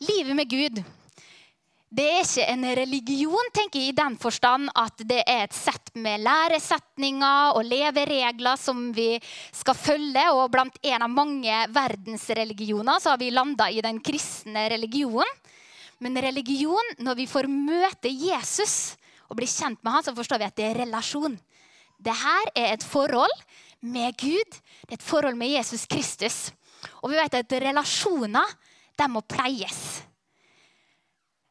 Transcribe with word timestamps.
livet 0.00 0.36
med 0.36 0.50
Gud 0.50 0.84
det 1.96 2.04
er 2.04 2.24
ikke 2.24 2.44
en 2.50 2.64
religion 2.76 3.50
tenker 3.54 3.80
jeg, 3.80 3.92
i 3.92 3.96
den 3.96 4.16
forstand 4.20 4.68
at 4.76 5.00
det 5.06 5.20
er 5.22 5.44
et 5.46 5.54
sett 5.54 5.92
med 5.94 6.24
læresetninger 6.26 7.56
og 7.56 7.64
leveregler 7.64 8.58
som 8.58 8.90
vi 8.92 9.14
skal 9.54 9.78
følge. 9.78 10.24
Og 10.34 10.50
blant 10.52 10.76
en 10.82 11.06
av 11.06 11.12
mange 11.12 11.60
verdensreligioner 11.72 13.00
så 13.00 13.14
har 13.14 13.22
vi 13.22 13.30
landa 13.30 13.70
i 13.70 13.80
den 13.84 14.02
kristne 14.04 14.66
religionen. 14.74 15.30
Men 16.02 16.18
religion, 16.20 16.90
når 17.00 17.16
vi 17.22 17.28
får 17.30 17.48
møte 17.48 18.10
Jesus 18.10 18.98
og 19.30 19.38
bli 19.38 19.48
kjent 19.48 19.80
med 19.80 19.94
han, 19.94 20.04
så 20.04 20.12
forstår 20.16 20.42
vi 20.42 20.48
at 20.50 20.58
det 20.58 20.66
er 20.66 20.80
relasjon. 20.82 21.38
Det 21.96 22.12
her 22.12 22.50
er 22.52 22.74
et 22.74 22.84
forhold 22.84 23.32
med 23.80 24.12
Gud. 24.20 24.58
Det 24.84 24.98
er 24.98 25.00
et 25.00 25.10
forhold 25.14 25.38
med 25.38 25.54
Jesus 25.54 25.86
Kristus. 25.88 26.50
Og 27.00 27.14
vi 27.14 27.16
vet 27.22 27.40
at 27.40 27.60
relasjoner 27.62 28.52
de 28.96 29.08
må 29.12 29.22
pleies. 29.28 30.05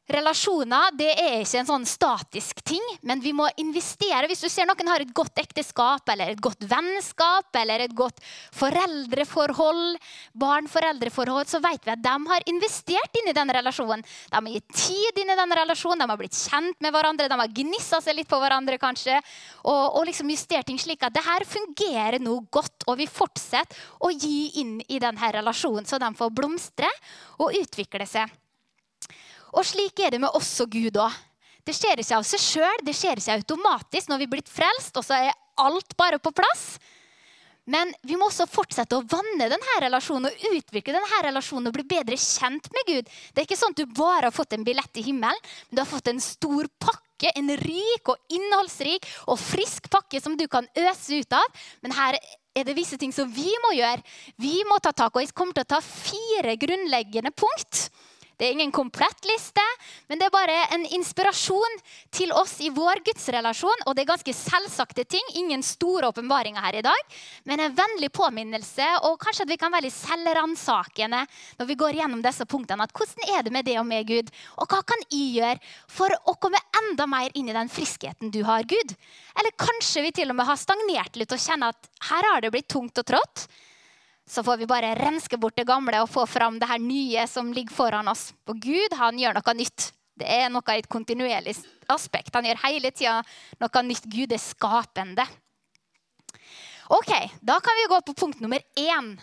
Relasjoner 0.05 0.91
det 0.93 1.07
er 1.17 1.39
ikke 1.41 1.63
en 1.63 1.67
sånn 1.67 1.85
statisk 1.89 2.59
ting, 2.67 2.83
men 3.09 3.17
vi 3.23 3.31
må 3.33 3.47
investere. 3.57 4.27
Hvis 4.29 4.43
du 4.45 4.49
ser 4.53 4.67
noen 4.69 4.91
har 4.91 5.01
et 5.01 5.13
godt 5.17 5.41
ekteskap 5.41 6.11
eller 6.13 6.29
et 6.35 6.43
godt 6.45 6.61
vennskap 6.69 7.57
eller 7.57 7.87
et 7.87 7.95
godt 7.97 8.21
foreldreforhold, 8.53 9.97
barn-foreldreforhold, 10.37 11.49
så 11.49 11.61
vet 11.65 11.89
vi 11.89 11.95
at 11.95 12.05
de 12.05 12.13
har 12.29 12.45
investert 12.53 13.17
inn 13.17 13.31
i 13.31 13.35
den 13.39 13.55
relasjonen. 13.57 14.05
De 14.05 14.37
har 14.37 14.51
gitt 14.53 14.77
tid 14.77 15.23
inn 15.23 15.33
i 15.33 15.39
den 15.41 15.57
relasjonen, 15.61 16.05
de 16.05 16.11
har 16.13 16.21
blitt 16.21 16.37
kjent 16.37 16.85
med 16.85 16.93
hverandre, 16.93 17.31
de 17.31 17.41
har 17.41 17.57
gnissa 17.57 18.03
seg 18.05 18.19
litt 18.19 18.29
på 18.29 18.41
hverandre 18.45 18.77
kanskje, 18.77 19.17
og, 19.65 19.83
og 19.97 20.05
liksom 20.05 20.29
justert 20.29 20.69
ting 20.69 20.77
slik 20.81 21.01
at 21.01 21.17
det 21.17 21.25
her 21.25 21.49
fungerer 21.49 22.21
nå 22.21 22.43
godt, 22.53 22.85
og 22.85 23.01
vi 23.01 23.09
fortsetter 23.09 23.73
å 24.05 24.13
gi 24.13 24.61
inn 24.61 24.77
i 24.85 25.01
denne 25.01 25.33
relasjonen, 25.41 25.89
så 25.89 25.97
de 25.97 26.13
får 26.13 26.33
blomstre 26.37 26.93
og 27.41 27.57
utvikle 27.57 28.05
seg. 28.05 28.29
Og 29.55 29.63
slik 29.63 30.01
er 30.03 30.15
det 30.15 30.21
med 30.23 30.35
oss 30.35 30.51
og 30.63 30.73
Gud 30.75 30.99
òg. 30.99 31.15
Det 31.65 31.73
skjer 31.73 32.01
ikke 32.01 32.19
av 32.19 32.25
seg 32.27 32.41
sjøl, 32.41 32.83
det 32.85 32.93
skjer 32.93 33.17
ikke 33.17 33.39
automatisk 33.39 34.11
når 34.11 34.21
vi 34.21 34.27
er 34.27 34.33
blitt 34.35 34.51
frelst, 34.51 34.93
og 34.99 35.05
så 35.07 35.17
er 35.17 35.39
alt 35.63 35.95
bare 35.97 36.19
på 36.21 36.33
plass. 36.35 36.75
Men 37.65 37.89
vi 38.05 38.13
må 38.19 38.27
også 38.27 38.45
fortsette 38.45 38.93
å 38.93 39.05
vanne 39.09 39.47
denne 39.49 39.77
relasjonen 39.81 40.29
og 40.29 40.43
utvikle 40.51 40.93
denne 40.93 41.21
relasjonen 41.25 41.71
og 41.71 41.73
bli 41.79 41.87
bedre 41.95 42.17
kjent 42.21 42.69
med 42.75 42.91
Gud. 42.91 43.09
Det 43.33 43.41
er 43.41 43.47
ikke 43.47 43.57
sånn 43.57 43.73
at 43.73 43.81
du 43.81 43.95
bare 43.97 44.27
har 44.27 44.35
fått 44.35 44.53
en 44.53 44.65
billett 44.67 45.01
i 45.01 45.05
himmelen, 45.07 45.41
men 45.65 45.79
du 45.79 45.81
har 45.81 45.89
fått 45.89 46.11
en 46.13 46.21
stor 46.21 46.69
pakke. 46.77 47.01
En 47.33 47.49
rik 47.57 48.11
og 48.11 48.35
innholdsrik 48.35 49.07
og 49.31 49.39
frisk 49.39 49.87
pakke 49.89 50.19
som 50.21 50.35
du 50.37 50.45
kan 50.51 50.67
øse 50.77 51.23
ut 51.23 51.33
av. 51.33 51.61
Men 51.81 51.95
her 51.95 52.19
er 52.19 52.67
det 52.67 52.75
visse 52.77 52.99
ting 53.01 53.15
som 53.15 53.31
vi 53.33 53.49
må 53.65 53.71
gjøre. 53.79 54.03
Vi 54.37 54.59
må 54.69 54.77
ta 54.83 54.91
tak. 54.93 55.15
Og 55.15 55.23
jeg 55.23 55.33
kommer 55.33 55.57
til 55.57 55.65
å 55.65 55.71
ta 55.73 55.79
fire 55.81 56.53
grunnleggende 56.61 57.33
punkt 57.33 57.87
det 58.37 58.47
er 58.47 58.55
ingen 58.55 58.71
komplett 58.75 59.25
liste, 59.29 59.63
men 60.09 60.19
det 60.19 60.27
er 60.27 60.33
bare 60.33 60.55
en 60.75 60.83
inspirasjon 60.97 61.77
til 62.13 62.33
oss 62.35 62.57
i 62.59 62.71
vår 62.73 62.99
gudsrelasjon. 63.05 63.85
Og 63.87 63.95
det 63.95 64.03
er 64.03 64.09
ganske 64.09 64.33
selvsagte 64.35 65.05
ting. 65.07 65.23
Ingen 65.39 65.63
store 65.63 66.09
åpenbaringer 66.11 66.65
her 66.65 66.79
i 66.81 66.83
dag. 66.85 67.15
Men 67.47 67.63
en 67.63 67.77
vennlig 67.77 68.11
påminnelse, 68.15 68.87
og 69.07 69.19
kanskje 69.23 69.45
at 69.45 69.53
vi 69.53 69.59
kan 69.61 69.71
være 69.71 69.87
litt 69.87 69.95
selvransakende 69.95 71.21
når 71.59 71.69
vi 71.69 71.77
går 71.79 71.99
gjennom 72.01 72.23
disse 72.25 72.47
punktene. 72.49 72.83
at 72.83 72.95
Hvordan 72.95 73.37
er 73.37 73.45
det 73.47 73.53
med 73.55 73.69
det 73.69 73.77
og 73.79 73.87
med 73.87 74.07
Gud? 74.09 74.31
Og 74.59 74.67
hva 74.67 74.81
kan 74.83 75.05
jeg 75.07 75.37
gjøre 75.39 75.75
for 75.87 76.11
å 76.27 76.35
komme 76.35 76.59
enda 76.83 77.07
mer 77.07 77.31
inn 77.39 77.47
i 77.49 77.55
den 77.55 77.71
friskheten 77.71 78.33
du 78.35 78.41
har, 78.43 78.67
Gud? 78.67 78.97
Eller 79.39 79.55
kanskje 79.59 80.03
vi 80.03 80.11
til 80.19 80.31
og 80.33 80.39
med 80.39 80.49
har 80.49 80.59
stagnert 80.59 81.15
litt 81.15 81.31
og 81.31 81.39
kjenner 81.39 81.71
at 81.71 81.89
her 82.09 82.29
har 82.33 82.43
det 82.43 82.51
blitt 82.51 82.67
tungt 82.71 82.99
og 82.99 83.07
trått 83.07 83.47
så 84.27 84.43
får 84.43 84.57
vi 84.57 84.65
bare 84.65 84.95
renske 84.97 85.37
bort 85.37 85.55
det 85.57 85.67
gamle 85.69 85.99
og 86.01 86.09
få 86.09 86.25
fram 86.25 86.57
det 86.59 86.69
her 86.69 86.81
nye 86.81 87.27
som 87.29 87.51
ligger 87.53 87.75
foran 87.75 88.09
oss. 88.09 88.31
For 88.45 88.57
Gud 88.57 88.97
han 88.97 89.19
gjør 89.21 89.37
noe 89.37 89.53
nytt. 89.57 89.91
Det 90.15 90.25
er 90.31 90.49
noe 90.49 90.73
i 90.73 90.81
et 90.81 90.89
kontinuerlig 90.89 91.53
aspekt. 91.91 92.33
Han 92.33 92.47
gjør 92.47 92.63
hele 92.63 92.91
tida 92.95 93.19
noe 93.61 93.83
nytt. 93.85 94.07
Gud 94.09 94.33
er 94.33 94.41
skapende. 94.41 95.27
Ok, 96.95 97.11
Da 97.41 97.59
kan 97.59 97.77
vi 97.77 97.87
gå 97.89 98.01
på 98.01 98.13
punkt 98.13 98.41
nummer 98.41 98.61
én. 98.77 99.15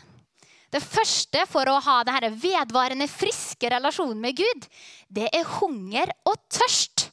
Det 0.72 0.81
første 0.82 1.44
for 1.50 1.69
å 1.69 1.81
ha 1.84 1.98
denne 2.06 2.31
vedvarende 2.32 3.09
friske 3.10 3.69
relasjonen 3.71 4.21
med 4.21 4.38
Gud, 4.38 4.69
det 5.09 5.28
er 5.34 5.50
hunger 5.59 6.09
og 6.25 6.38
tørst. 6.48 7.10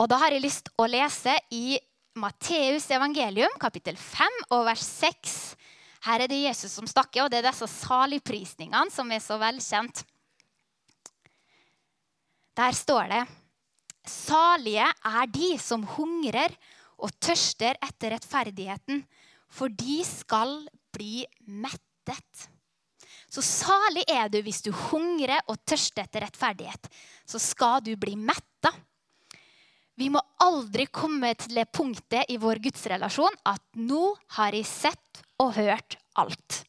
Og 0.00 0.08
da 0.08 0.18
har 0.22 0.32
jeg 0.32 0.44
lyst 0.46 0.70
å 0.78 0.86
lese 0.88 1.34
i 1.52 1.78
Matteus 2.16 2.88
evangelium, 2.90 3.52
kapittel 3.60 3.98
5 4.00 4.40
og 4.56 4.64
vers 4.70 4.84
6 4.84 5.36
her 6.06 6.22
er 6.22 6.30
det 6.30 6.42
Jesus 6.44 6.76
som 6.78 6.86
snakker, 6.86 7.24
og 7.24 7.32
det 7.32 7.40
er 7.40 7.48
disse 7.50 7.68
saligprisningene 7.82 8.92
som 8.94 9.10
er 9.10 9.22
så 9.22 9.38
velkjent. 9.42 10.04
Der 12.56 12.76
står 12.76 13.10
det 13.12 13.24
Salige 14.06 14.86
er 14.86 15.30
de 15.34 15.48
som 15.58 15.82
hungrer 15.96 16.52
og 17.02 17.10
tørster 17.18 17.74
etter 17.82 18.14
rettferdigheten, 18.14 19.02
for 19.50 19.66
de 19.68 19.98
skal 20.06 20.60
bli 20.94 21.24
mettet. 21.42 22.46
Så 23.26 23.42
salig 23.42 24.04
er 24.08 24.30
du 24.30 24.38
hvis 24.46 24.62
du 24.62 24.70
hungrer 24.70 25.42
og 25.50 25.58
tørster 25.66 26.06
etter 26.06 26.22
rettferdighet. 26.22 26.86
Så 27.26 27.42
skal 27.42 27.82
du 27.84 27.96
bli 27.98 28.14
metta. 28.16 28.55
Vi 29.96 30.10
må 30.12 30.20
aldri 30.44 30.84
komme 30.92 31.32
til 31.40 31.56
det 31.56 31.70
punktet 31.72 32.28
i 32.32 32.36
vår 32.40 32.60
gudsrelasjon 32.66 33.38
at 33.48 33.62
nå 33.80 34.10
har 34.36 34.56
jeg 34.56 34.68
sett 34.68 35.22
og 35.40 35.54
hørt 35.56 35.96
alt. 36.20 36.62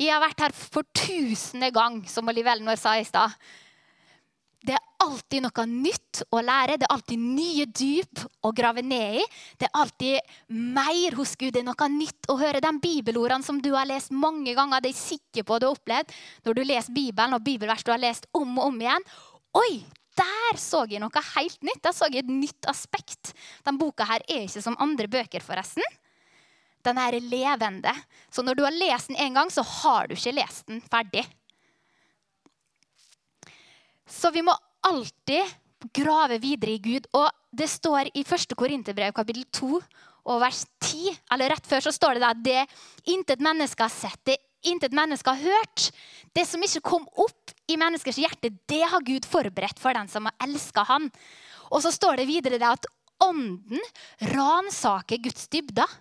Jeg 0.00 0.14
har 0.14 0.22
vært 0.22 0.46
her 0.46 0.54
for 0.56 0.86
tusende 0.96 1.68
gang, 1.74 2.00
som 2.08 2.30
Oliv 2.30 2.46
Elnor 2.48 2.78
sa 2.80 2.94
i 2.96 3.04
stad. 3.04 3.34
Det 4.60 4.74
er 4.76 4.86
alltid 5.00 5.44
noe 5.44 5.64
nytt 5.68 6.22
å 6.36 6.40
lære. 6.44 6.78
Det 6.78 6.86
er 6.86 6.94
alltid 6.94 7.20
nye 7.20 7.66
dyp 7.66 8.22
å 8.44 8.52
grave 8.56 8.84
ned 8.84 9.20
i. 9.20 9.26
Det 9.58 9.68
er 9.68 9.78
alltid 9.82 10.34
mer 10.52 11.16
hos 11.16 11.32
Gud. 11.40 11.54
Det 11.54 11.62
er 11.62 11.68
noe 11.68 11.88
nytt 11.92 12.28
å 12.32 12.36
høre. 12.40 12.60
De 12.60 12.72
bibelordene 12.80 13.44
som 13.44 13.60
du 13.60 13.72
har 13.74 13.88
lest 13.88 14.12
mange 14.12 14.54
ganger, 14.56 14.80
det 14.80 14.92
er 14.92 14.96
jeg 14.96 15.02
sikker 15.18 15.48
på 15.48 15.58
du 15.58 15.66
har 15.68 15.76
opplevd 15.76 16.12
når 16.46 16.56
du 16.56 16.62
leser 16.66 16.96
Bibelen 16.96 17.36
og 17.36 17.44
bibelvers 17.44 17.84
du 17.84 17.92
har 17.94 18.02
lest 18.02 18.28
om 18.36 18.52
og 18.58 18.68
om 18.68 18.84
igjen. 18.84 19.08
Oi, 19.56 19.72
der 20.18 20.58
så 20.60 20.84
jeg 20.90 21.00
noe 21.02 21.24
helt 21.34 21.62
nytt. 21.66 21.82
Der 21.84 21.94
så 21.96 22.08
jeg 22.10 22.24
et 22.24 22.32
nytt 22.32 22.68
aspekt. 22.70 23.32
Denne 23.64 23.80
boka 23.80 24.06
her 24.08 24.24
er 24.26 24.46
ikke 24.46 24.62
som 24.64 24.78
andre 24.82 25.08
bøker, 25.10 25.44
forresten. 25.44 25.84
Den 26.84 26.98
er 26.98 27.18
levende. 27.20 27.92
Så 28.32 28.42
når 28.42 28.56
du 28.56 28.64
har 28.64 28.74
lest 28.74 29.10
den 29.10 29.20
én 29.20 29.36
gang, 29.36 29.50
så 29.52 29.62
har 29.62 30.08
du 30.08 30.16
ikke 30.16 30.36
lest 30.38 30.66
den 30.68 30.80
ferdig. 30.80 31.24
Så 34.10 34.32
vi 34.34 34.42
må 34.42 34.54
alltid 34.82 35.44
grave 35.94 36.40
videre 36.42 36.76
i 36.76 36.82
Gud. 36.82 37.06
Og 37.14 37.28
det 37.52 37.68
står 37.70 38.10
i 38.14 38.24
1. 38.24 38.56
Korinterbrev 38.58 39.12
kapittel 39.16 39.46
2 39.52 39.80
og 40.30 40.40
vers 40.42 40.64
10, 40.84 41.14
eller 41.32 41.54
rett 41.54 41.66
før, 41.66 41.80
så 41.86 41.92
står 41.94 42.18
det 42.20 42.26
at 42.28 42.40
det 42.44 42.60
intet 43.08 43.40
menneske 43.42 43.82
har 43.82 43.92
sett, 43.92 44.20
det 44.28 44.36
intet 44.68 44.92
menneske 44.92 45.32
har 45.32 45.40
hørt. 45.40 45.86
Det 46.36 46.44
som 46.46 46.62
ikke 46.62 46.82
kom 46.84 47.06
opp 47.16 47.54
i 47.70 47.78
menneskers 47.80 48.18
hjerte, 48.20 48.52
det 48.68 48.82
har 48.90 49.06
Gud 49.06 49.26
forberedt 49.28 49.80
for 49.80 49.94
den 49.96 50.10
som 50.10 50.26
har 50.28 50.36
elska 50.46 50.84
Han. 50.88 51.08
Og 51.70 51.82
så 51.84 51.92
står 51.94 52.20
det 52.20 52.30
videre 52.30 52.58
det 52.58 52.68
at 52.68 52.88
ånden 53.22 53.82
ransaker 54.32 55.20
Guds 55.22 55.46
dybder. 55.52 55.98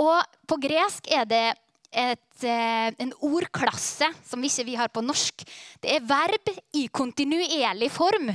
Og 0.00 0.38
på 0.48 0.56
gresk 0.62 1.10
er 1.12 1.26
det 1.28 1.46
et, 1.90 2.44
eh, 2.44 2.90
en 3.02 3.12
ordklasse 3.26 4.06
som 4.24 4.42
ikke 4.42 4.64
vi 4.64 4.74
har 4.78 4.88
på 4.88 5.02
norsk. 5.02 5.44
Det 5.82 5.96
er 5.96 6.06
verb 6.06 6.50
i 6.74 6.86
kontinuerlig 6.88 7.90
form. 7.90 8.30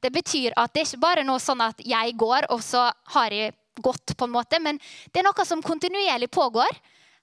Det 0.00 0.12
betyr 0.12 0.54
at 0.56 0.72
det 0.72 0.80
er 0.80 0.86
ikke 0.86 1.06
bare 1.06 1.24
noe 1.26 1.38
sånn 1.42 1.60
at 1.60 1.82
jeg 1.84 2.16
går, 2.16 2.50
og 2.50 2.62
så 2.62 2.90
har 3.14 3.30
jeg 3.30 3.54
gått, 3.82 4.16
på 4.16 4.24
en 4.24 4.34
måte, 4.34 4.60
men 4.60 4.78
det 5.12 5.20
er 5.20 5.26
noe 5.26 5.44
som 5.44 5.62
kontinuerlig 5.62 6.30
pågår 6.30 6.70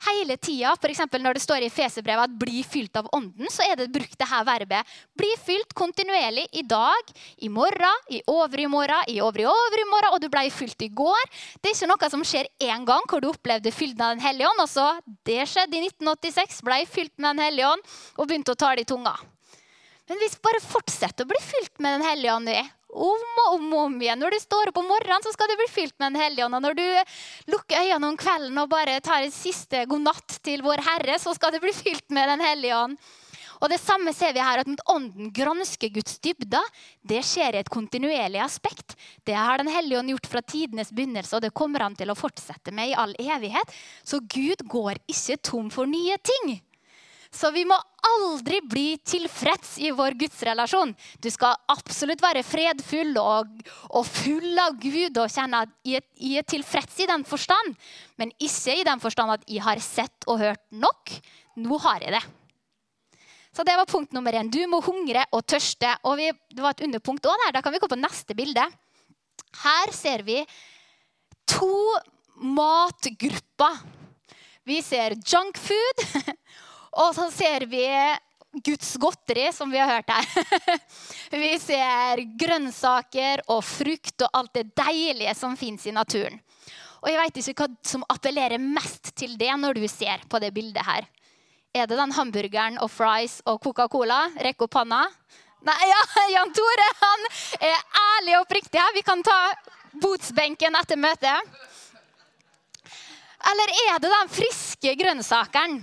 hele 0.05 0.37
tida. 0.37 0.73
F.eks. 0.77 1.01
når 1.19 1.37
det 1.37 1.43
står 1.43 1.65
i 1.65 1.71
Fesebrevet 1.73 2.27
at 2.27 2.35
'bli 2.39 2.63
fylt 2.63 2.95
av 2.99 3.09
ånden', 3.15 3.49
så 3.51 3.65
er 3.65 3.75
det 3.75 3.91
brukt 3.91 4.17
det 4.17 4.27
her 4.27 4.43
verbet. 4.45 4.85
Bli 5.17 5.29
fylt 5.43 5.73
kontinuerlig 5.73 6.47
i 6.51 6.61
dag, 6.61 7.13
i 7.37 7.49
morgen, 7.49 8.03
i 8.09 8.21
overmorgen, 8.27 9.07
i 9.07 9.19
over 9.21 9.41
i 9.41 9.47
overmorgen, 9.49 10.13
og 10.13 10.21
du 10.21 10.29
ble 10.29 10.49
fylt 10.51 10.81
i 10.81 10.89
går. 10.89 11.23
Det 11.61 11.71
er 11.71 11.75
ikke 11.75 11.91
noe 11.91 12.09
som 12.09 12.23
skjer 12.23 12.47
én 12.59 12.85
gang 12.85 13.03
hvor 13.07 13.21
du 13.21 13.29
opplevde 13.29 13.71
fylden 13.71 14.01
av 14.01 14.15
Den 14.15 14.25
hellige 14.25 14.49
ånd. 14.49 14.61
Altså, 14.61 15.01
det 15.25 15.47
skjedde 15.49 15.77
i 15.77 15.87
1986, 15.87 16.61
ble 16.61 16.85
fylt 16.85 17.15
med 17.17 17.35
Den 17.35 17.45
hellige 17.45 17.73
ånd 17.73 17.81
og 18.17 18.27
begynte 18.27 18.53
å 18.53 18.59
tale 18.59 18.81
i 18.81 18.87
tunga. 18.87 19.17
Men 20.07 20.21
hvis 20.21 20.37
vi 20.37 20.45
bare 20.45 20.63
fortsetter 20.63 21.25
å 21.25 21.31
bli 21.31 21.39
fylt 21.43 21.79
med 21.83 21.99
Den 21.99 22.07
hellige 22.07 22.33
ånd. 22.33 22.49
Om 22.87 23.23
og 23.43 23.53
om 23.57 23.67
og 23.73 23.81
om 23.83 23.95
igjen. 24.01 24.19
Når 24.21 24.33
du 24.33 24.39
står 24.39 24.71
opp 24.71 24.79
om 24.79 24.87
morgenen, 24.87 25.23
så 25.23 25.33
skal 25.35 25.51
du 25.51 25.57
bli 25.59 25.67
fylt 25.69 25.95
med 25.99 26.13
Den 26.13 26.21
hellige 26.21 26.45
ånd. 26.45 26.55
Og 26.55 26.63
når 26.63 26.77
du 26.79 26.87
lukker 27.51 27.83
øynene 27.83 28.11
om 28.13 28.17
kvelden 28.17 28.57
og 28.63 28.71
bare 28.71 28.99
tar 29.03 29.25
en 29.25 29.33
siste 29.33 29.83
god 29.91 30.05
natt 30.05 30.37
til 30.45 30.63
Vår 30.65 30.83
Herre, 30.85 31.19
så 31.19 31.35
skal 31.35 31.53
du 31.53 31.59
bli 31.63 31.75
fylt 31.75 32.07
med 32.15 32.29
Den 32.31 32.43
hellige 32.43 32.77
ånd. 32.77 32.99
Og 33.57 33.69
Det 33.69 33.79
samme 33.81 34.13
ser 34.13 34.35
vi 34.35 34.43
her, 34.43 34.61
at 34.61 34.69
mot 34.69 34.81
ånden 34.93 35.31
gransker 35.33 35.89
Guds 35.89 36.19
dybder. 36.21 36.63
Det 37.01 37.23
skjer 37.25 37.57
i 37.57 37.61
et 37.63 37.73
kontinuerlig 37.73 38.39
aspekt. 38.43 38.95
Det 39.25 39.35
har 39.35 39.57
Den 39.57 39.71
hellige 39.71 39.99
ånd 39.99 40.13
gjort 40.13 40.29
fra 40.29 40.41
tidenes 40.41 40.93
begynnelse, 40.93 41.35
og 41.35 41.41
det 41.41 41.55
kommer 41.57 41.85
han 41.85 41.97
til 41.97 42.13
å 42.13 42.17
fortsette 42.17 42.71
med 42.71 42.91
i 42.91 42.97
all 42.97 43.15
evighet. 43.17 43.73
Så 44.05 44.21
Gud 44.21 44.63
går 44.69 45.01
ikke 45.09 45.41
tom 45.41 45.71
for 45.73 45.89
nye 45.89 46.17
ting. 46.21 46.59
Så 47.33 47.51
vi 47.51 47.63
må 47.67 47.75
aldri 48.07 48.61
bli 48.63 48.85
tilfreds 49.03 49.75
i 49.83 49.91
vår 49.95 50.15
gudsrelasjon. 50.19 50.93
Du 51.21 51.27
skal 51.33 51.57
absolutt 51.73 52.23
være 52.23 52.45
fredfull 52.47 53.17
og, 53.19 53.51
og 53.91 54.07
full 54.07 54.57
av 54.63 54.77
Gud 54.81 55.19
og 55.19 55.31
kjenne 55.31 55.65
at 55.65 55.73
jeg, 55.87 56.05
er 56.39 56.47
tilfreds 56.47 57.01
i 57.03 57.09
den 57.09 57.25
forstand. 57.27 57.75
Men 58.17 58.31
ikke 58.39 58.79
i 58.79 58.87
den 58.87 59.03
forstand 59.03 59.35
at 59.35 59.45
jeg 59.49 59.65
har 59.65 59.83
sett 59.83 60.27
og 60.27 60.41
hørt 60.43 60.63
nok. 60.71 61.13
Nå 61.59 61.79
har 61.83 62.05
jeg 62.05 62.15
det. 62.15 62.23
Så 63.57 63.65
det 63.65 63.73
var 63.73 63.89
punkt 63.89 64.13
nummer 64.13 64.35
én. 64.37 64.51
Du 64.53 64.59
må 64.69 64.83
hungre 64.85 65.23
og 65.33 65.45
tørste. 65.49 65.95
Og 66.05 66.19
vi, 66.19 66.29
det 66.53 66.61
var 66.61 66.75
et 66.75 66.83
underpunkt 66.85 67.25
òg 67.25 67.45
der. 67.45 67.55
Da 67.57 67.63
kan 67.65 67.73
vi 67.73 67.81
gå 67.81 67.89
på 67.89 67.99
neste 67.99 68.37
bilde. 68.37 68.63
Her 69.63 69.93
ser 69.95 70.21
vi 70.27 70.43
to 71.49 71.73
matgrupper. 72.37 73.79
Vi 74.67 74.81
ser 74.83 75.15
junk 75.23 75.57
food, 75.57 76.01
og 76.97 77.13
så 77.15 77.27
ser 77.33 77.67
vi 77.69 77.85
Guds 78.63 78.95
godteri, 78.97 79.51
som 79.53 79.69
vi 79.71 79.77
har 79.77 79.89
hørt 79.91 80.09
her. 80.09 80.25
Vi 81.43 81.51
ser 81.61 82.23
grønnsaker 82.39 83.43
og 83.53 83.59
frukt 83.65 84.23
og 84.25 84.39
alt 84.39 84.53
det 84.55 84.63
deilige 84.77 85.35
som 85.37 85.57
fins 85.59 85.85
i 85.85 85.93
naturen. 85.93 86.39
Og 87.03 87.11
jeg 87.11 87.19
veit 87.19 87.37
ikke 87.37 87.67
hva 87.67 87.67
som 87.85 88.05
appellerer 88.09 88.61
mest 88.61 89.11
til 89.19 89.35
det 89.37 89.51
når 89.59 89.77
du 89.77 89.85
ser 89.91 90.23
på 90.29 90.39
det 90.41 90.49
bildet 90.55 90.87
her. 90.87 91.05
Er 91.75 91.85
det 91.85 91.99
den 91.99 92.15
hamburgeren 92.15 92.79
og 92.81 92.89
fries 92.89 93.37
og 93.45 93.59
Coca-Cola? 93.61 94.23
Rekk 94.47 94.65
opp 94.65 94.79
hånda. 94.79 95.03
Nei, 95.67 95.77
ja, 95.91 95.99
Jan 96.37 96.53
Tore 96.55 96.87
han 97.03 97.27
er 97.59 97.77
ærlig 98.01 98.37
og 98.39 98.47
oppriktig 98.47 98.81
her. 98.81 98.95
Vi 98.95 99.05
kan 99.05 99.21
ta 99.25 99.37
botsbenken 100.01 100.79
etter 100.81 100.97
møtet. 100.97 101.53
Eller 103.51 103.75
er 103.85 104.01
det 104.01 104.09
den 104.09 104.33
friske 104.33 104.95
grønnsakeren? 104.97 105.77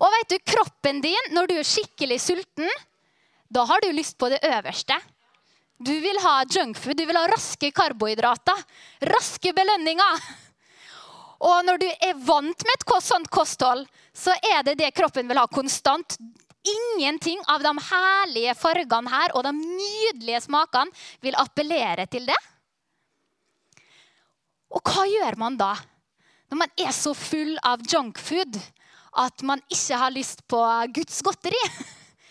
Og 0.00 0.12
vet 0.16 0.32
du, 0.32 0.38
kroppen 0.52 1.02
din, 1.04 1.32
når 1.34 1.50
du 1.50 1.56
er 1.60 1.66
skikkelig 1.66 2.20
sulten, 2.24 2.68
da 3.52 3.66
har 3.68 3.82
du 3.84 3.90
lyst 3.92 4.16
på 4.18 4.30
det 4.32 4.40
øverste. 4.46 4.96
Du 5.80 5.92
vil 6.00 6.20
ha 6.24 6.42
junkfood, 6.44 6.96
du 6.96 7.06
vil 7.08 7.16
ha 7.16 7.26
raske 7.28 7.70
karbohydrater. 7.72 8.64
Raske 9.10 9.52
belønninger. 9.56 10.24
Og 11.40 11.64
når 11.64 11.80
du 11.80 11.86
er 11.88 12.20
vant 12.20 12.66
med 12.68 12.74
et 12.74 13.04
sånt 13.04 13.30
kosthold, 13.32 13.86
så 14.12 14.34
er 14.52 14.62
det 14.64 14.76
det 14.80 14.92
kroppen 14.96 15.28
vil 15.28 15.40
ha 15.40 15.46
konstant. 15.48 16.18
Ingenting 16.60 17.40
av 17.48 17.64
de 17.64 17.72
herlige 17.86 18.54
fargene 18.60 19.08
her 19.08 19.32
og 19.32 19.46
de 19.46 19.54
nydelige 19.56 20.42
smakene 20.44 20.92
vil 21.24 21.38
appellere 21.40 22.04
til 22.12 22.28
det. 22.28 22.36
Og 24.70 24.84
hva 24.84 25.06
gjør 25.08 25.40
man 25.40 25.56
da? 25.56 25.72
Når 26.52 26.60
man 26.60 26.76
er 26.76 26.92
så 26.92 27.14
full 27.16 27.56
av 27.64 27.80
junkfood 27.88 28.60
at 29.12 29.42
man 29.42 29.62
ikke 29.68 29.98
har 29.98 30.14
lyst 30.14 30.46
på 30.48 30.60
Guds 30.94 31.22
godteri, 31.26 31.60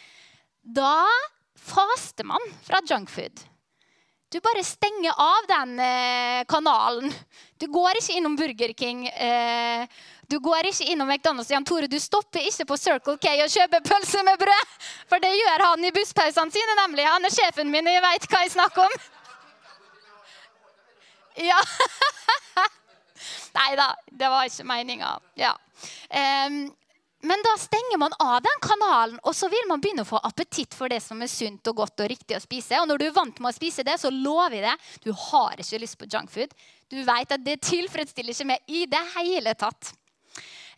da 0.79 1.05
faster 1.59 2.27
man 2.27 2.51
fra 2.63 2.81
junkfood. 2.87 3.45
Du 4.29 4.37
bare 4.45 4.61
stenger 4.63 5.13
av 5.17 5.47
den 5.49 5.79
eh, 5.81 6.43
kanalen. 6.45 7.13
Du 7.57 7.65
går 7.67 7.97
ikke 7.97 8.17
innom 8.19 8.35
Burger 8.37 8.73
King. 8.77 9.07
Eh, 9.07 9.87
du 10.29 10.37
går 10.39 10.69
ikke 10.69 10.85
innom 10.93 11.09
McDonald's. 11.09 11.49
Jan 11.49 11.65
Tore, 11.65 11.89
du 11.89 11.97
stopper 11.99 12.45
ikke 12.45 12.67
på 12.69 12.77
Circle 12.77 13.17
K 13.17 13.31
og 13.41 13.49
kjøper 13.49 13.81
pølse 13.81 14.21
med 14.27 14.37
brød. 14.37 14.75
For 15.09 15.23
det 15.23 15.33
gjør 15.33 15.65
han 15.65 15.87
i 15.87 15.93
busspausene 15.95 16.53
sine, 16.53 16.75
nemlig. 16.83 17.07
Han 17.09 17.25
er 17.25 17.33
sjefen 17.33 17.73
min, 17.73 17.89
og 17.89 17.97
jeg 17.97 18.05
veit 18.05 18.29
hva 18.29 18.43
jeg 18.45 18.53
snakker 18.53 18.85
om. 18.85 18.99
Ja. 21.49 21.57
Nei 23.55 23.71
da, 23.79 23.87
det 24.11 24.29
var 24.29 24.49
ikke 24.49 24.67
meninga. 24.69 25.15
Ja. 25.39 25.55
Um, 26.09 26.67
men 27.21 27.41
da 27.43 27.57
stenger 27.59 27.99
man 27.99 28.13
av 28.23 28.37
den 28.45 28.61
kanalen, 28.63 29.17
og 29.27 29.35
så 29.35 29.49
vil 29.51 29.65
man 29.67 29.81
begynne 29.83 30.05
å 30.05 30.07
få 30.07 30.21
appetitt 30.23 30.75
for 30.77 30.91
det 30.91 31.01
som 31.03 31.19
er 31.19 31.31
sunt 31.31 31.67
og 31.67 31.81
godt 31.81 32.05
og 32.05 32.11
riktig 32.11 32.37
å 32.37 32.43
spise. 32.43 32.79
Og 32.79 32.87
når 32.87 33.01
du 33.01 33.05
er 33.09 33.15
vant 33.17 33.41
med 33.43 33.51
å 33.51 33.55
spise 33.57 33.83
det, 33.83 33.97
så 33.99 34.11
lover 34.13 34.55
jeg 34.55 34.67
det, 34.69 34.75
du 35.03 35.11
har 35.27 35.59
ikke 35.59 35.81
lyst 35.83 35.99
på 35.99 36.07
junkfood. 36.07 36.55
Du 36.89 37.01
vet 37.03 37.35
at 37.35 37.43
det 37.43 37.59
tilfredsstiller 37.67 38.31
ikke 38.31 38.47
meg 38.53 38.71
i 38.71 38.85
det 38.87 39.03
hele 39.17 39.55
tatt. 39.59 39.91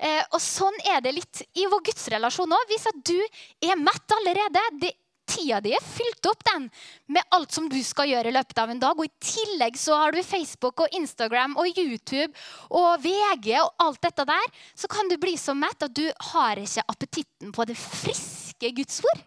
Eh, 0.02 0.24
og 0.34 0.42
sånn 0.42 0.80
er 0.90 1.04
det 1.06 1.14
litt 1.14 1.44
i 1.62 1.68
vår 1.70 1.84
gudsrelasjon 1.92 2.58
òg. 2.58 2.72
Hvis 2.72 2.90
at 2.90 3.04
du 3.06 3.20
er 3.62 3.78
mett 3.78 4.18
allerede, 4.18 4.64
det 4.82 4.96
tida 5.32 5.62
di 5.64 5.72
er 5.76 5.86
fylt 5.86 6.28
opp 6.30 6.44
den 6.48 6.68
med 7.16 7.36
alt 7.36 7.56
som 7.56 7.70
du 7.72 7.80
skal 7.86 8.12
gjøre 8.12 8.32
i 8.32 8.36
løpet 8.36 8.62
av 8.62 8.74
en 8.74 8.82
dag. 8.82 9.00
Og 9.00 9.08
i 9.08 9.32
tillegg 9.32 9.80
så 9.80 9.98
har 10.04 10.16
du 10.16 10.22
Facebook 10.26 10.84
og 10.84 10.98
Instagram 10.98 11.58
og 11.62 11.72
YouTube 11.72 12.32
og 12.70 13.02
VG 13.04 13.56
og 13.62 13.72
alt 13.86 14.02
dette 14.04 14.28
der. 14.28 14.54
Så 14.76 14.92
kan 14.92 15.10
du 15.10 15.18
bli 15.22 15.38
så 15.40 15.56
mett 15.58 15.88
at 15.88 15.96
du 15.96 16.06
har 16.34 16.62
ikke 16.62 16.86
appetitten 16.92 17.56
på 17.56 17.68
det 17.70 17.80
friske 17.80 18.74
Guds 18.78 19.02
ord. 19.08 19.26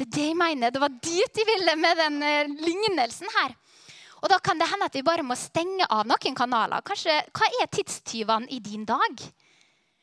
Det 0.00 0.06
er 0.08 0.14
det 0.16 0.28
jeg 0.30 0.36
mener. 0.40 0.72
Det 0.72 0.80
var 0.80 0.96
dit 0.96 1.34
de 1.36 1.44
ville 1.44 1.76
med 1.76 1.98
den 2.00 2.22
uh, 2.24 2.54
lignelsen 2.64 3.28
her. 3.36 3.52
Og 4.20 4.28
da 4.32 4.38
kan 4.40 4.60
det 4.60 4.68
hende 4.68 4.88
at 4.88 4.96
vi 4.96 5.04
bare 5.04 5.24
må 5.24 5.36
stenge 5.36 5.86
av 5.92 6.08
noen 6.08 6.36
kanaler. 6.36 6.84
Kanskje, 6.84 7.18
hva 7.36 7.48
er 7.60 7.68
tidstyvene 7.72 8.48
i 8.52 8.60
din 8.64 8.86
dag? 8.88 9.24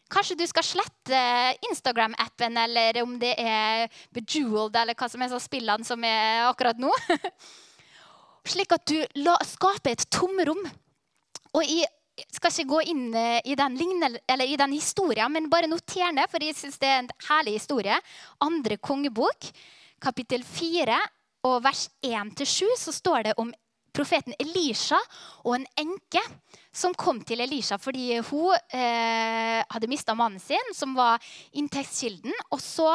Kanskje 0.07 0.38
du 0.39 0.45
skal 0.48 0.63
slette 0.63 1.21
Instagram-appen, 1.68 2.57
eller 2.63 3.01
om 3.04 3.18
det 3.19 3.33
er 3.42 3.88
Bejeweled, 4.15 4.77
eller 4.80 4.95
hva 4.95 5.09
som 5.12 5.24
er 5.24 5.31
så 5.33 5.39
spillene 5.44 5.88
som 5.88 6.04
er 6.07 6.48
akkurat 6.48 6.80
nå. 6.80 6.92
Slik 8.51 8.71
at 8.71 8.88
du 8.88 9.01
skaper 9.50 9.98
et 9.98 10.06
tomrom. 10.13 10.63
Og 11.57 11.68
jeg 11.68 11.89
skal 12.33 12.54
ikke 12.54 12.71
gå 12.71 12.80
inn 12.94 13.04
eh, 13.18 13.42
i 13.51 13.57
den, 13.59 13.75
lignel, 13.77 14.18
i 14.48 14.57
den 14.59 14.74
historien, 14.77 15.31
men 15.33 15.51
bare 15.51 15.69
noter 15.69 16.13
ned, 16.15 16.31
for 16.31 16.44
jeg 16.44 16.56
syns 16.57 16.80
det 16.81 16.89
er 16.89 17.04
en 17.04 17.12
herlig 17.27 17.57
historie. 17.59 18.00
Andre 18.44 18.80
kongebok, 18.80 19.51
kapittel 20.04 20.45
4 20.48 20.98
og 21.48 21.59
vers 21.65 21.88
1-7, 22.06 22.63
så 22.80 22.95
står 22.95 23.30
det 23.30 23.38
om 23.42 23.51
profeten 23.97 24.35
Elisha 24.39 24.99
og 25.44 25.55
en 25.57 25.67
enke 25.81 26.21
som 26.77 26.94
kom 26.97 27.23
til 27.25 27.41
Elisha 27.41 27.79
fordi 27.81 28.19
hun 28.29 28.53
eh, 28.73 29.63
hadde 29.65 29.89
mista 29.89 30.15
mannen 30.17 30.41
sin, 30.41 30.73
som 30.77 30.94
var 30.97 31.23
inntektskilden. 31.57 32.35
Og 32.53 32.61
så 32.61 32.91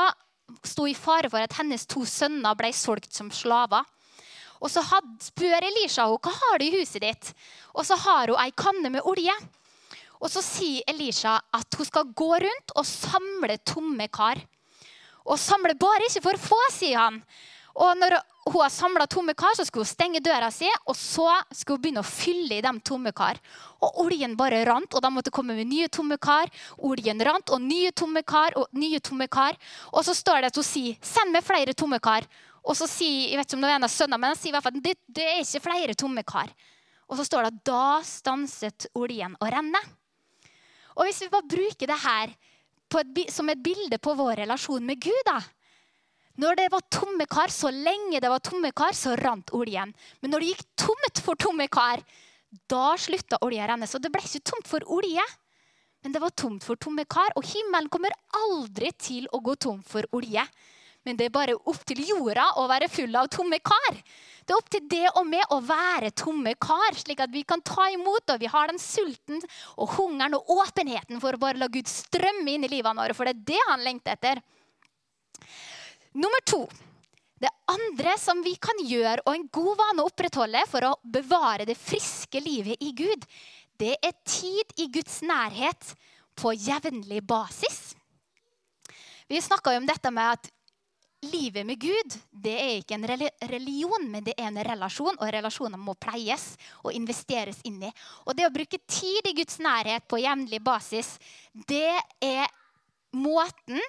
sto 0.67 0.87
i 0.87 0.95
fare 0.95 1.31
for 1.33 1.43
at 1.43 1.59
hennes 1.59 1.87
to 1.91 2.05
sønner 2.09 2.57
ble 2.59 2.71
solgt 2.77 3.13
som 3.15 3.31
slaver. 3.35 3.85
Og 4.63 4.71
så 4.71 4.85
had, 4.87 5.09
spør 5.23 5.65
Elisha 5.67 6.07
henne 6.07 6.23
hva 6.23 6.35
har 6.39 6.61
du 6.61 6.67
i 6.69 6.75
huset 6.77 7.03
ditt. 7.03 7.33
Og 7.75 7.87
så 7.89 7.99
har 7.99 8.31
hun 8.31 8.39
ei 8.39 8.53
kanne 8.55 8.93
med 8.95 9.03
olje. 9.09 9.35
Og 10.23 10.31
så 10.31 10.43
sier 10.45 10.87
Elisha 10.91 11.35
at 11.51 11.79
hun 11.79 11.89
skal 11.89 12.13
gå 12.15 12.31
rundt 12.45 12.75
og 12.77 12.87
samle 12.87 13.59
tomme 13.67 14.07
kar. 14.13 14.39
Og 15.27 15.39
samle 15.39 15.75
bare 15.79 16.07
ikke 16.07 16.23
for 16.29 16.45
få, 16.51 16.61
sier 16.75 17.01
han. 17.01 17.19
Og 17.75 17.99
når 17.99 18.19
hun 18.45 18.59
har 18.61 18.71
samla 18.75 19.07
tomme 19.07 19.35
kar, 19.39 19.55
så 19.55 19.65
skulle 19.65 19.85
hun 19.87 19.93
stenge 19.93 20.21
døra 20.25 20.49
si, 20.51 20.67
og 20.91 20.97
så 20.99 21.29
skulle 21.55 21.79
hun 21.79 21.83
begynne 21.85 22.03
å 22.03 22.07
fylle 22.07 22.57
i 22.59 22.65
de 22.65 22.73
tomme 22.83 23.13
kar. 23.15 23.39
Og 23.83 24.01
oljen 24.03 24.35
bare 24.39 24.65
rant, 24.67 24.95
og 24.95 25.03
de 25.05 25.11
måtte 25.15 25.31
komme 25.35 25.55
med 25.55 25.71
nye 25.71 25.91
tomme 25.93 26.19
kar. 26.19 26.51
Oljen 26.83 27.23
rant, 27.23 27.53
og 27.55 27.63
nye 27.63 27.93
tomme 27.95 28.25
kar 28.27 28.57
og 28.59 28.67
nye 28.75 28.99
tomme 28.99 29.29
kar. 29.31 29.59
Og 29.93 30.03
så 30.07 30.17
står 30.19 30.43
det 30.43 30.51
at 30.51 30.59
hun 30.59 30.67
sier 30.67 30.99
'send 31.01 31.33
meg 31.33 31.45
flere 31.45 31.73
tomme 31.73 32.01
kar'. 32.03 32.27
Og 32.65 32.77
så 32.77 32.87
sier 32.87 33.31
jeg 33.31 33.39
vet 33.39 33.47
ikke 33.47 33.59
om 33.59 33.63
det 33.63 33.71
er 33.71 33.75
en 33.77 33.85
av 33.85 33.91
sønnene, 33.91 34.19
men 34.19 34.31
han 34.31 34.37
sier 34.37 34.51
i 34.51 34.57
hvert 34.57 34.67
fall 34.67 34.83
det, 34.83 34.95
det 35.09 35.25
er 35.27 35.41
ikke 35.43 35.67
flere 35.67 35.95
tomme 35.95 36.23
kar. 36.23 36.51
Og 37.09 37.17
så 37.19 37.25
står 37.25 37.43
det 37.43 37.53
at 37.53 37.65
da 37.65 38.03
stanset 38.03 38.87
oljen 38.95 39.35
å 39.41 39.51
renne. 39.51 39.79
Og 40.97 41.07
hvis 41.07 41.23
vi 41.23 41.33
bare 41.33 41.49
bruker 41.49 41.87
det 41.87 41.99
her 42.05 42.35
et, 43.01 43.33
som 43.33 43.49
et 43.49 43.63
bilde 43.63 43.99
på 43.99 44.15
vår 44.15 44.43
relasjon 44.45 44.85
med 44.85 45.01
Gud, 45.01 45.23
da, 45.25 45.41
når 46.41 46.57
det 46.57 46.69
var 46.73 46.85
tomme 46.89 47.27
kar, 47.29 47.49
Så 47.49 47.71
lenge 47.71 48.21
det 48.21 48.31
var 48.31 48.41
tomme 48.41 48.73
kar, 48.73 48.93
så 48.93 49.17
rant 49.17 49.51
oljen. 49.53 49.93
Men 50.21 50.31
når 50.31 50.41
det 50.41 50.53
gikk 50.53 50.65
tomt 50.77 51.21
for 51.21 51.37
tomme 51.37 51.69
kar, 51.69 52.01
da 52.69 52.97
slutta 52.97 53.39
olja 53.43 53.65
å 53.65 53.69
renne. 53.73 53.89
Så 53.89 54.01
det 54.01 54.11
ble 54.13 54.23
ikke 54.25 54.45
tomt 54.45 54.69
for 54.69 54.85
olje, 54.87 55.25
men 56.03 56.13
det 56.13 56.21
var 56.21 56.31
tomt 56.31 56.65
for 56.65 56.77
tomme 56.77 57.05
kar. 57.05 57.33
Og 57.37 57.45
himmelen 57.47 57.91
kommer 57.93 58.15
aldri 58.37 58.93
til 58.99 59.29
å 59.33 59.41
gå 59.41 59.57
tom 59.57 59.83
for 59.87 60.09
olje. 60.13 60.45
Men 61.03 61.19
det 61.19 61.27
er 61.27 61.35
bare 61.35 61.57
opp 61.57 61.81
til 61.87 61.99
jorda 62.07 62.45
å 62.63 62.69
være 62.71 62.89
full 62.91 63.17
av 63.19 63.29
tomme 63.33 63.59
kar. 63.59 63.97
Det 64.43 64.55
er 64.55 64.59
opp 64.59 64.71
til 64.71 64.87
det 64.91 65.09
og 65.19 65.27
meg 65.27 65.55
å 65.55 65.59
være 65.63 66.13
tomme 66.19 66.55
kar, 66.63 66.95
slik 66.99 67.23
at 67.23 67.31
vi 67.33 67.43
kan 67.47 67.63
ta 67.63 67.89
imot. 67.91 68.31
Og 68.31 68.43
vi 68.43 68.51
har 68.51 68.71
den 68.71 68.79
sulten 68.83 69.43
og 69.77 69.97
hungeren 69.97 70.39
og 70.39 70.51
åpenheten 70.63 71.23
for 71.23 71.35
å 71.35 71.43
bare 71.43 71.59
la 71.59 71.71
Gud 71.71 71.91
strømme 71.91 72.55
inn 72.55 72.67
i 72.67 72.71
livet 72.71 72.99
våre. 72.99 73.19
For 73.19 73.27
det 73.27 73.35
er 73.35 73.47
det 73.53 73.63
han 73.71 73.87
lengter 73.87 74.15
etter. 74.15 74.43
Nummer 76.13 76.45
to. 76.45 76.69
Det 77.43 77.51
andre 77.73 78.15
som 78.21 78.43
vi 78.45 78.55
kan 78.61 78.79
gjøre, 78.87 79.25
og 79.27 79.35
en 79.35 79.49
god 79.51 79.79
vane 79.81 80.03
å 80.03 80.11
opprettholde 80.11 80.63
for 80.71 80.87
å 80.87 80.95
bevare 81.03 81.67
det 81.67 81.79
friske 81.79 82.41
livet 82.43 82.83
i 82.85 82.93
Gud, 82.95 83.25
det 83.81 83.97
er 83.99 84.15
tid 84.29 84.77
i 84.79 84.87
Guds 84.93 85.23
nærhet 85.27 85.95
på 86.39 86.53
jevnlig 86.55 87.23
basis. 87.27 87.97
Vi 89.27 89.41
snakka 89.41 89.75
om 89.79 89.89
dette 89.89 90.11
med 90.15 90.37
at 90.37 90.51
livet 91.33 91.67
med 91.67 91.81
Gud 91.81 92.15
det 92.31 92.55
er 92.59 92.73
ikke 92.81 92.97
en 92.99 93.09
religion, 93.09 94.07
men 94.11 94.25
det 94.27 94.35
er 94.37 94.51
en 94.51 94.63
relasjon. 94.67 95.19
Og 95.19 95.33
relasjoner 95.35 95.81
må 95.81 95.95
pleies 95.99 96.53
og 96.83 96.93
investeres 96.95 97.63
inn 97.69 97.81
i. 97.87 97.93
Og 98.27 98.37
det 98.37 98.47
å 98.49 98.55
bruke 98.55 98.81
tid 98.87 99.29
i 99.31 99.35
Guds 99.41 99.59
nærhet 99.63 100.07
på 100.11 100.21
jevnlig 100.23 100.63
basis, 100.63 101.17
det 101.55 101.97
er 102.23 102.47
måten 103.17 103.81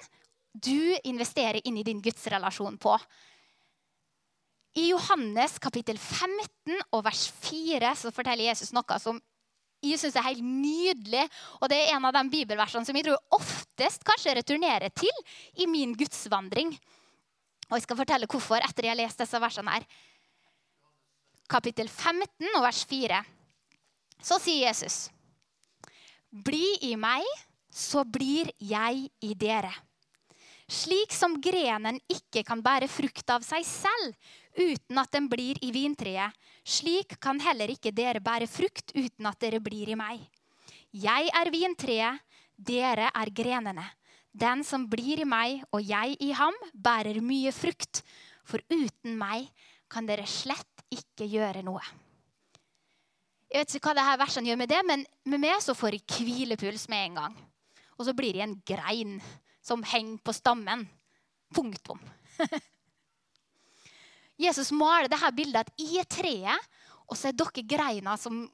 du 0.54 0.94
investerer 1.02 1.60
inn 1.66 1.78
i 1.80 1.86
din 1.86 2.00
gudsrelasjon 2.02 2.78
på. 2.78 2.94
I 4.78 4.88
Johannes 4.88 5.58
kapittel 5.62 5.98
15 5.98 6.78
og 6.94 7.04
vers 7.06 7.28
4 7.44 7.92
så 7.98 8.10
forteller 8.14 8.48
Jesus 8.48 8.72
noe 8.74 8.98
som 9.02 9.20
jeg 9.84 10.00
syns 10.00 10.16
er 10.16 10.26
helt 10.30 10.42
nydelig. 10.42 11.26
Og 11.60 11.68
det 11.70 11.78
er 11.82 11.94
en 11.94 12.06
av 12.08 12.14
de 12.16 12.24
bibelversene 12.32 12.86
som 12.86 12.96
jeg 12.96 13.06
tror 13.06 13.36
oftest 13.36 14.06
kanskje 14.06 14.36
returnerer 14.38 14.94
til 14.96 15.12
i 15.60 15.68
min 15.70 15.92
gudsvandring. 15.98 16.72
Og 17.68 17.76
jeg 17.76 17.86
skal 17.86 18.00
fortelle 18.00 18.28
hvorfor 18.30 18.64
etter 18.64 18.86
jeg 18.86 18.94
har 18.94 19.00
lest 19.02 19.20
disse 19.20 19.40
versene 19.40 19.76
her. 19.76 19.86
Kapittel 21.50 21.90
15 21.90 22.54
og 22.54 22.62
vers 22.64 22.84
4. 22.88 23.20
Så 24.24 24.38
sier 24.40 24.70
Jesus, 24.70 25.08
Bli 26.34 26.72
i 26.88 26.94
meg, 26.98 27.26
så 27.70 28.02
blir 28.08 28.48
jeg 28.58 29.10
i 29.22 29.34
dere. 29.38 29.70
Slik 30.74 31.12
som 31.14 31.36
grenen 31.42 32.00
ikke 32.10 32.42
kan 32.46 32.62
bære 32.64 32.88
frukt 32.90 33.28
av 33.30 33.44
seg 33.46 33.62
selv 33.68 34.14
uten 34.58 34.98
at 34.98 35.12
den 35.14 35.28
blir 35.30 35.58
i 35.62 35.70
vintreet, 35.74 36.34
slik 36.66 37.16
kan 37.22 37.38
heller 37.42 37.70
ikke 37.74 37.92
dere 37.94 38.22
bære 38.22 38.48
frukt 38.50 38.94
uten 38.94 39.28
at 39.30 39.38
dere 39.42 39.60
blir 39.62 39.92
i 39.92 39.98
meg. 39.98 40.22
Jeg 40.94 41.30
er 41.34 41.50
vintreet, 41.50 42.22
dere 42.54 43.10
er 43.10 43.30
grenene. 43.34 43.84
Den 44.34 44.64
som 44.66 44.88
blir 44.90 45.22
i 45.22 45.28
meg 45.28 45.62
og 45.70 45.82
jeg 45.82 46.16
i 46.22 46.32
ham, 46.34 46.54
bærer 46.74 47.20
mye 47.22 47.52
frukt. 47.54 48.02
For 48.46 48.62
uten 48.70 49.14
meg 49.18 49.46
kan 49.90 50.06
dere 50.06 50.26
slett 50.26 50.86
ikke 50.90 51.28
gjøre 51.30 51.62
noe. 51.66 51.82
Jeg 53.50 53.62
vet 53.62 53.76
ikke 53.78 53.92
hva 53.92 53.98
dette 54.00 54.20
versene 54.24 54.50
gjør 54.50 54.58
med 54.58 54.70
det, 54.72 54.82
men 54.86 55.04
med 55.30 55.42
meg 55.44 55.62
så 55.62 55.76
får 55.78 55.98
jeg 55.98 56.06
hvilepuls 56.18 56.88
med 56.90 57.08
en 57.08 57.18
gang. 57.20 57.36
Og 57.94 58.08
så 58.08 58.14
blir 58.16 58.34
jeg 58.34 58.48
en 58.48 58.58
grein 58.66 59.18
som 59.64 59.84
henger 59.86 60.20
på 60.24 60.34
stammen. 60.36 60.84
Punktum. 61.54 62.00
Jesus 64.44 64.72
maler 64.74 65.08
dette 65.08 65.30
bildet 65.36 65.62
at 65.62 65.80
i 65.80 66.02
treet, 66.10 66.70
og 67.08 67.16
så 67.16 67.30
er 67.30 67.36
dere 67.38 67.64
greina 67.68 68.16
som, 68.18 68.44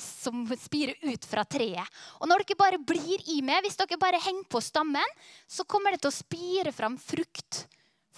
som 0.00 0.46
spirer 0.56 0.96
ut 1.10 1.26
fra 1.28 1.44
treet. 1.44 1.98
Og 2.22 2.30
når 2.30 2.44
dere 2.44 2.58
bare 2.58 2.80
blir 2.80 3.24
i 3.34 3.40
meg, 3.44 3.62
hvis 3.66 3.78
dere 3.78 4.00
bare 4.00 4.22
henger 4.22 4.48
på 4.50 4.62
stammen, 4.64 5.16
så 5.46 5.66
kommer 5.68 5.94
det 5.94 6.02
til 6.04 6.12
å 6.12 6.18
spire 6.18 6.72
fram 6.74 6.96
frukt 7.00 7.66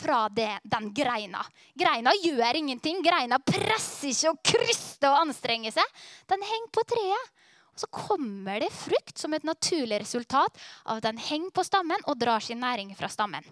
fra 0.00 0.28
det, 0.32 0.52
den 0.64 0.92
greina. 0.97 1.42
Greina 1.76 2.14
gjør 2.23 2.56
ingenting. 2.56 3.02
Greina 3.04 3.40
presser 3.44 4.14
ikke 4.14 4.32
og 4.32 4.40
kryster 4.52 5.11
og 5.11 5.26
anstrenger 5.26 5.75
seg. 5.76 6.00
Den 6.30 6.44
henger 6.47 6.73
på 6.73 6.87
treet. 6.94 7.37
Så 7.80 7.88
kommer 7.88 8.60
det 8.60 8.68
frukt 8.75 9.16
som 9.18 9.32
et 9.32 9.46
naturlig 9.46 10.02
resultat 10.02 10.60
av 10.84 10.99
at 10.99 11.08
den 11.08 11.20
henger 11.30 11.54
på 11.56 11.64
stammen 11.64 12.04
og 12.06 12.18
drar 12.20 12.44
sin 12.44 12.60
næring 12.60 12.92
fra 12.99 13.08
stammen. 13.08 13.46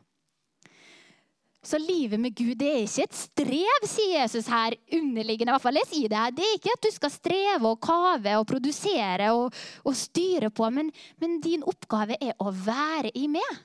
Så 1.65 1.79
livet 1.79 2.21
med 2.21 2.37
Gud 2.39 2.55
det 2.61 2.69
er 2.71 2.85
ikke 2.85 3.05
et 3.09 3.17
strev, 3.19 3.87
sier 3.91 4.21
Jesus 4.21 4.47
her. 4.49 4.77
underliggende, 4.95 5.51
i 5.51 5.55
hvert 5.57 5.65
fall 5.65 5.81
jeg 5.81 5.89
sier 5.91 6.13
Det 6.13 6.21
her. 6.21 6.35
Det 6.35 6.45
er 6.45 6.55
ikke 6.57 6.75
at 6.77 6.87
du 6.87 6.91
skal 6.95 7.13
streve 7.13 7.73
og 7.73 7.81
kave 7.83 8.37
og 8.39 8.47
produsere 8.47 9.33
og, 9.35 9.59
og 9.85 9.97
styre 9.97 10.51
på, 10.55 10.71
men, 10.71 10.93
men, 11.19 11.41
din 11.43 11.67
oppgave 11.67 12.17
er 12.21 12.37
å 12.39 12.53
være 12.53 13.11
i 13.15 13.27
meg. 13.29 13.59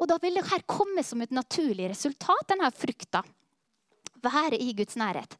Og 0.00 0.08
da 0.10 0.18
vil 0.22 0.40
det 0.40 0.48
her 0.48 0.64
komme 0.66 1.04
som 1.06 1.20
et 1.22 1.34
naturlig 1.34 1.90
resultat, 1.92 2.48
denne 2.50 2.72
frukta. 2.74 3.22
Være 4.24 4.58
i 4.58 4.72
Guds 4.74 4.96
nærhet. 4.96 5.36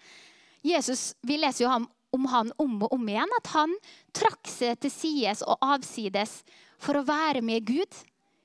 Jesus, 0.64 1.14
Vi 1.22 1.40
leser 1.40 1.64
jo 1.64 1.72
ham 1.72 1.88
om 2.14 2.26
han 2.30 2.52
om 2.62 2.76
og 2.86 2.96
om 2.96 3.08
igjen. 3.10 3.36
At 3.40 3.52
han 3.54 3.76
trakk 4.16 4.50
seg 4.50 4.80
til 4.82 4.92
sides 4.94 5.44
og 5.46 5.58
avsides 5.64 6.42
for 6.82 6.98
å 6.98 7.06
være 7.06 7.42
med 7.44 7.66
Gud. 7.68 8.02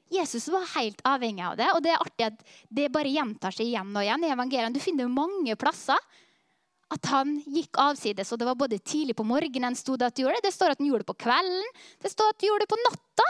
Jesus 0.09 0.47
var 0.49 0.65
helt 0.73 1.01
avhengig 1.05 1.43
av 1.45 1.57
det, 1.59 1.67
og 1.75 1.83
det 1.85 1.93
er 1.93 2.01
artig 2.01 2.25
at 2.31 2.39
det 2.73 2.87
bare 2.93 3.11
gjentar 3.13 3.53
seg 3.53 3.69
igjen 3.69 3.93
og 3.93 4.01
igjen. 4.01 4.25
i 4.25 4.33
evangeliet. 4.33 4.73
Du 4.73 4.81
finner 4.81 5.11
mange 5.11 5.55
plasser 5.59 5.99
at 6.89 7.11
han 7.11 7.35
gikk 7.45 7.77
avsides. 7.77 8.31
og 8.31 8.39
Det 8.39 8.47
var 8.49 8.57
både 8.57 8.79
tidlig 8.81 9.15
på 9.15 9.27
morgenen 9.27 9.77
stod 9.77 10.01
det 10.01 10.09
at 10.09 10.17
han 10.17 10.25
gjorde 10.25 10.41
det, 10.41 10.49
det 10.49 10.55
står 10.55 10.73
at 10.73 10.81
han 10.81 10.89
gjorde 10.89 11.05
det 11.05 11.11
på 11.11 11.21
kvelden, 11.25 11.71
det 12.01 12.11
står 12.11 12.33
at 12.33 12.41
han 12.41 12.49
gjorde 12.49 12.65
det 12.65 12.73
på 12.73 12.83
natta. 12.87 13.27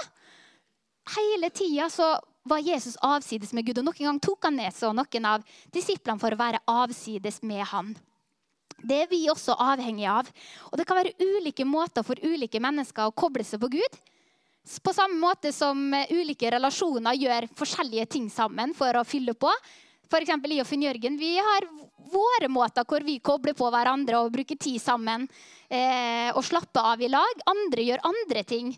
Hele 1.17 1.49
tida 1.49 1.89
så 1.91 2.09
var 2.49 2.63
Jesus 2.63 2.95
avsides 3.03 3.51
med 3.53 3.65
Gud, 3.67 3.81
og 3.81 3.89
noen 3.89 4.05
gang 4.05 4.19
tok 4.23 4.47
han 4.47 4.55
ned 4.57 4.73
seg 4.73 4.95
noen 4.95 5.27
av 5.27 5.43
disiplene 5.75 6.21
for 6.21 6.33
å 6.33 6.39
være 6.39 6.63
avsides 6.71 7.41
med 7.43 7.65
han. 7.73 7.91
Det 8.81 9.01
er 9.03 9.09
vi 9.11 9.25
også 9.31 9.57
avhengige 9.59 10.13
av. 10.21 10.29
Og 10.71 10.77
Det 10.79 10.85
kan 10.87 10.99
være 10.99 11.15
ulike 11.19 11.65
måter 11.67 12.05
for 12.05 12.19
ulike 12.23 12.61
mennesker 12.61 13.09
å 13.09 13.15
koble 13.15 13.43
seg 13.43 13.61
på 13.61 13.71
Gud. 13.75 13.99
På 14.83 14.93
samme 14.93 15.17
måte 15.17 15.51
som 15.55 15.77
ulike 16.11 16.51
relasjoner 16.53 17.17
gjør 17.17 17.47
forskjellige 17.57 18.09
ting 18.15 18.29
sammen 18.29 18.75
for 18.77 18.95
å 18.99 19.05
fylle 19.07 19.33
på. 19.33 19.51
F.eks. 20.09 20.29
i 20.29 20.61
og 20.61 20.67
Finn 20.67 20.83
Jørgen. 20.85 21.17
Vi 21.21 21.35
har 21.37 21.67
våre 22.09 22.49
måter 22.49 22.85
hvor 22.87 23.03
vi 23.05 23.19
kobler 23.21 23.53
på 23.57 23.69
hverandre 23.69 24.23
og 24.23 24.31
bruker 24.33 24.57
tid 24.57 24.81
sammen 24.81 25.27
eh, 25.69 26.29
og 26.33 26.41
slapper 26.45 26.93
av 26.93 27.01
i 27.01 27.11
lag. 27.11 27.43
Andre 27.49 27.85
gjør 27.85 28.07
andre 28.09 28.43
ting. 28.47 28.73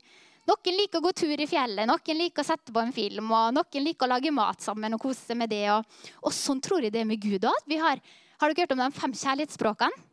Noen 0.49 0.75
liker 0.75 0.99
å 0.99 1.05
gå 1.05 1.11
tur 1.15 1.39
i 1.39 1.47
fjellet, 1.47 1.85
noen 1.87 2.17
liker 2.17 2.41
å 2.41 2.47
sette 2.47 2.73
på 2.73 2.81
en 2.81 2.91
film, 2.91 3.29
og 3.29 3.53
noen 3.53 3.85
liker 3.85 4.07
å 4.07 4.15
lage 4.15 4.33
mat 4.33 4.63
sammen 4.63 4.97
og 4.97 5.03
kose 5.03 5.21
seg 5.21 5.37
med 5.37 5.51
det. 5.53 5.67
Og, 5.71 5.85
og 6.25 6.33
sånn 6.33 6.59
tror 6.63 6.81
jeg 6.83 6.95
det 6.95 7.03
er 7.03 7.07
med 7.07 7.21
Gud 7.21 7.45
òg. 7.47 7.75
Har, 7.79 8.01
har 8.41 8.51
dere 8.51 8.65
hørt 8.65 8.73
om 8.73 8.81
de 8.81 8.89
fem 8.97 9.13
kjærlighetsspråkene? 9.13 10.07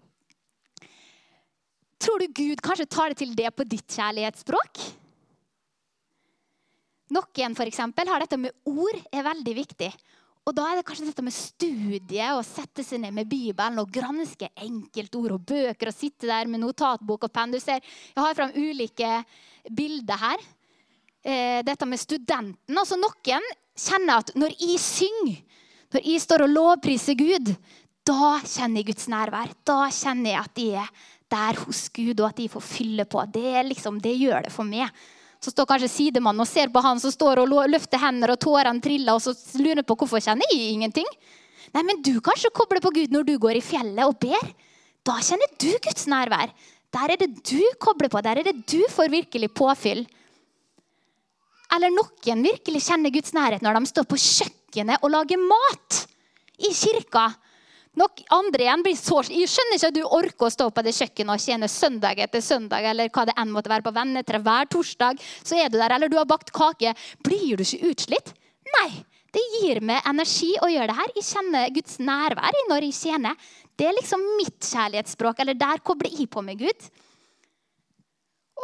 Tror 1.99 2.23
du 2.23 2.29
Gud 2.31 2.61
kanskje 2.63 2.87
tar 2.87 3.11
det 3.11 3.19
til 3.23 3.35
det 3.35 3.51
på 3.57 3.67
ditt 3.67 3.97
kjærlighetsspråk? 3.97 4.83
Noen 7.17 7.57
for 7.57 7.67
eksempel, 7.67 8.09
har 8.11 8.23
dette 8.23 8.39
med 8.39 8.55
ord 8.69 8.99
er 9.11 9.25
veldig 9.27 9.55
viktig. 9.57 9.89
Og 10.49 10.55
da 10.57 10.65
er 10.69 10.79
det 10.79 10.85
kanskje 10.89 11.09
dette 11.11 11.25
med 11.25 11.35
studie 11.35 12.29
og 12.33 12.45
sette 12.47 12.85
seg 12.85 13.03
ned 13.03 13.17
med 13.17 13.29
Bibelen 13.29 13.81
og 13.83 13.91
granske 13.93 14.49
enkeltord 14.65 15.35
og 15.35 15.43
bøker 15.49 15.91
og 15.91 15.97
sitte 15.97 16.29
der 16.29 16.49
med 16.49 16.63
notatbok 16.63 17.27
og 17.27 17.33
penn. 17.33 17.53
Du 17.53 17.61
ser, 17.61 17.83
Jeg 17.83 18.23
har 18.23 18.37
fram 18.37 18.55
ulike 18.57 19.25
bilder 19.69 20.17
her. 20.17 20.47
Eh, 21.25 21.61
dette 21.67 21.85
med 21.85 22.01
studenten. 22.01 22.77
Altså 22.77 22.97
Noen 22.97 23.45
kjenner 23.77 24.23
at 24.23 24.33
når 24.37 24.55
jeg 24.57 24.79
synger, 24.81 25.43
når 25.93 26.07
jeg 26.07 26.21
står 26.21 26.47
og 26.47 26.55
lovpriser 26.55 27.19
Gud, 27.19 27.53
da 28.09 28.39
kjenner 28.41 28.81
jeg 28.81 28.89
Guds 28.91 29.09
nærvær. 29.13 29.53
Da 29.69 29.79
kjenner 29.93 30.33
jeg 30.33 30.41
at 30.41 30.61
jeg 30.63 30.83
er 30.83 31.07
der 31.29 31.61
hos 31.61 31.85
Gud, 31.93 32.21
og 32.23 32.31
at 32.31 32.39
jeg 32.41 32.51
får 32.53 32.65
fylle 32.65 33.05
på. 33.05 33.23
Det, 33.33 33.53
liksom, 33.69 33.99
det 34.01 34.15
gjør 34.17 34.47
det 34.47 34.53
for 34.55 34.69
meg. 34.69 34.89
Så 35.39 35.53
står 35.53 35.69
kanskje 35.71 35.91
sidemannen 35.93 36.43
og 36.43 36.49
ser 36.51 36.73
på 36.73 36.83
han 36.83 36.99
som 37.03 37.13
står 37.15 37.45
og 37.45 37.53
løfter 37.71 38.01
hender, 38.03 38.33
og 38.35 38.41
tårene 38.43 38.83
triller, 38.83 39.15
og 39.15 39.23
så 39.23 39.61
lurer 39.61 39.85
på 39.87 39.99
hvorfor 40.01 40.23
kjenner 40.25 40.49
jeg 40.51 40.73
ingenting. 40.73 41.07
Nei, 41.75 41.85
men 41.85 42.01
du 42.03 42.17
kanskje 42.25 42.51
kobler 42.57 42.81
på 42.83 42.95
Gud 42.97 43.13
når 43.13 43.29
du 43.29 43.35
går 43.41 43.61
i 43.61 43.65
fjellet 43.65 44.09
og 44.09 44.17
ber. 44.23 44.55
Da 45.07 45.19
kjenner 45.25 45.53
du 45.61 45.71
Guds 45.85 46.09
nærvær. 46.11 46.55
Der 46.97 47.13
er 47.13 47.21
det 47.21 47.29
du 47.45 47.61
kobler 47.83 48.09
på. 48.11 48.23
Der 48.25 48.41
er 48.41 48.49
det 48.49 48.57
du 48.73 48.81
får 48.91 49.13
virkelig 49.13 49.51
påfyll. 49.53 50.07
Eller 51.77 51.93
noen 51.93 52.47
virkelig 52.47 52.87
kjenner 52.87 53.13
Guds 53.13 53.35
nærhet 53.37 53.65
når 53.65 53.77
de 53.77 53.91
står 53.91 54.09
på 54.09 54.17
kjøkkenet 54.23 55.05
og 55.05 55.13
lager 55.13 55.43
mat 55.43 56.01
i 56.65 56.73
kirka. 56.73 57.29
Nok 57.97 58.21
andre 58.35 58.65
igjen 58.67 58.83
blir 58.85 58.97
så 58.99 59.23
Jeg 59.33 59.49
skjønner 59.51 59.79
ikke 59.79 59.89
at 59.89 59.97
du 59.97 60.03
orker 60.05 60.47
å 60.47 60.53
stå 60.53 60.69
på 60.71 60.85
det 60.85 60.95
kjøkkenet 60.97 61.35
og 61.35 61.43
tjene 61.43 61.69
søndag 61.73 62.21
etter 62.21 62.43
søndag, 62.45 62.85
eller 62.85 63.09
hva 63.09 63.25
det 63.29 63.35
enn 63.41 63.53
måtte 63.55 63.73
være 63.73 63.87
på 63.87 63.95
vennetre 63.97 64.41
hver 64.45 64.69
torsdag. 64.71 65.23
Så 65.43 65.59
er 65.59 65.71
du 65.73 65.79
der, 65.81 65.95
eller 65.97 66.13
du 66.13 66.19
har 66.21 66.29
bakt 66.29 66.53
kake. 66.55 66.95
Blir 67.25 67.57
du 67.57 67.65
ikke 67.65 67.93
utslitt? 67.93 68.35
Nei. 68.77 68.91
Det 69.29 69.43
gir 69.59 69.83
meg 69.85 70.07
energi 70.09 70.55
å 70.65 70.71
gjøre 70.73 70.89
det 70.89 70.97
her. 70.97 71.11
Jeg 71.19 71.27
kjenner 71.29 71.73
Guds 71.77 71.99
nærvær 72.01 72.57
når 72.71 72.87
jeg 72.87 72.97
tjener. 72.97 73.51
Det 73.77 73.87
er 73.87 73.97
liksom 73.99 74.23
mitt 74.39 74.65
kjærlighetsspråk. 74.65 75.43
Eller 75.45 75.59
der 75.59 75.83
kobler 75.85 76.15
jeg 76.15 76.31
på 76.33 76.41
med 76.45 76.63
Gud. 76.63 76.87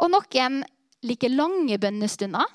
Og 0.01 0.09
noen 0.11 0.63
liker 1.05 1.31
lange 1.31 1.77
bønnestunder. 1.79 2.49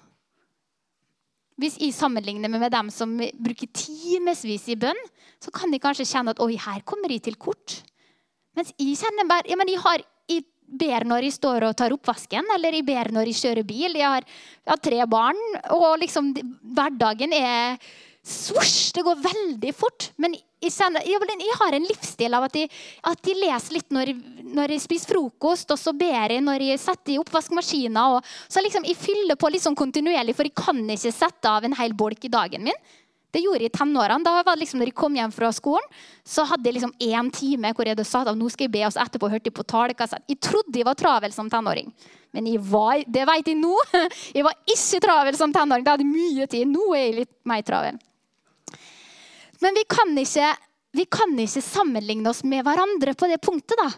Hvis 1.60 1.76
jeg 1.80 1.92
sammenligner 1.92 2.48
med 2.52 2.72
dem 2.72 2.88
som 2.94 3.12
bruker 3.18 3.68
timevis 3.76 4.68
i 4.72 4.78
bønn, 4.80 5.00
så 5.40 5.52
kan 5.52 5.72
de 5.72 5.80
kanskje 5.82 6.08
kjenne 6.08 6.32
at 6.32 6.40
oi, 6.40 6.54
her 6.60 6.80
kommer 6.88 7.12
jeg 7.12 7.26
til 7.28 7.36
kort. 7.40 7.80
Mens 8.56 8.72
jeg 8.80 8.96
kjenner 8.98 9.28
bare 9.28 9.50
ja, 9.50 9.58
men 9.60 9.68
jeg, 9.70 9.80
har, 9.84 10.02
jeg 10.30 10.46
ber 10.80 11.06
når 11.08 11.26
jeg 11.26 11.36
står 11.36 11.68
og 11.68 11.76
tar 11.78 11.94
oppvasken, 11.94 12.48
eller 12.56 12.78
jeg 12.78 12.86
ber 12.88 13.12
når 13.14 13.30
jeg 13.30 13.40
kjører 13.42 13.68
bil. 13.68 13.98
Jeg 13.98 14.14
har, 14.16 14.26
jeg 14.64 14.72
har 14.72 14.82
tre 14.84 15.00
barn, 15.10 15.40
og 15.76 16.00
liksom 16.02 16.32
hverdagen 16.76 17.36
er 17.36 17.76
svosj, 18.30 18.92
det 18.96 19.04
går 19.06 19.18
veldig 19.24 19.72
fort. 19.76 20.10
Men 20.20 20.36
jeg, 20.60 20.72
har 21.60 21.76
en 21.76 21.88
livsstil 21.88 22.36
av 22.36 22.46
at 22.46 22.56
jeg, 22.56 22.70
at 23.10 23.26
jeg 23.30 23.40
leser 23.40 23.76
litt 23.76 23.90
når, 23.94 24.12
når, 24.54 24.76
jeg 24.76 24.84
spiser 24.84 25.14
frokost, 25.14 25.72
og 25.72 25.80
så 25.80 25.94
ber 25.96 26.34
jeg 26.36 26.44
når 26.44 26.66
jeg 26.68 26.82
setter 26.82 27.14
i 27.14 27.18
oppvaskmaskina. 27.22 28.06
så 28.48 28.62
liksom, 28.64 28.86
jeg 28.88 28.98
fyller 29.00 29.40
på 29.40 29.50
litt 29.50 29.64
sånn 29.64 29.78
kontinuerlig, 29.78 30.36
for 30.36 30.48
jeg 30.48 30.56
kan 30.56 30.82
ikke 30.84 31.14
sette 31.14 31.50
av 31.50 31.64
en 31.64 31.76
hel 31.80 31.96
bolk 31.96 32.24
i 32.24 32.32
dagen 32.32 32.66
min. 32.68 32.82
Det 33.30 33.42
gjorde 33.44 33.62
jeg 33.62 33.70
i 33.70 33.76
tenårene. 33.78 34.24
Da 34.26 34.32
var 34.40 34.56
det 34.56 34.64
liksom, 34.64 34.80
når 34.82 34.90
jeg 34.90 34.98
kom 34.98 35.14
hjem 35.14 35.32
fra 35.34 35.52
skolen, 35.54 35.86
så 36.26 36.44
hadde 36.50 36.66
jeg 36.66 36.80
liksom 36.80 36.94
én 36.98 37.30
time 37.34 37.70
hvor 37.74 37.86
jeg 37.86 37.94
hadde 37.94 38.08
satt 38.08 38.30
av 38.30 38.38
nå 38.38 38.50
skal 38.50 38.66
jeg 38.66 38.74
be, 38.74 38.82
og 38.88 38.94
så 38.94 39.04
etterpå 39.04 39.30
hørte 39.30 39.50
jeg 39.50 39.56
på 39.56 39.66
talekassett. 39.70 40.26
Jeg 40.30 40.40
trodde 40.42 40.80
jeg 40.80 40.88
var 40.88 40.98
travel 40.98 41.34
som 41.34 41.50
tenåring. 41.52 41.92
Men 42.34 42.46
jeg 42.46 42.62
var, 42.66 43.04
det 43.06 43.26
vet 43.26 43.50
jeg 43.50 43.58
nå. 43.58 43.74
Jeg 44.36 44.44
var 44.46 44.54
ikke 44.62 45.00
travel 45.02 45.34
som 45.38 45.50
tenåring. 45.54 45.82
Da 45.86 45.96
hadde 45.96 46.06
mye 46.06 46.46
tid. 46.46 46.68
Nå 46.70 46.92
er 46.94 47.08
jeg 47.08 47.16
litt 47.16 47.32
mer 47.48 47.64
travel. 47.66 47.98
Men 49.60 49.76
vi 49.76 49.84
kan 49.88 50.12
ikke, 50.18 50.52
vi 50.96 51.06
kan 51.10 51.34
ikke 51.38 51.64
sammenligne 51.64 52.30
oss 52.32 52.44
med 52.44 52.64
hverandre 52.66 53.14
på 53.14 53.28
det 53.30 53.40
punktet. 53.44 53.76
da. 53.80 53.90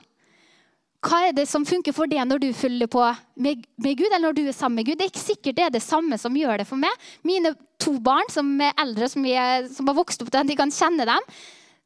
Hva 1.02 1.24
er 1.26 1.34
det 1.34 1.48
som 1.50 1.64
funker 1.66 1.94
for 1.94 2.10
deg 2.10 2.22
når 2.28 2.44
du 2.44 2.52
følger 2.54 2.90
på 2.90 3.02
med, 3.42 3.64
med, 3.82 3.96
Gud, 3.98 4.06
eller 4.06 4.28
når 4.28 4.36
du 4.38 4.44
er 4.46 4.54
sammen 4.54 4.78
med 4.80 4.86
Gud? 4.86 4.98
Det 4.98 5.08
er 5.08 5.10
ikke 5.10 5.24
sikkert 5.24 5.58
det 5.58 5.64
er 5.66 5.74
det 5.74 5.82
samme 5.82 6.18
som 6.18 6.36
gjør 6.38 6.62
det 6.62 6.68
for 6.68 6.78
meg. 6.78 7.08
Mine 7.26 7.56
to 7.82 7.96
barn 7.98 8.30
som 8.30 8.54
er 8.62 8.76
eldre, 8.78 9.08
som, 9.10 9.26
er, 9.26 9.66
som 9.72 9.90
har 9.90 9.98
vokst 9.98 10.22
opp 10.22 10.30
til 10.30 10.42
at 10.44 10.50
de 10.50 10.58
kan 10.58 10.70
kjenne 10.70 11.08
dem, 11.08 11.32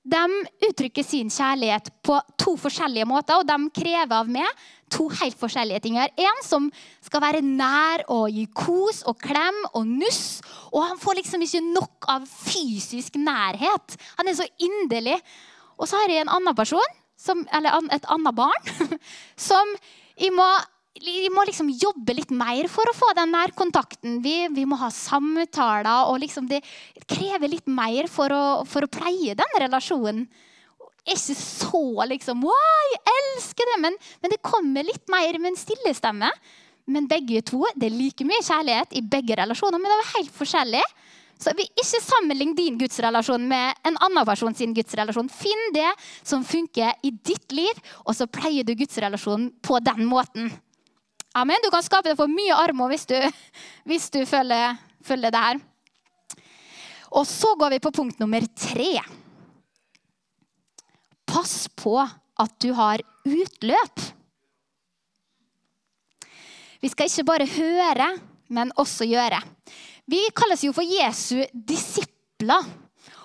de 0.07 0.23
uttrykker 0.69 1.03
sin 1.03 1.31
kjærlighet 1.33 1.89
på 2.07 2.19
to 2.39 2.55
forskjellige 2.61 3.09
måter, 3.09 3.41
og 3.41 3.49
de 3.49 3.57
krever 3.75 4.15
av 4.15 4.29
meg 4.31 4.47
to 4.93 5.09
helt 5.19 5.35
forskjellige 5.41 5.81
ting. 5.83 5.97
En 5.99 6.43
som 6.47 6.69
skal 7.03 7.25
være 7.25 7.43
nær 7.43 8.05
og 8.13 8.29
gi 8.31 8.45
kos 8.55 9.03
og 9.09 9.19
klem 9.23 9.59
og 9.73 9.89
nuss. 9.89 10.39
Og 10.77 10.85
han 10.85 11.01
får 11.01 11.21
liksom 11.23 11.43
ikke 11.47 11.65
nok 11.65 12.09
av 12.13 12.29
fysisk 12.29 13.17
nærhet. 13.17 13.97
Han 14.21 14.29
er 14.29 14.37
så 14.37 14.47
inderlig. 14.61 15.17
Og 15.81 15.89
så 15.89 16.01
har 16.01 16.13
jeg 16.13 16.27
en 16.27 16.33
annen 16.37 16.57
person, 16.57 16.97
som, 17.17 17.43
eller 17.57 17.89
et 17.97 18.09
annet 18.13 18.37
barn, 18.37 18.73
som 19.49 19.77
jeg 20.21 20.33
må 20.37 20.47
vi 20.97 21.29
må 21.29 21.43
liksom 21.45 21.69
jobbe 21.69 22.15
litt 22.17 22.31
mer 22.33 22.71
for 22.73 22.89
å 22.89 22.95
få 22.97 23.11
den 23.19 23.33
nærkontakten. 23.35 24.21
Vi, 24.25 24.47
vi 24.57 24.65
må 24.69 24.79
ha 24.81 24.89
samtaler. 24.89 26.09
og 26.09 26.23
liksom 26.23 26.49
Det 26.49 26.63
krever 27.05 27.53
litt 27.53 27.67
mer 27.69 28.09
for 28.09 28.33
å, 28.33 28.45
for 28.65 28.87
å 28.87 28.89
pleie 28.89 29.37
den 29.37 29.59
relasjonen. 29.61 30.25
Ikke 31.07 31.37
så 31.39 32.07
liksom 32.11 32.41
Wow, 32.43 32.87
jeg 32.95 33.03
elsker 33.13 33.69
det! 33.71 33.81
Men, 33.85 33.99
men, 34.23 34.33
det 34.33 34.43
kommer 34.43 34.87
litt 34.87 35.05
mer 35.13 35.39
med 35.39 35.53
en 35.53 35.61
stille 35.61 35.93
stemme. 35.95 36.31
Men 36.87 37.09
begge 37.11 37.43
to, 37.43 37.65
det 37.75 37.89
er 37.89 37.99
like 37.99 38.27
mye 38.27 38.45
kjærlighet 38.47 38.95
i 38.95 39.03
begge 39.03 39.37
relasjoner, 39.41 39.81
men 39.83 39.91
det 39.91 39.99
er 39.99 40.13
helt 40.17 40.35
forskjellig. 40.35 40.85
Så 41.37 41.53
vi 41.57 41.67
Ikke 41.69 42.01
sammenlign 42.01 42.55
din 42.57 42.79
gudsrelasjon 42.81 43.43
med 43.49 43.75
en 43.85 43.99
annen 44.01 44.25
person 44.25 44.55
sin 44.57 44.73
gudsrelasjon. 44.75 45.29
Finn 45.29 45.73
det 45.75 45.89
som 46.23 46.45
funker 46.45 46.95
i 47.05 47.11
ditt 47.11 47.53
liv, 47.53 47.83
og 48.07 48.17
så 48.17 48.29
pleier 48.31 48.65
du 48.65 48.73
gudsrelasjonen 48.75 49.51
på 49.61 49.81
den 49.85 50.07
måten. 50.09 50.49
Amen. 51.37 51.61
Du 51.63 51.69
kan 51.71 51.85
skape 51.85 52.09
deg 52.09 52.17
for 52.17 52.33
mye 52.33 52.57
armer 52.57 52.95
hvis 52.95 53.05
du, 53.11 53.17
hvis 53.89 54.09
du 54.15 54.23
følger, 54.25 54.79
følger 55.05 55.35
det 55.35 55.43
her. 55.49 55.61
Og 57.17 57.27
så 57.29 57.53
går 57.59 57.77
vi 57.77 57.83
på 57.85 57.93
punkt 57.95 58.21
nummer 58.21 58.45
tre. 58.57 58.97
Pass 61.29 61.67
på 61.77 61.99
at 62.01 62.57
du 62.63 62.73
har 62.77 63.03
utløp. 63.27 64.01
Vi 66.87 66.93
skal 66.93 67.09
ikke 67.11 67.27
bare 67.27 67.47
høre, 67.51 68.07
men 68.55 68.69
også 68.79 69.09
gjøre. 69.11 69.41
Vi 70.07 70.21
kalles 70.39 70.61
jo 70.63 70.71
for 70.71 70.87
Jesu 70.87 71.41
disipler. 71.51 72.69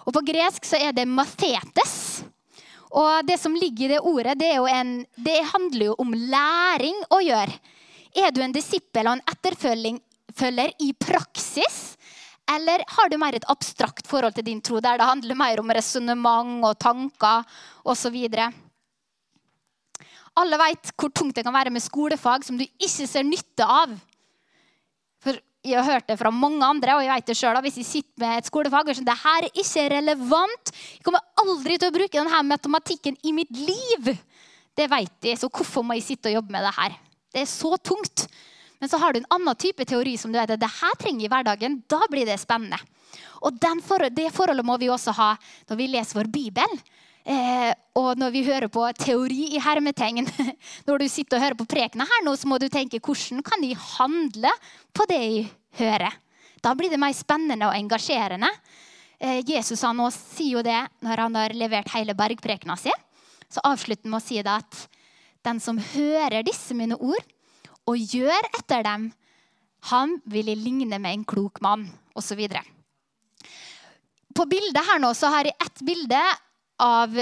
Og 0.01 0.15
På 0.15 0.23
gresk 0.25 0.65
så 0.65 0.79
er 0.81 0.95
det 0.97 1.05
mathetes. 1.05 2.23
Og 2.89 3.21
Det 3.27 3.37
som 3.37 3.53
ligger 3.53 3.85
i 3.85 3.91
det 3.91 3.99
ordet, 4.01 4.33
det, 4.39 4.49
en, 4.57 5.05
det 5.13 5.37
handler 5.51 5.91
jo 5.91 5.95
om 6.01 6.09
læring 6.09 6.97
å 7.13 7.21
gjøre. 7.21 7.53
Er 8.17 8.33
du 8.33 8.41
en 8.41 8.55
disippel 8.55 9.05
og 9.05 9.19
en 9.19 9.23
etterfølger 9.29 10.73
i 10.81 10.89
praksis? 10.97 11.77
Eller 12.49 12.81
har 12.97 13.13
du 13.13 13.19
mer 13.21 13.37
et 13.37 13.45
abstrakt 13.45 14.09
forhold 14.09 14.33
til 14.33 14.49
din 14.49 14.65
tro, 14.65 14.81
der 14.81 14.97
det 14.97 15.05
handler 15.05 15.37
mer 15.37 15.61
om 15.61 15.69
resonnement 15.69 16.65
og 16.65 16.79
tanker 16.81 17.45
osv.? 17.85 18.17
Alle 20.39 20.57
vet 20.61 20.93
hvor 20.95 21.11
tungt 21.11 21.35
det 21.35 21.43
kan 21.43 21.55
være 21.55 21.73
med 21.73 21.83
skolefag 21.83 22.45
som 22.47 22.59
du 22.59 22.63
ikke 22.63 23.07
ser 23.09 23.27
nytte 23.27 23.65
av. 23.67 23.95
For 25.21 25.39
Jeg 25.61 25.77
har 25.77 25.85
hørt 25.93 26.07
det 26.09 26.17
fra 26.17 26.31
mange 26.33 26.65
andre, 26.65 26.95
og 26.97 27.03
jeg 27.05 27.13
vet 27.13 27.27
det 27.27 27.37
selv, 27.37 27.61
Hvis 27.61 27.77
jeg 27.77 27.85
sitter 27.85 28.23
med 28.23 28.37
et 28.37 28.47
skolefag 28.49 28.87
og 28.87 28.95
sier 28.95 29.05
det 29.05 29.17
her 29.23 29.45
er 29.45 29.59
ikke 29.61 29.89
relevant, 29.93 30.71
jeg 30.97 31.03
kommer 31.05 31.21
aldri 31.37 31.77
til 31.77 31.91
å 31.91 31.93
bruke 31.93 32.17
denne 32.17 32.43
matematikken 32.49 33.17
i 33.23 33.31
mitt 33.31 33.51
liv. 33.51 34.17
Det 34.73 34.87
vet 34.89 35.21
jeg, 35.21 35.37
så 35.37 35.49
hvorfor 35.49 35.83
må 35.85 35.93
jeg 35.99 36.07
sitte 36.07 36.31
og 36.31 36.39
jobbe 36.39 36.55
med 36.55 36.65
det 36.65 36.73
her? 36.79 36.97
Det 37.31 37.43
er 37.43 37.51
så 37.51 37.77
tungt. 37.77 38.25
Men 38.81 38.89
så 38.89 38.97
har 38.97 39.13
du 39.13 39.19
en 39.19 39.29
annen 39.29 39.55
type 39.55 39.85
teori 39.85 40.15
som 40.17 40.31
du 40.33 40.39
vet 40.39 40.49
at 40.55 40.59
det 40.59 40.73
her 40.79 40.97
trenger 40.97 41.27
i 41.27 41.29
hverdagen. 41.29 41.83
Da 41.85 42.01
blir 42.09 42.25
det 42.25 42.39
spennende. 42.41 42.79
Og 43.45 43.61
for, 43.85 44.09
Det 44.09 44.31
forholdet 44.33 44.65
må 44.65 44.77
vi 44.77 44.89
også 44.89 45.13
ha 45.13 45.35
når 45.69 45.77
vi 45.77 45.87
leser 45.87 46.17
vår 46.17 46.31
bibel. 46.31 46.81
Eh, 47.21 47.69
og 47.99 48.17
når 48.17 48.31
vi 48.33 48.41
hører 48.47 48.71
på 48.71 48.83
teori 48.97 49.51
i 49.55 49.61
hermetegn. 49.61 50.25
Når 50.87 51.03
du 51.03 51.07
sitter 51.11 51.37
og 51.37 51.43
hører 51.43 51.57
på 51.59 51.67
prekene 51.69 52.07
her 52.07 52.23
nå, 52.25 52.33
så 52.39 52.49
må 52.49 52.57
du 52.57 52.65
tenke 52.71 53.01
hvordan 53.03 53.43
kan 53.45 53.61
de 53.61 53.75
handle 53.77 54.53
på 54.95 55.05
det 55.09 55.19
jeg 55.21 55.43
hører? 55.77 56.15
Da 56.61 56.73
blir 56.77 56.89
det 56.93 57.01
mer 57.01 57.13
spennende 57.17 57.67
og 57.69 57.77
engasjerende. 57.77 58.49
Eh, 59.21 59.41
Jesus 59.45 59.85
han 59.85 60.01
sier 60.15 60.57
jo 60.57 60.65
det 60.65 60.79
når 61.05 61.25
han 61.25 61.37
har 61.37 61.57
levert 61.57 61.93
hele 61.93 62.17
bergprekena 62.17 62.77
si. 62.79 62.93
Så 63.51 63.61
avslutter 63.67 64.07
han 64.07 64.15
med 64.15 64.21
å 64.21 64.25
si 64.25 64.41
det 64.41 64.57
at 64.57 64.83
den 65.45 65.59
som 65.61 65.81
hører 65.93 66.45
disse 66.45 66.73
mine 66.77 66.97
ord 66.97 67.25
og 67.89 67.97
gjør 67.97 68.49
etter 68.53 68.85
dem, 68.85 69.09
han 69.89 70.19
vil 70.29 70.51
jeg 70.51 70.61
ligne 70.61 70.99
med 71.01 71.15
en 71.15 71.25
klok 71.25 71.57
mann, 71.65 71.87
osv. 72.13 72.39
På 74.37 74.45
bildet 74.45 74.85
her 74.85 75.01
nå 75.01 75.09
så 75.17 75.31
har 75.33 75.49
jeg 75.49 75.57
ett 75.65 75.81
bilde 75.85 76.21
av 76.81 77.15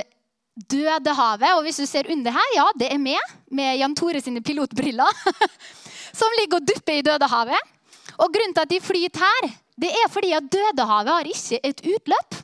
Dødehavet. 0.69 1.51
Og 1.55 1.63
hvis 1.65 1.79
du 1.81 1.85
ser 1.87 2.09
under 2.11 2.35
her, 2.35 2.51
ja, 2.55 2.67
det 2.79 2.91
er 2.93 3.01
med, 3.01 3.35
med 3.51 3.79
Jan 3.79 3.95
Tore 3.97 4.21
sine 4.23 4.43
pilotbriller. 4.43 5.23
Som 6.19 6.35
ligger 6.39 6.59
og 6.59 6.67
dupper 6.67 6.99
i 6.99 7.05
Dødehavet. 7.05 7.75
Og 8.19 8.33
grunnen 8.33 8.55
til 8.55 8.65
at 8.65 8.71
de 8.71 8.81
flyter 8.83 9.23
her, 9.23 9.51
det 9.79 9.91
er 9.95 10.11
fordi 10.11 10.33
at 10.35 10.47
Dødehavet 10.51 11.13
har 11.13 11.29
ikke 11.29 11.59
et 11.63 11.83
utløp. 11.87 12.39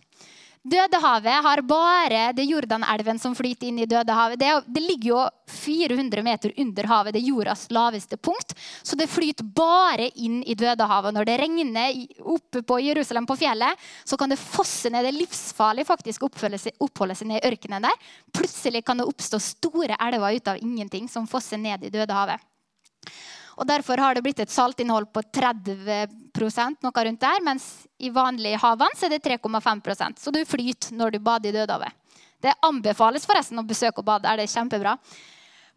Dødehavet 0.65 1.43
har 1.45 1.61
bare 1.61 2.31
det 2.33 2.47
Jordanelven 2.49 3.19
som 3.21 3.35
flyter 3.37 3.67
inn 3.67 3.83
i 3.83 3.85
Dødehavet. 3.85 4.39
Det, 4.41 4.49
det, 4.65 4.81
ligger 4.81 5.09
jo 5.11 5.19
400 5.53 6.23
meter 6.25 6.53
under 6.57 6.87
havet. 6.89 7.13
Det 7.13 7.21
er 7.21 7.27
jordas 7.27 7.67
laveste 7.69 8.17
punkt. 8.17 8.55
Så 8.81 8.97
det 8.97 9.05
flyter 9.13 9.45
bare 9.45 10.09
inn 10.17 10.39
i 10.41 10.55
Dødehavet. 10.57 11.13
Når 11.13 11.29
det 11.29 11.37
regner 11.43 12.01
oppe 12.33 12.63
på 12.65 12.79
Jerusalem 12.81 13.29
på 13.29 13.37
fjellet, 13.43 13.85
så 14.03 14.17
kan 14.17 14.33
det 14.33 14.41
fosse 14.41 14.89
ned. 14.89 15.05
Det 15.05 15.13
er 15.13 15.19
livsfarlig 15.19 15.85
faktisk 15.85 16.25
å 16.25 16.31
oppholde 16.33 17.13
seg 17.13 17.29
ned 17.29 17.43
i 17.43 17.53
ørkenen 17.53 17.85
der. 17.85 18.11
Plutselig 18.33 18.81
kan 18.89 18.97
det 18.97 19.05
oppstå 19.05 19.43
store 19.53 20.01
elver 20.01 20.39
ut 20.39 20.53
av 20.55 20.65
ingenting 20.65 21.05
som 21.13 21.29
fosser 21.29 21.61
ned 21.61 21.85
i 21.85 21.93
Dødehavet. 21.93 22.41
Og 23.61 23.69
Derfor 23.69 24.01
har 24.01 24.17
det 24.17 24.25
blitt 24.25 24.41
et 24.41 24.51
saltinnhold 24.51 25.13
på 25.13 25.21
30 25.29 26.24
noe 26.35 27.03
rundt 27.05 27.21
der, 27.21 27.43
mens 27.43 27.87
i 27.99 28.09
vanlig 28.09 28.55
havvann 28.61 28.95
er 29.03 29.09
det 29.09 29.23
3,5% 29.23 30.19
Så 30.19 30.31
du 30.31 30.41
flyter 30.45 30.95
når 30.95 31.15
du 31.15 31.19
bader 31.19 31.49
i 31.49 31.55
Dødehavet. 31.55 31.91
Det 32.41 32.53
anbefales 32.61 33.25
forresten 33.25 33.59
å 33.59 33.65
besøke 33.65 34.03
og 34.03 34.05
bade 34.05 34.29
Er 34.29 34.37
Det 34.37 34.49
kjempebra. 34.51 34.97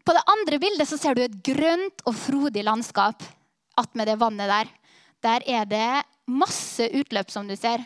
På 0.05 0.13
det 0.13 0.23
andre 0.27 0.59
bildet 0.59 0.87
så 0.87 0.97
ser 0.97 1.15
du 1.15 1.23
et 1.23 1.39
grønt 1.43 2.03
og 2.05 2.15
frodig 2.15 2.63
landskap 2.63 3.23
attmed 3.79 4.07
det 4.07 4.19
vannet 4.19 4.49
der. 4.49 4.67
Der 5.23 5.43
er 5.47 5.65
det 5.65 6.03
masse 6.27 6.87
utløp, 6.95 7.31
som 7.31 7.47
du 7.47 7.55
ser. 7.55 7.83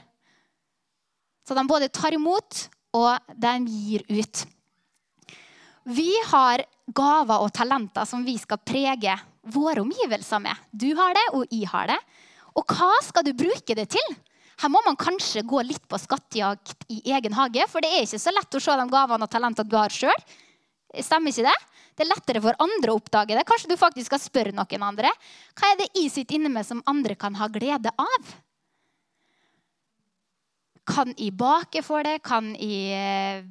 Så 1.47 1.55
de 1.55 1.63
både 1.67 1.91
tar 1.91 2.13
imot, 2.13 2.67
og 2.93 3.17
de 3.35 3.53
gir 3.67 4.03
ut. 4.09 4.43
Vi 5.83 6.11
har 6.29 6.63
gaver 6.95 7.43
og 7.43 7.51
talenter 7.55 8.07
som 8.07 8.23
vi 8.23 8.37
skal 8.39 8.61
prege 8.63 9.15
våre 9.51 9.83
omgivelser 9.83 10.39
med. 10.43 10.55
Du 10.71 10.93
har 10.95 11.15
det, 11.17 11.25
og 11.35 11.47
jeg 11.51 11.67
har 11.71 11.89
det. 11.91 11.99
Og 12.59 12.69
hva 12.69 12.91
skal 13.05 13.25
du 13.25 13.33
bruke 13.37 13.75
det 13.77 13.89
til? 13.95 14.15
Her 14.61 14.69
må 14.69 14.79
man 14.85 14.97
kanskje 14.99 15.41
gå 15.47 15.61
litt 15.65 15.83
på 15.89 15.97
skattejakt 15.99 16.85
i 16.93 17.01
egen 17.15 17.33
hage, 17.35 17.65
for 17.71 17.81
det 17.83 17.89
er 17.89 18.05
ikke 18.05 18.21
så 18.21 18.33
lett 18.33 18.55
å 18.55 18.61
se 18.61 18.75
de 18.79 18.85
gavene 18.91 19.25
og 19.25 19.31
talentene 19.33 19.69
du 19.69 19.77
har 19.79 19.93
sjøl. 19.93 20.25
Stemmer 21.01 21.33
ikke 21.33 21.47
det? 21.47 21.55
Det 21.97 22.05
er 22.05 22.09
lettere 22.09 22.41
for 22.41 22.57
andre 22.61 22.93
å 22.93 22.99
oppdage 22.99 23.35
det. 23.37 23.45
Kanskje 23.49 23.71
du 23.73 23.77
faktisk 23.77 24.11
skal 24.11 24.21
spørre 24.21 24.53
noen 24.53 24.85
andre. 24.85 25.11
Hva 25.57 25.73
er 25.73 25.81
det 25.81 25.89
jeg 25.97 26.13
sitter 26.13 26.37
inne 26.37 26.53
med 26.53 26.65
som 26.67 26.81
andre 26.89 27.17
kan 27.17 27.37
ha 27.37 27.49
glede 27.53 27.93
av? 27.97 28.31
Kan 30.89 31.13
jeg 31.17 31.33
bake 31.39 31.81
for 31.85 32.05
det? 32.05 32.19
Kan 32.25 32.53
jeg 32.59 33.45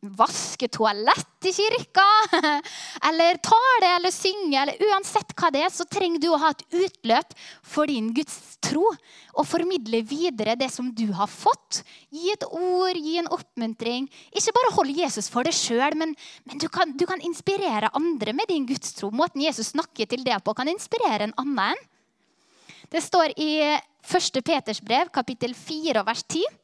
vaske 0.00 0.68
toalett 0.68 1.46
i 1.48 1.52
kirka, 1.52 2.04
eller 3.08 3.38
tale 3.44 3.90
eller 3.96 4.12
synge, 4.12 4.60
eller 4.60 4.80
uansett 4.90 5.32
hva 5.36 5.50
det 5.52 5.64
er, 5.64 5.72
så 5.72 5.86
trenger 5.88 6.20
du 6.22 6.28
å 6.30 6.40
ha 6.40 6.52
et 6.52 6.64
utløp 6.82 7.34
for 7.64 7.90
din 7.90 8.10
Guds 8.16 8.58
tro. 8.64 8.84
Og 9.38 9.46
formidle 9.46 10.02
videre 10.04 10.56
det 10.58 10.68
som 10.74 10.90
du 10.92 11.06
har 11.16 11.30
fått. 11.30 11.82
Gi 12.12 12.32
et 12.32 12.44
ord, 12.50 12.98
gi 12.98 13.16
en 13.20 13.30
oppmuntring. 13.30 14.08
Ikke 14.36 14.54
bare 14.56 14.74
hold 14.74 14.96
Jesus 14.96 15.30
for 15.32 15.46
deg 15.46 15.56
sjøl, 15.56 15.96
men, 15.96 16.16
men 16.44 16.60
du, 16.60 16.66
kan, 16.72 16.92
du, 16.98 17.06
kan, 17.08 17.22
inspirere 17.24 17.92
andre 17.96 18.34
med 18.36 18.50
din 18.50 18.66
Guds 18.68 18.96
tro. 18.98 19.12
Måten 19.14 19.44
Jesus 19.44 19.72
snakker 19.72 20.10
til 20.10 20.26
deg 20.26 20.42
på, 20.44 20.56
kan 20.56 20.68
inspirere 20.68 21.28
en 21.28 21.36
annen. 21.40 21.78
Det 22.90 23.00
står 23.04 23.36
i 23.38 23.52
1. 23.70 24.42
Peters 24.42 24.80
brev, 24.82 25.12
kapittel 25.14 25.54
4, 25.54 26.02
vers 26.04 26.24
10. 26.26 26.59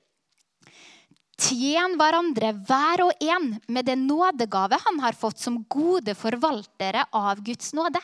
Tjen 1.37 1.99
hverandre 2.01 2.55
hver 2.65 3.03
og 3.05 3.25
en 3.25 3.51
med 3.69 3.85
den 3.85 4.07
nådegave 4.09 4.79
han 4.87 5.01
har 5.05 5.17
fått 5.17 5.43
som 5.43 5.59
gode 5.69 6.15
forvaltere 6.17 7.05
av 7.13 7.43
Guds 7.45 7.75
nåde. 7.77 8.01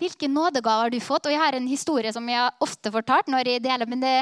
Hvilke 0.00 0.28
nådegaver 0.30 0.86
har 0.86 0.90
du 0.94 1.00
fått? 1.02 1.26
Og 1.26 1.32
Jeg 1.32 1.42
har 1.42 1.56
en 1.58 1.66
historie 1.68 2.12
som 2.12 2.28
jeg 2.30 2.52
ofte 2.62 2.92
fortalt, 2.94 3.28
når 3.28 3.50
jeg 3.50 3.64
deler, 3.66 3.86
men 3.90 4.00
det, 4.00 4.14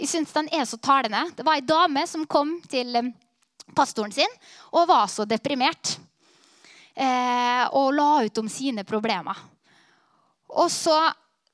jeg 0.00 0.08
synes 0.08 0.32
den 0.32 0.48
er 0.56 0.64
så 0.66 0.80
talende. 0.80 1.22
Det 1.36 1.44
var 1.46 1.60
ei 1.60 1.66
dame 1.66 2.06
som 2.08 2.26
kom 2.26 2.56
til 2.66 2.96
eh, 2.96 3.12
pastoren 3.76 4.12
sin 4.12 4.32
og 4.72 4.88
var 4.90 5.06
så 5.12 5.28
deprimert. 5.28 5.98
Eh, 6.96 7.64
og 7.76 7.92
la 7.94 8.24
ut 8.26 8.42
om 8.42 8.48
sine 8.50 8.82
problemer. 8.88 9.36
Og 10.50 10.66
så 10.72 10.96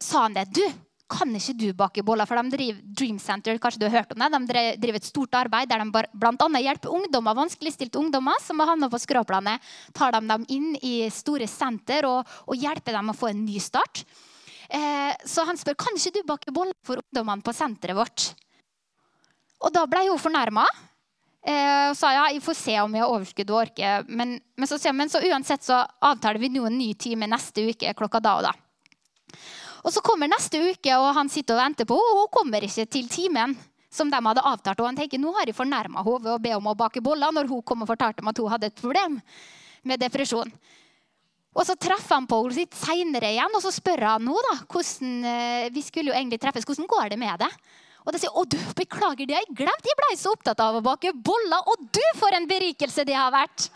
sa 0.00 0.24
han 0.24 0.38
det. 0.38 0.46
Du, 0.54 0.64
kan 1.06 1.30
ikke 1.38 1.54
du 1.54 1.66
bake 1.76 2.02
boller? 2.06 2.26
For 2.26 2.38
de 2.40 2.50
driver 2.50 2.78
Dream 2.98 3.18
Center, 3.22 3.58
kanskje 3.62 3.80
du 3.82 3.86
har 3.86 4.00
hørt 4.00 4.14
om 4.14 4.22
det. 4.22 4.30
De 4.34 4.62
driver 4.82 4.98
et 4.98 5.08
stort 5.08 5.36
arbeid 5.38 5.70
der 5.70 5.84
de 5.84 5.90
bl.a. 5.92 6.62
hjelper 6.64 6.94
ungdommer, 6.98 7.36
vanskeligstilte 7.38 8.00
ungdommer 8.00 8.40
som 8.42 8.58
har 8.62 8.72
havna 8.72 8.90
på 8.90 9.00
skråplanet. 9.02 9.62
Tar 9.94 10.16
de 10.16 10.22
dem 10.26 10.46
inn 10.52 10.72
i 10.82 10.96
store 11.14 11.46
senter 11.50 12.08
og, 12.08 12.26
og 12.46 12.58
hjelper 12.58 12.98
dem 12.98 13.12
å 13.12 13.16
få 13.16 13.30
en 13.30 13.44
ny 13.46 13.60
start. 13.62 14.02
Eh, 14.66 15.14
så 15.22 15.46
han 15.46 15.58
spør 15.58 15.78
kan 15.78 15.94
ikke 15.94 16.16
du 16.16 16.26
bake 16.26 16.54
boller 16.54 16.74
for 16.86 17.02
ungdommene 17.04 17.46
på 17.46 17.54
senteret 17.54 17.98
vårt. 17.98 18.28
Og 19.62 19.72
da 19.72 19.86
ble 19.88 20.08
hun 20.10 20.20
fornærma. 20.20 20.66
Eh, 21.46 21.92
og 21.92 21.94
sa 21.94 22.10
ja, 22.10 22.24
jeg 22.34 22.42
får 22.42 22.58
se 22.58 22.74
om 22.82 22.94
jeg 22.96 23.04
har 23.04 23.14
overskudd 23.14 23.52
og 23.54 23.60
orker. 23.62 24.06
Men, 24.10 24.40
men, 24.58 24.68
så, 24.68 24.80
men 24.90 25.12
så 25.12 25.22
uansett 25.22 25.62
så 25.62 25.84
avtaler 26.02 26.42
vi 26.42 26.50
nå 26.50 26.66
en 26.66 26.80
ny 26.80 26.90
time 26.98 27.30
neste 27.30 27.68
uke 27.70 27.94
klokka 27.94 28.22
da 28.24 28.38
og 28.40 28.48
da. 28.48 28.56
Og 29.86 29.94
Så 29.94 30.02
kommer 30.02 30.26
neste 30.26 30.58
uke, 30.58 30.96
og 30.98 31.12
han 31.14 31.30
sitter 31.30 31.54
og 31.54 31.62
venter 31.62 31.86
på. 31.86 31.94
Og 31.94 32.22
hun 32.24 32.30
kommer 32.34 32.64
ikke 32.66 32.88
til 32.90 33.06
timen 33.10 33.54
som 33.96 34.10
de 34.10 34.18
hadde 34.18 34.42
avtalt. 34.42 34.80
Og 34.82 34.90
han 34.90 34.98
tenker 34.98 35.22
nå 35.22 35.30
har 35.36 35.46
jeg 35.46 35.56
fornærma 35.56 36.02
henne 36.02 36.24
ved 36.24 36.32
å 36.34 36.42
be 36.42 36.56
om 36.56 36.72
å 36.72 36.78
bake 36.78 37.02
boller 37.04 37.34
når 37.34 37.48
hun 37.52 37.62
kom 37.62 37.84
og 37.84 37.92
fortalte 37.92 38.24
om 38.24 38.32
at 38.32 38.42
hun 38.42 38.50
hadde 38.50 38.72
et 38.72 38.82
problem 38.82 39.20
med 39.86 40.02
depresjon. 40.02 40.50
Og 41.56 41.64
Så 41.64 41.78
treffer 41.80 42.18
han 42.18 42.26
på 42.28 42.42
henne 42.42 42.58
litt 42.58 42.74
seinere 42.76 43.30
igjen 43.32 43.54
og 43.56 43.62
så 43.64 43.72
spør 43.72 44.10
han 44.10 44.26
nå 44.26 44.36
da, 44.50 44.56
hvordan, 44.68 45.12
eh, 45.24 45.68
vi 45.72 45.82
skulle 45.86 46.12
jo 46.12 46.18
egentlig 46.18 46.42
treffes, 46.42 46.66
hvordan 46.68 46.90
går 46.90 47.14
det 47.14 47.18
med 47.22 47.38
det. 47.40 47.48
Og 48.04 48.12
de 48.12 48.20
sier 48.20 48.34
å 48.34 48.44
du, 48.44 48.58
beklager, 48.76 49.26
det 49.26 49.34
har 49.34 49.46
jeg 49.46 49.56
glemt. 49.62 49.86
Jeg 49.86 49.98
ble 49.98 50.10
så 50.18 50.34
opptatt 50.36 50.60
av 50.62 50.76
å 50.78 50.84
bake 50.84 51.14
boller. 51.14 51.62
Og 51.72 51.88
du, 51.90 52.02
for 52.14 52.34
en 52.36 52.46
berikelse 52.46 53.06
det 53.06 53.16
har 53.16 53.32
vært. 53.34 53.70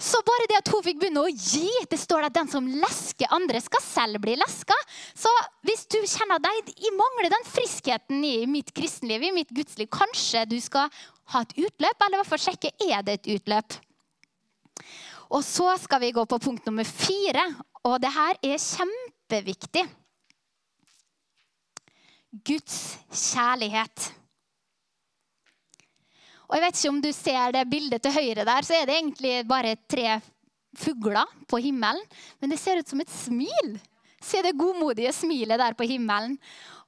Så 0.00 0.22
bare 0.24 0.46
det 0.48 0.56
at 0.62 0.70
hun 0.72 0.80
fikk 0.84 0.96
begynne 1.02 1.20
å 1.26 1.28
gi 1.28 1.68
Det 1.90 1.98
står 2.00 2.24
at 2.24 2.32
den 2.32 2.48
som 2.48 2.64
lesker 2.64 3.28
andre, 3.36 3.60
skal 3.60 3.82
selv 3.84 4.22
bli 4.24 4.32
leska. 4.40 4.76
Så 5.12 5.28
hvis 5.66 5.84
du 5.92 5.98
kjenner 6.00 6.40
deg 6.40 6.72
jeg 6.72 6.94
mangler 6.96 7.28
den 7.34 7.46
friskheten 7.48 8.24
i 8.24 8.46
mitt 8.48 8.72
kristenliv, 8.76 9.26
i 9.28 9.34
mitt 9.36 9.52
gudsliv, 9.52 9.90
kanskje 9.92 10.46
du 10.48 10.56
skal 10.62 10.88
ha 11.34 11.44
et 11.44 11.52
utløp, 11.60 12.00
eller 12.00 12.16
i 12.16 12.20
hvert 12.22 12.30
fall 12.32 12.44
sjekke 12.48 12.72
er 12.88 13.04
det 13.04 13.18
et 13.18 13.30
utløp. 13.36 13.76
Og 15.30 15.44
så 15.46 15.76
skal 15.78 16.00
vi 16.02 16.14
gå 16.16 16.24
på 16.26 16.40
punkt 16.42 16.64
nummer 16.66 16.88
fire, 16.88 17.44
og 17.86 18.00
det 18.02 18.10
her 18.14 18.40
er 18.42 18.56
kjempeviktig. 18.58 19.84
Guds 22.46 22.80
kjærlighet. 23.10 24.10
Og 26.50 26.56
jeg 26.56 26.64
vet 26.64 26.78
ikke 26.78 26.90
om 26.90 27.00
du 27.04 27.10
ser 27.14 27.52
det 27.54 27.68
bildet 27.70 28.02
til 28.02 28.14
høyre 28.16 28.44
der, 28.48 28.66
så 28.66 28.74
er 28.74 28.88
det 28.88 28.96
egentlig 28.98 29.34
bare 29.46 29.76
tre 29.86 30.18
fugler 30.76 31.30
på 31.46 31.60
himmelen. 31.62 32.02
Men 32.42 32.50
det 32.50 32.58
ser 32.58 32.80
ut 32.80 32.90
som 32.90 33.02
et 33.02 33.12
smil. 33.12 33.76
Se 34.20 34.42
det 34.42 34.56
godmodige 34.58 35.12
smilet 35.14 35.62
der 35.62 35.76
på 35.78 35.86
himmelen. 35.86 36.34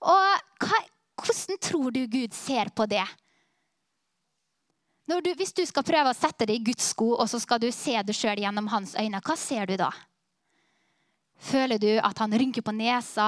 Og 0.03 0.67
hva, 0.67 0.81
hvordan 1.23 1.61
tror 1.63 1.95
du 1.95 2.03
Gud 2.11 2.35
ser 2.35 2.73
på 2.75 2.89
det? 2.91 3.05
Du, 5.07 5.31
hvis 5.37 5.55
du 5.55 5.63
skal 5.69 5.85
prøve 5.87 6.11
å 6.11 6.17
sette 6.17 6.47
det 6.49 6.57
i 6.57 6.65
Guds 6.65 6.93
sko, 6.95 7.13
og 7.21 7.29
så 7.31 7.39
skal 7.43 7.61
du 7.63 7.69
se 7.75 7.95
deg 8.03 8.17
sjøl 8.17 8.43
gjennom 8.43 8.71
hans 8.73 8.95
øyne, 8.99 9.21
hva 9.23 9.37
ser 9.39 9.69
du 9.69 9.77
da? 9.79 9.91
Føler 11.43 11.79
du 11.83 11.91
at 11.99 12.19
han 12.23 12.35
rynker 12.39 12.65
på 12.65 12.75
nesa? 12.75 13.27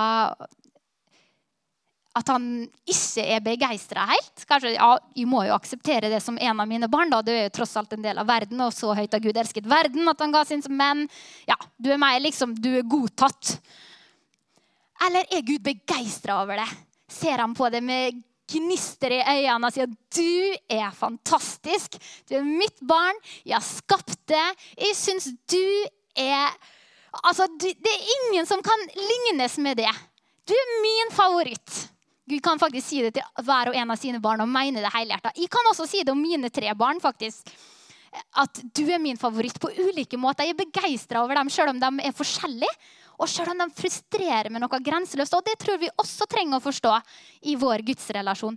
At 2.15 2.29
han 2.31 2.45
ikke 2.87 3.25
er 3.27 3.41
begeistra 3.43 4.05
helt. 4.07 4.45
Kanskje, 4.47 4.75
ja, 4.77 4.91
Jeg 5.17 5.27
må 5.27 5.43
jo 5.47 5.55
akseptere 5.57 6.11
det 6.13 6.21
som 6.23 6.39
en 6.39 6.61
av 6.61 6.69
mine 6.69 6.89
barn. 6.89 7.11
da, 7.11 7.23
Du 7.23 7.33
er 7.33 7.49
jo 7.49 7.57
tross 7.59 7.77
alt 7.77 7.93
en 7.93 8.03
del 8.03 8.19
av 8.19 8.27
verden, 8.27 8.61
og 8.61 8.73
så 8.73 8.95
høyt 8.95 9.13
har 9.13 9.21
Gud 9.21 9.37
elsket 9.37 9.67
verden 9.67 10.09
at 10.09 10.21
han 10.21 10.33
ga 10.33 10.45
sin 10.45 10.63
Men 10.71 11.09
ja, 11.47 11.57
du 11.77 11.91
er 11.91 11.99
meg, 11.99 12.23
liksom, 12.23 12.55
du 12.55 12.71
er 12.79 12.87
godtatt. 12.87 13.59
Eller 15.07 15.27
er 15.31 15.43
Gud 15.43 15.63
begeistra 15.63 16.43
over 16.43 16.63
det? 16.63 16.69
Ser 17.11 17.39
han 17.39 17.55
på 17.55 17.69
det 17.71 17.83
med 17.83 18.23
gnister 18.51 19.11
i 19.11 19.23
øynene 19.25 19.67
og 19.67 19.75
sier 19.75 19.91
du 19.91 20.55
er 20.71 20.95
fantastisk. 20.95 21.97
Du 22.29 22.37
er 22.37 22.47
mitt 22.47 22.79
barn. 22.87 23.19
Jeg 23.45 23.57
har 23.57 23.67
skapt 23.67 24.21
det. 24.31 24.47
Jeg 24.79 24.97
syns 24.97 25.33
du 25.51 25.67
er 26.15 26.55
Altså, 27.23 27.47
Det 27.47 27.71
er 27.79 28.09
ingen 28.27 28.47
som 28.47 28.59
kan 28.63 28.81
lignes 28.91 29.55
med 29.63 29.77
det. 29.79 29.93
Du 30.47 30.53
er 30.53 30.71
min 30.83 31.13
favoritt. 31.15 31.94
Gud 32.25 32.41
kan 32.45 32.61
faktisk 32.61 32.87
si 32.89 33.03
det 33.05 33.13
til 33.19 33.45
hver 33.45 33.69
og 33.69 33.77
en 33.77 33.93
av 33.93 34.01
sine 34.01 34.21
barn 34.23 34.41
og 34.41 34.49
mene 34.49 34.81
det 34.81 34.93
helhjerta. 34.95 35.35
Jeg 35.37 35.51
kan 35.53 35.67
også 35.69 35.87
si 35.89 36.01
det 36.05 36.13
om 36.15 36.21
mine 36.21 36.49
tre 36.49 36.73
barn. 36.75 37.01
faktisk. 37.01 37.51
At 38.39 38.61
du 38.73 38.85
er 38.89 39.03
min 39.03 39.19
favoritt 39.19 39.59
på 39.61 39.69
ulike 39.69 40.17
måter. 40.17 40.47
Jeg 40.47 40.55
er 40.55 40.63
begeistra 40.63 41.25
over 41.25 41.35
dem 41.35 41.51
selv 41.51 41.75
om 41.75 41.81
de 41.81 42.07
er 42.07 42.15
forskjellige. 42.17 42.71
Og 43.19 43.29
selv 43.29 43.53
om 43.53 43.59
de 43.59 43.69
frustrerer 43.77 44.51
med 44.51 44.63
noe 44.63 44.81
grenseløst. 44.81 45.35
Og 45.35 45.45
det 45.45 45.59
tror 45.61 45.79
vi 45.79 45.91
også 45.99 46.27
trenger 46.31 46.59
å 46.59 46.65
forstå 46.65 46.95
i 47.51 47.57
vår 47.61 47.85
gudsrelasjon. 47.87 48.57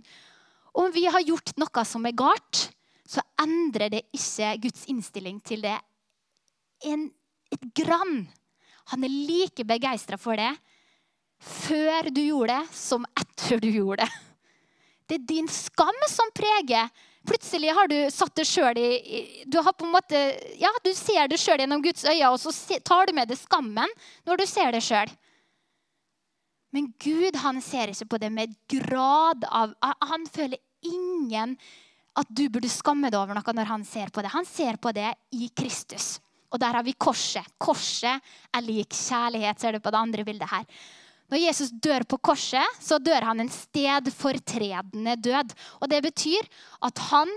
Om 0.78 0.90
vi 0.94 1.04
har 1.06 1.26
gjort 1.26 1.52
noe 1.58 1.84
som 1.84 2.06
er 2.06 2.16
galt, 2.16 2.70
så 3.08 3.20
endrer 3.40 3.92
det 3.92 4.02
ikke 4.14 4.56
Guds 4.64 4.88
innstilling 4.88 5.40
til 5.40 5.62
det 5.64 5.76
en, 6.86 7.08
et 7.52 7.64
grann. 7.74 8.26
Han 8.92 9.04
er 9.04 9.12
like 9.12 9.64
begeistra 9.68 10.16
for 10.20 10.38
det 10.38 10.52
før 11.38 12.10
du 12.10 12.22
gjorde 12.22 12.56
det, 12.56 12.74
som 12.76 13.06
etter 13.18 13.62
du 13.62 13.68
gjorde 13.70 14.04
det. 14.04 14.10
Det 15.08 15.16
er 15.16 15.28
din 15.28 15.48
skam 15.48 16.02
som 16.10 16.28
preger. 16.36 16.90
Plutselig 17.28 17.72
har 17.74 17.88
du 17.90 17.96
satt 18.12 18.34
det 18.36 18.44
sjøl 18.48 18.78
i 18.80 19.44
Du 19.48 19.58
har 19.60 19.74
på 19.76 19.86
en 19.86 19.92
måte, 19.92 20.20
ja, 20.60 20.70
du 20.84 20.92
ser 20.96 21.28
det 21.28 21.40
sjøl 21.40 21.60
gjennom 21.62 21.82
Guds 21.84 22.04
øyne, 22.04 22.28
og 22.30 22.38
så 22.40 22.52
tar 22.84 23.08
du 23.08 23.14
med 23.16 23.28
deg 23.28 23.40
skammen 23.40 23.96
når 24.28 24.40
du 24.40 24.46
ser 24.48 24.72
det 24.72 24.84
sjøl. 24.84 25.10
Men 26.76 26.90
Gud 27.00 27.36
han 27.40 27.62
ser 27.64 27.92
ikke 27.92 28.10
på 28.12 28.20
det 28.20 28.28
med 28.32 28.52
grad 28.68 29.46
av 29.48 29.72
Han 30.10 30.26
føler 30.28 30.60
ingen 30.84 31.56
at 32.18 32.28
du 32.28 32.48
burde 32.52 32.68
skamme 32.68 33.08
deg 33.08 33.20
over 33.20 33.36
noe 33.38 33.54
når 33.56 33.70
han 33.70 33.84
ser 33.86 34.10
på 34.12 34.22
det. 34.24 34.32
Han 34.34 34.48
ser 34.48 34.76
på 34.76 34.92
det 34.92 35.12
i 35.32 35.48
Kristus. 35.56 36.18
Og 36.52 36.60
der 36.60 36.76
har 36.76 36.84
vi 36.84 36.96
korset. 36.96 37.46
Korset 37.60 38.24
er 38.52 38.64
lik 38.64 38.92
kjærlighet, 38.96 39.60
ser 39.60 39.76
du 39.76 39.84
på 39.84 39.92
det 39.92 40.00
andre 40.00 40.24
bildet 40.26 40.50
her. 40.50 40.64
Når 41.28 41.42
Jesus 41.42 41.70
dør 41.72 42.06
på 42.08 42.20
korset, 42.30 42.80
så 42.80 42.98
dør 42.98 43.26
han 43.28 43.44
en 43.44 43.52
stedfortredende 43.52 45.16
død. 45.20 45.54
Og 45.82 45.90
Det 45.92 46.02
betyr 46.08 46.48
at 46.88 46.98
han 47.10 47.32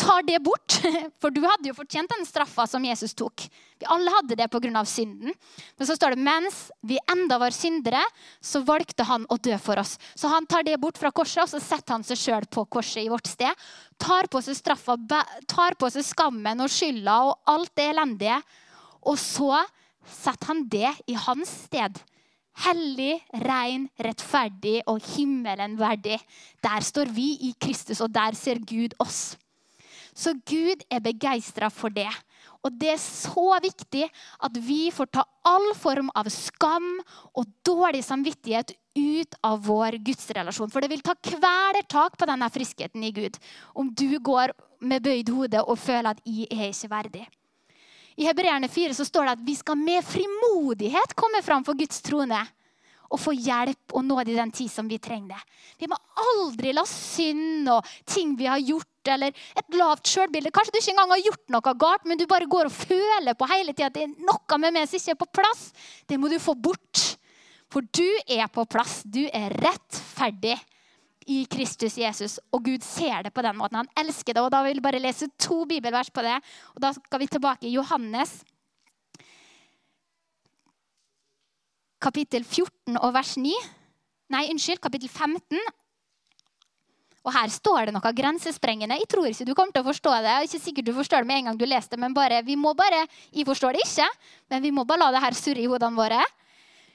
tar 0.00 0.22
det 0.24 0.38
bort. 0.42 0.78
For 1.20 1.32
du 1.32 1.42
hadde 1.44 1.70
jo 1.70 1.76
fortjent 1.76 2.10
den 2.12 2.26
straffa 2.28 2.66
som 2.70 2.84
Jesus 2.86 3.12
tok. 3.18 3.44
Vi 3.80 3.88
alle 3.90 4.12
hadde 4.14 4.36
det 4.38 4.48
pga. 4.52 4.84
synden. 4.84 5.34
Men 5.76 5.88
så 5.88 5.96
står 5.96 6.14
det 6.14 6.24
mens 6.24 6.60
vi 6.86 6.98
enda 7.12 7.38
var 7.40 7.54
syndere, 7.56 8.02
så 8.40 8.62
valgte 8.66 9.06
han 9.08 9.26
å 9.28 9.38
dø 9.38 9.56
for 9.58 9.80
oss. 9.80 9.96
Så 10.14 10.28
han 10.32 10.46
tar 10.46 10.64
det 10.66 10.78
bort 10.80 10.98
fra 11.00 11.12
korset, 11.12 11.44
og 11.44 11.50
så 11.52 11.60
setter 11.60 11.98
han 11.98 12.06
seg 12.06 12.20
sjøl 12.20 12.48
på 12.50 12.66
korset 12.66 13.04
i 13.04 13.10
vårt 13.12 13.28
sted. 13.30 13.66
Tar 14.00 14.30
på 14.30 14.42
seg 14.44 14.58
straffa, 14.58 14.96
tar 15.48 15.76
på 15.80 15.90
seg 15.92 16.06
skammen 16.06 16.64
og 16.64 16.72
skylda 16.72 17.20
og 17.28 17.52
alt 17.52 17.74
det 17.76 17.90
elendige. 17.92 18.40
Og 19.08 19.18
så 19.20 19.64
setter 20.20 20.52
han 20.52 20.64
det 20.68 20.92
i 21.08 21.16
hans 21.16 21.50
sted. 21.66 22.00
Hellig, 22.58 23.20
rein, 23.46 23.86
rettferdig 23.98 24.80
og 24.90 24.98
himmelen 25.14 25.78
verdig. 25.78 26.18
Der 26.62 26.82
står 26.84 27.12
vi 27.14 27.32
i 27.48 27.54
Kristus, 27.60 28.00
og 28.00 28.12
der 28.12 28.34
ser 28.34 28.58
Gud 28.58 28.96
oss. 28.98 29.36
Så 30.14 30.34
Gud 30.34 30.82
er 30.90 31.00
begeistra 31.00 31.70
for 31.70 31.88
det. 31.94 32.10
Og 32.66 32.74
det 32.76 32.90
er 32.92 33.00
så 33.00 33.56
viktig 33.62 34.04
at 34.44 34.58
vi 34.60 34.90
får 34.92 35.08
ta 35.14 35.24
all 35.48 35.70
form 35.78 36.10
av 36.18 36.28
skam 36.32 36.98
og 37.32 37.48
dårlig 37.64 38.02
samvittighet 38.04 38.74
ut 38.98 39.36
av 39.46 39.62
vår 39.64 39.96
gudsrelasjon. 40.04 40.70
For 40.72 40.82
det 40.82 40.90
vil 40.92 41.04
ta 41.04 41.14
kvelertak 41.14 42.18
på 42.20 42.28
denne 42.28 42.50
friskheten 42.52 43.04
i 43.06 43.14
Gud 43.16 43.38
om 43.78 43.88
du 43.94 44.18
går 44.18 44.52
med 44.80 45.04
bøyd 45.04 45.32
hode 45.32 45.62
og 45.62 45.78
føler 45.78 46.10
at 46.10 46.20
'jeg 46.24 46.48
er 46.50 46.68
ikke 46.68 46.94
verdig'. 46.94 47.39
I 48.20 48.26
Hebreerne 48.28 48.68
4 48.68 48.94
så 48.94 49.04
står 49.08 49.24
det 49.24 49.36
at 49.38 49.44
vi 49.46 49.54
skal 49.56 49.78
med 49.80 50.04
frimodighet 50.04 51.14
komme 51.16 51.40
fram 51.44 51.64
for 51.64 51.78
Guds 51.78 52.02
trone 52.04 52.40
og 53.10 53.18
få 53.18 53.32
hjelp 53.32 53.94
og 53.96 54.04
nåde 54.06 54.34
i 54.34 54.36
den 54.36 54.52
tid 54.54 54.70
som 54.70 54.88
vi 54.90 55.00
trenger 55.02 55.32
det. 55.32 55.40
Vi 55.80 55.88
må 55.90 55.96
aldri 56.20 56.74
la 56.76 56.84
synd 56.86 57.70
og 57.72 57.86
ting 58.06 58.36
vi 58.38 58.46
har 58.46 58.60
gjort, 58.62 58.86
eller 59.08 59.32
et 59.32 59.78
lavt 59.80 60.06
sjølbilde 60.12 60.52
Kanskje 60.52 60.74
du 60.74 60.78
ikke 60.78 60.92
engang 60.92 61.14
har 61.14 61.24
gjort 61.24 61.54
noe 61.56 61.74
galt, 61.80 62.04
men 62.06 62.20
du 62.20 62.26
bare 62.30 62.50
går 62.50 62.68
og 62.68 62.76
føler 62.76 63.38
på 63.38 63.48
hele 63.50 63.72
tida 63.72 63.88
at 63.88 63.96
det 63.96 64.04
er 64.04 64.28
noe 64.28 64.60
med 64.60 64.76
meg 64.76 64.90
som 64.90 65.00
ikke 65.00 65.16
er 65.16 65.20
på 65.24 65.30
plass. 65.40 65.64
Det 66.06 66.20
må 66.20 66.30
du 66.30 66.36
få 66.42 66.54
bort. 66.54 67.06
For 67.70 67.86
du 67.86 68.06
er 68.28 68.46
på 68.52 68.66
plass. 68.68 69.00
Du 69.06 69.22
er 69.26 69.54
rettferdig 69.64 70.58
i 71.30 71.40
Kristus 71.50 71.96
Jesus. 72.00 72.38
Og 72.50 72.64
Gud 72.66 72.84
ser 72.84 73.26
det 73.26 73.34
på 73.34 73.44
den 73.46 73.58
måten. 73.58 73.80
Han 73.82 73.92
elsker 74.02 74.34
det. 74.34 74.42
Og 74.42 74.50
da 74.52 74.64
vil 74.66 74.78
jeg 74.78 74.84
bare 74.84 75.02
lese 75.02 75.30
to 75.38 75.62
bibelvers 75.70 76.10
på 76.10 76.24
det. 76.26 76.38
Og 76.74 76.82
da 76.82 76.92
skal 76.96 77.22
vi 77.22 77.30
tilbake 77.30 77.68
i 77.68 77.76
Johannes 77.76 78.40
kapittel 82.00 82.46
14 82.46 82.96
og 82.96 83.12
vers 83.12 83.36
9. 83.36 83.52
Nei, 84.32 84.46
unnskyld, 84.52 84.80
kapittel 84.80 85.10
15. 85.10 85.60
Og 87.20 87.34
her 87.34 87.50
står 87.52 87.90
det 87.90 87.92
noe 87.92 88.12
grensesprengende. 88.16 88.96
Jeg 89.02 89.08
tror 89.12 89.28
ikke 89.28 89.44
du 89.44 89.52
kommer 89.52 89.74
til 89.74 89.84
å 89.84 89.90
forstå 89.90 90.14
det. 90.16 90.30
Jeg 90.30 90.40
er 90.40 90.48
ikke 90.48 90.62
sikkert 90.64 90.88
du 90.88 90.94
forstår 90.96 91.24
det 91.24 91.28
med 91.28 91.42
en 91.42 91.50
gang 91.50 91.58
du 91.60 91.66
leser 91.68 91.92
det, 91.92 92.00
men 92.00 92.16
bare, 92.16 92.40
vi 92.46 92.56
må 92.56 92.72
bare, 92.78 93.04
Jeg 93.28 93.44
forstår 93.46 93.76
det 93.76 93.84
ikke, 93.84 94.08
men 94.48 94.64
vi 94.64 94.72
må 94.72 94.86
bare 94.88 95.04
la 95.04 95.10
det 95.12 95.24
her 95.26 95.36
surre 95.36 95.60
i 95.60 95.68
hodene 95.68 95.98
våre. 95.98 96.22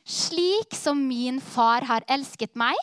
Slik 0.06 0.74
som 0.74 0.98
min 1.08 1.38
far 1.42 1.86
har 1.86 2.06
elsket 2.10 2.56
meg. 2.58 2.76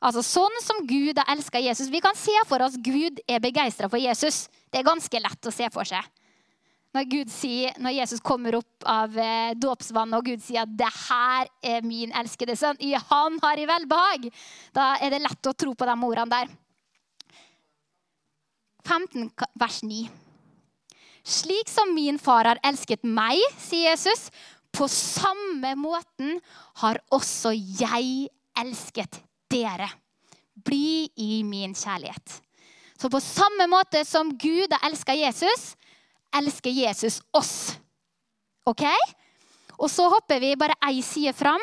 Altså 0.00 0.22
Sånn 0.24 0.56
som 0.64 0.80
Gud 0.88 1.18
har 1.20 1.28
elska 1.28 1.60
Jesus. 1.60 1.90
Vi 1.92 2.00
kan 2.00 2.16
se 2.16 2.34
for 2.48 2.62
oss 2.64 2.78
Gud 2.80 3.20
er 3.28 3.42
begeistra 3.42 3.90
for 3.92 4.00
Jesus. 4.00 4.46
Det 4.72 4.80
er 4.80 4.88
ganske 4.88 5.20
lett 5.20 5.48
å 5.48 5.52
se 5.52 5.68
for 5.72 5.88
seg. 5.88 6.06
Når, 6.96 7.04
Gud 7.06 7.28
sier, 7.30 7.76
når 7.78 7.94
Jesus 8.00 8.22
kommer 8.24 8.56
opp 8.58 8.86
av 8.88 9.12
eh, 9.14 9.52
dåpsvannet 9.54 10.16
og 10.16 10.26
Gud 10.26 10.40
sier 10.42 10.64
at 10.64 10.72
'det 10.74 10.88
her 10.90 11.50
er 11.62 11.86
min 11.86 12.10
elskede 12.10 12.56
sønn', 12.58 12.80
i 12.82 12.96
han 12.98 13.38
har 13.44 13.60
i 13.60 13.68
velbehag, 13.68 14.26
da 14.74 14.96
er 14.98 15.14
det 15.14 15.22
lett 15.22 15.46
å 15.46 15.54
tro 15.54 15.76
på 15.78 15.86
de 15.86 15.94
ordene 15.94 16.34
der. 16.34 16.50
15 18.82 19.30
vers 19.54 19.80
9. 19.86 20.08
Slik 21.22 21.70
som 21.70 21.94
min 21.94 22.18
far 22.18 22.48
har 22.48 22.58
elsket 22.64 23.04
meg, 23.04 23.38
sier 23.60 23.92
Jesus, 23.92 24.30
på 24.74 24.88
samme 24.90 25.76
måten 25.78 26.40
har 26.82 26.98
også 27.14 27.52
jeg 27.54 28.30
elsket 28.58 29.20
dere. 29.50 29.88
Bli 30.54 31.10
i 31.16 31.42
min 31.46 31.74
kjærlighet. 31.74 32.40
Så 33.00 33.08
på 33.08 33.20
samme 33.24 33.66
måte 33.70 34.02
som 34.04 34.32
Gud 34.36 34.72
har 34.74 34.90
elska 34.90 35.14
Jesus, 35.16 35.74
elsker 36.36 36.70
Jesus 36.70 37.20
oss. 37.32 37.76
OK? 38.68 38.84
Og 39.80 39.88
så 39.88 40.08
hopper 40.12 40.42
vi 40.42 40.56
bare 40.60 40.76
ei 40.90 41.00
side 41.04 41.32
fram. 41.36 41.62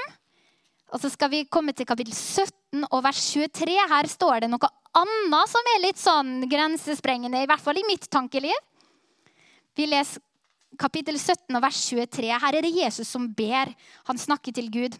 Og 0.94 1.02
så 1.04 1.12
skal 1.12 1.30
vi 1.30 1.46
komme 1.52 1.76
til 1.76 1.86
kapittel 1.86 2.16
17 2.16 2.88
og 2.88 3.04
vers 3.06 3.20
23. 3.34 3.76
Her 3.92 4.08
står 4.10 4.46
det 4.46 4.50
noe 4.52 4.70
annet 4.98 5.52
som 5.52 5.70
er 5.76 5.84
litt 5.84 6.00
sånn 6.02 6.32
grensesprengende, 6.50 7.44
i 7.44 7.50
hvert 7.50 7.64
fall 7.64 7.78
i 7.78 7.86
mitt 7.88 8.08
tankeliv. 8.10 8.56
Vi 9.78 9.86
leser 9.86 10.24
kapittel 10.80 11.20
17 11.20 11.54
og 11.58 11.62
vers 11.62 11.82
23. 11.90 12.32
Her 12.42 12.58
er 12.58 12.66
det 12.66 12.74
Jesus 12.74 13.12
som 13.12 13.28
ber. 13.38 13.70
Han 14.10 14.18
snakker 14.18 14.56
til 14.56 14.72
Gud. 14.74 14.98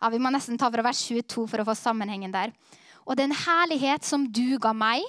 Ja, 0.00 0.10
Vi 0.10 0.18
må 0.18 0.30
nesten 0.30 0.58
ta 0.58 0.70
fra 0.70 0.84
vers 0.84 1.00
22 1.08 1.46
for 1.48 1.62
å 1.62 1.66
få 1.68 1.74
sammenhengen 1.74 2.32
der. 2.32 2.52
Og 3.06 3.16
den 3.16 3.32
herlighet 3.32 4.04
som 4.04 4.26
du 4.26 4.58
ga 4.58 4.72
meg, 4.72 5.02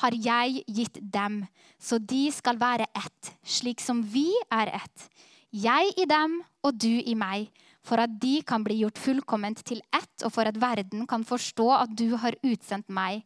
har 0.00 0.14
jeg 0.16 0.62
gitt 0.64 0.96
dem, 1.12 1.42
så 1.76 1.98
de 1.98 2.30
skal 2.32 2.56
være 2.56 2.86
ett, 2.96 3.32
slik 3.44 3.82
som 3.84 4.00
vi 4.00 4.30
er 4.48 4.72
ett. 4.78 5.08
Jeg 5.52 5.92
i 5.98 6.06
dem 6.08 6.38
og 6.64 6.78
du 6.80 7.02
i 7.02 7.14
meg, 7.18 7.50
for 7.84 8.00
at 8.00 8.12
de 8.22 8.38
kan 8.46 8.64
bli 8.64 8.78
gjort 8.80 9.00
fullkomment 9.00 9.60
til 9.66 9.82
ett, 9.92 10.24
og 10.24 10.32
for 10.32 10.48
at 10.48 10.56
verden 10.60 11.06
kan 11.10 11.24
forstå 11.26 11.68
at 11.76 11.92
du 11.96 12.14
har 12.16 12.36
utsendt 12.40 12.88
meg, 12.88 13.24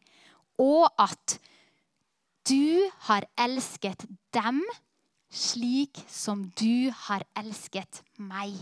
og 0.59 0.87
at 0.99 1.37
du 2.47 2.87
har 3.07 3.27
elsket 3.39 4.03
dem 4.35 4.61
slik 5.35 5.99
som 6.11 6.45
du 6.59 6.91
har 7.07 7.25
elsket 7.37 8.01
meg. 8.17 8.53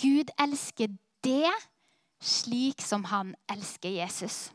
Gud 0.00 0.32
elsker 0.40 0.88
det 1.24 1.52
slik 2.20 2.80
som 2.80 3.04
han 3.04 3.34
elsker 3.48 3.88
Jesus. 3.88 4.50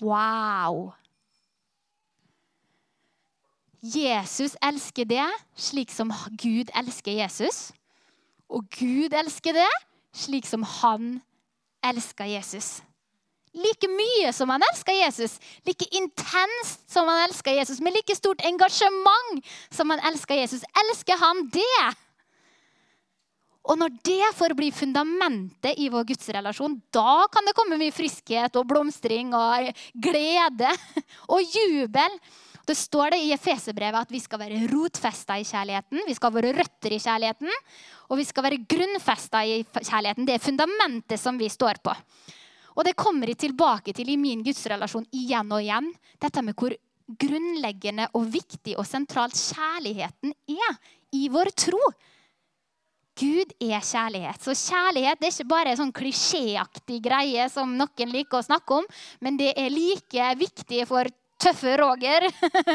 Wow! 0.00 0.92
Jesus 3.82 4.56
elsker 4.62 5.04
det 5.04 5.28
slik 5.56 5.90
som 5.90 6.12
Gud 6.36 6.70
elsker 6.76 7.12
Jesus. 7.12 7.72
Og 8.48 8.64
Gud 8.78 9.14
elsker 9.14 9.52
det 9.56 9.70
slik 10.12 10.46
som 10.46 10.62
han 10.62 11.20
elsker 11.84 12.24
Jesus. 12.24 12.82
Like 13.54 13.88
mye 13.90 14.32
som 14.32 14.50
han 14.52 14.62
elsker 14.72 14.94
Jesus, 14.94 15.38
like 15.66 15.86
intenst 15.96 16.84
som 16.90 17.08
han 17.08 17.24
elsker 17.28 17.50
Jesus, 17.50 17.80
med 17.80 17.96
like 17.96 18.14
stort 18.14 18.42
engasjement 18.46 19.42
som 19.70 19.90
han 19.90 20.02
elsker 20.06 20.34
Jesus, 20.34 20.62
elsker 20.84 21.18
han 21.18 21.48
det. 21.50 21.96
Og 23.68 23.76
når 23.76 23.92
det 24.06 24.30
får 24.38 24.54
bli 24.56 24.70
fundamentet 24.72 25.78
i 25.78 25.90
vår 25.92 26.06
gudsrelasjon, 26.08 26.78
da 26.94 27.26
kan 27.32 27.44
det 27.44 27.54
komme 27.58 27.78
mye 27.80 27.92
friskhet 27.92 28.56
og 28.56 28.68
blomstring 28.70 29.34
og 29.36 29.68
glede 29.92 30.70
og 31.34 31.44
jubel. 31.44 32.16
Det 32.66 32.76
står 32.78 33.12
det 33.12 33.20
i 33.24 33.32
Efeserbrevet 33.34 34.06
at 34.06 34.12
vi 34.12 34.20
skal 34.22 34.40
være 34.40 34.64
rotfesta 34.70 35.36
i 35.36 35.46
kjærligheten. 35.46 36.04
Vi 36.06 36.16
skal 36.16 36.30
ha 36.30 36.36
våre 36.38 36.52
røtter 36.56 36.94
i 36.94 37.00
kjærligheten, 37.02 37.50
og 38.08 38.20
vi 38.20 38.26
skal 38.28 38.46
være 38.46 38.62
grunnfesta 38.70 39.42
i 39.44 39.56
kjærligheten. 39.64 40.28
Det 40.28 40.36
er 40.36 40.44
fundamentet 40.44 41.20
som 41.20 41.40
vi 41.40 41.48
står 41.50 41.82
på. 41.84 41.94
Og 42.78 42.86
det 42.86 42.96
kommer 42.96 43.28
jeg 43.28 43.42
tilbake 43.42 43.92
til 43.96 44.12
i 44.12 44.20
min 44.20 44.44
gudsrelasjon 44.46 45.08
igjen 45.16 45.50
og 45.52 45.64
igjen. 45.64 45.90
Dette 46.22 46.44
med 46.46 46.56
hvor 46.56 46.76
grunnleggende 47.20 48.06
og 48.14 48.28
viktig 48.30 48.76
og 48.78 48.86
sentralt 48.86 49.34
kjærligheten 49.34 50.32
er 50.54 50.78
i 51.16 51.26
vår 51.32 51.50
tro. 51.58 51.80
Gud 53.20 53.52
er 53.60 53.82
kjærlighet. 53.84 54.40
Så 54.40 54.54
kjærlighet 54.56 55.20
er 55.20 55.32
ikke 55.32 55.48
bare 55.50 55.74
en 55.74 55.80
sånn 55.82 55.92
klisjéaktig 55.94 57.02
greie 57.04 57.48
som 57.52 57.76
noen 57.76 58.14
liker 58.14 58.40
å 58.40 58.46
snakke 58.46 58.80
om, 58.80 58.86
men 59.20 59.36
det 59.40 59.52
er 59.60 59.72
like 59.74 60.34
viktig 60.40 60.86
for 60.88 61.10
tøffe 61.40 61.76
Roger 61.80 62.26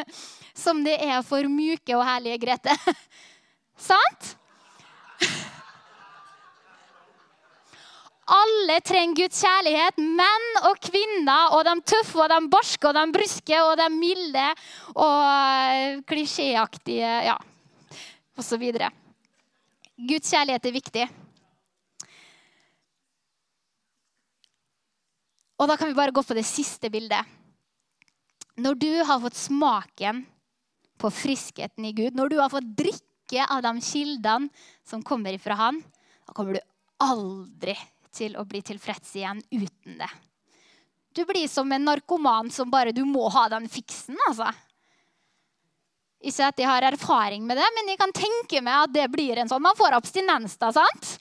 som 0.64 0.84
det 0.86 0.98
er 1.06 1.22
for 1.26 1.50
myke 1.50 1.98
og 1.98 2.06
herlige 2.06 2.42
Grete. 2.46 2.74
Sant? 3.88 4.36
Alle 8.36 8.80
trenger 8.82 9.16
Guds 9.20 9.42
kjærlighet. 9.46 9.98
Menn 10.02 10.48
og 10.66 10.80
kvinner, 10.82 11.54
og 11.54 11.66
de 11.68 11.76
tøffe, 11.86 12.18
og 12.24 12.30
de 12.32 12.40
barske, 12.50 12.88
og 12.90 12.96
de 12.98 13.06
bryske, 13.14 13.58
og 13.62 13.78
de 13.78 13.90
milde 13.94 14.48
og 14.96 16.06
klisjéaktige, 16.10 17.12
ja, 17.30 17.38
osv. 18.42 18.64
Guds 19.96 20.28
kjærlighet 20.34 20.66
er 20.68 20.76
viktig. 20.76 21.06
Og 25.56 25.70
da 25.72 25.78
kan 25.80 25.88
vi 25.88 25.96
bare 25.96 26.12
gå 26.12 26.24
på 26.24 26.36
det 26.36 26.44
siste 26.48 26.92
bildet. 26.92 27.24
Når 28.60 28.80
du 28.80 28.92
har 29.08 29.22
fått 29.24 29.40
smaken 29.40 30.26
på 31.00 31.12
friskheten 31.12 31.88
i 31.88 31.94
Gud, 31.96 32.16
når 32.16 32.32
du 32.32 32.38
har 32.40 32.52
fått 32.52 32.68
drikke 32.76 33.48
av 33.48 33.64
de 33.64 33.74
kildene 33.84 34.52
som 34.88 35.04
kommer 35.04 35.36
ifra 35.36 35.56
Han, 35.60 35.82
da 36.28 36.36
kommer 36.36 36.56
du 36.56 36.62
aldri 37.04 37.76
til 38.16 38.36
å 38.40 38.46
bli 38.48 38.62
tilfreds 38.64 39.16
igjen 39.16 39.42
uten 39.52 40.00
det. 40.00 40.12
Du 41.16 41.24
blir 41.28 41.48
som 41.48 41.72
en 41.72 41.88
narkoman 41.88 42.52
som 42.52 42.72
bare 42.72 42.92
Du 42.92 43.06
må 43.08 43.28
ha 43.32 43.48
den 43.52 43.70
fiksen, 43.72 44.20
altså. 44.28 44.52
Ikke 46.26 46.50
at 46.50 46.60
jeg 46.62 46.70
har 46.70 46.86
erfaring 46.88 47.46
med 47.46 47.60
det, 47.60 47.66
men 47.78 47.92
jeg 47.92 48.02
kan 48.02 48.14
tenke 48.16 48.62
meg 48.66 48.88
at 48.88 48.94
det 48.94 49.06
blir 49.14 49.38
en 49.38 49.52
sånn. 49.52 49.64
Man 49.64 49.78
får 49.78 49.98
abstinens 49.98 50.58
da, 50.62 50.72
sant? 50.74 51.18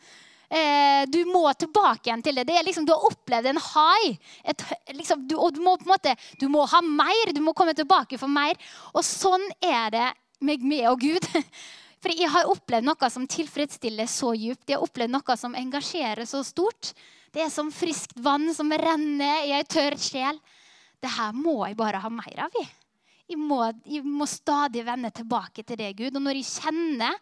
Eh, 0.55 1.05
du 1.11 1.25
må 1.27 1.45
tilbake 1.59 2.09
igjen 2.09 2.23
til 2.23 2.37
det. 2.39 2.47
det 2.49 2.59
er 2.59 2.67
liksom, 2.67 2.87
du 2.87 2.93
har 2.95 3.07
opplevd 3.09 3.51
en 3.51 3.61
high. 3.61 4.19
Et, 4.45 4.67
liksom, 4.95 5.25
du, 5.29 5.37
og 5.37 5.55
du 5.57 5.63
må 5.65 5.77
på 5.81 5.89
en 5.89 5.95
måte, 5.95 6.15
du 6.41 6.47
må 6.53 6.67
ha 6.71 6.83
mer. 6.85 7.33
Du 7.35 7.41
må 7.45 7.57
komme 7.57 7.75
tilbake 7.77 8.21
for 8.21 8.31
mer. 8.31 8.59
Og 8.95 9.05
sånn 9.07 9.45
er 9.61 9.91
det 9.95 10.11
med 10.45 10.63
meg 10.65 10.87
og 10.93 11.01
Gud. 11.05 11.27
For 12.05 12.13
jeg 12.13 12.29
har 12.29 12.51
opplevd 12.53 12.85
noe 12.85 13.09
som 13.09 13.25
tilfredsstiller 13.25 14.09
så 14.13 14.35
djupt. 14.37 14.69
Jeg 14.69 14.77
har 14.77 14.85
opplevd 14.85 15.15
noe 15.15 15.37
som 15.41 15.55
engasjerer 15.57 16.29
så 16.29 16.43
stort. 16.45 16.93
Det 17.33 17.41
er 17.41 17.49
som 17.51 17.71
friskt 17.73 18.13
vann 18.21 18.51
som 18.55 18.69
renner 18.69 19.49
i 19.49 19.55
ei 19.57 19.65
tørr 19.65 19.97
sjel. 19.97 20.37
Det 21.01 21.11
her 21.17 21.33
må 21.33 21.63
jeg 21.65 21.79
bare 21.81 22.03
ha 22.05 22.11
mer 22.13 22.45
av. 22.45 22.61
Jeg. 22.61 22.69
Jeg 23.35 23.43
må, 23.43 23.65
jeg 23.91 24.07
må, 24.07 24.29
stadig 24.31 24.85
vende 24.87 25.11
tilbake 25.11 25.65
til 25.67 25.81
det, 25.81 25.97
Gud. 25.99 26.15
Og 26.15 26.23
når 26.23 26.39
jeg 26.39 26.53
kjenner 26.63 27.17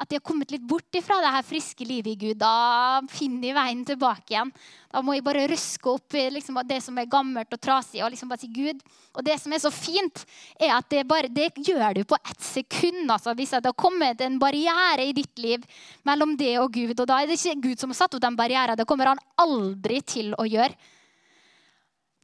at 0.00 0.12
jeg 0.14 0.20
har 0.20 0.28
kommet 0.30 0.52
litt 0.54 0.62
bort 0.64 0.96
ifra 0.96 1.16
det 1.20 1.32
her 1.34 1.42
friske 1.44 1.84
livet 1.84 2.14
i 2.14 2.20
Gud, 2.20 2.38
da 2.40 3.00
finner 3.10 3.50
jeg 3.50 3.56
veien 3.58 3.80
tilbake 3.88 4.32
igjen. 4.32 4.52
Da 4.94 5.02
må 5.04 5.16
jeg 5.16 5.24
bare 5.26 5.48
røske 5.50 5.90
opp 5.90 6.16
liksom, 6.36 6.60
det 6.70 6.78
som 6.84 7.00
er 7.02 7.10
gammelt 7.10 7.50
og 7.52 7.60
trasig. 7.60 7.98
Og 8.06 8.12
liksom 8.14 8.30
bare 8.30 8.44
si 8.44 8.52
Gud. 8.54 8.78
Og 9.10 9.26
det 9.26 9.36
som 9.42 9.52
er 9.52 9.60
så 9.64 9.72
fint, 9.74 10.22
er 10.54 10.76
at 10.76 10.86
det, 10.94 11.02
bare, 11.10 11.32
det 11.34 11.50
gjør 11.58 11.98
du 11.98 12.04
på 12.08 12.20
ett 12.22 12.46
sekund. 12.46 13.10
Altså, 13.10 13.34
hvis 13.34 13.56
det 13.58 13.66
har 13.66 13.76
kommet 13.76 14.22
en 14.22 14.38
barriere 14.40 15.10
i 15.10 15.16
ditt 15.18 15.42
liv 15.42 15.66
mellom 16.06 16.38
det 16.38 16.54
og 16.62 16.70
Gud, 16.78 16.94
og 16.94 17.10
da 17.10 17.18
er 17.18 17.28
det 17.28 17.40
ikke 17.40 17.58
Gud 17.66 17.82
som 17.82 17.90
har 17.90 18.04
satt 18.04 18.14
opp 18.14 18.22
den 18.22 18.38
barrieren. 18.38 18.78
Det 18.78 18.86
kommer 18.88 19.12
han 19.12 19.26
aldri 19.42 19.98
til 20.14 20.32
å 20.38 20.46
gjøre. 20.46 20.78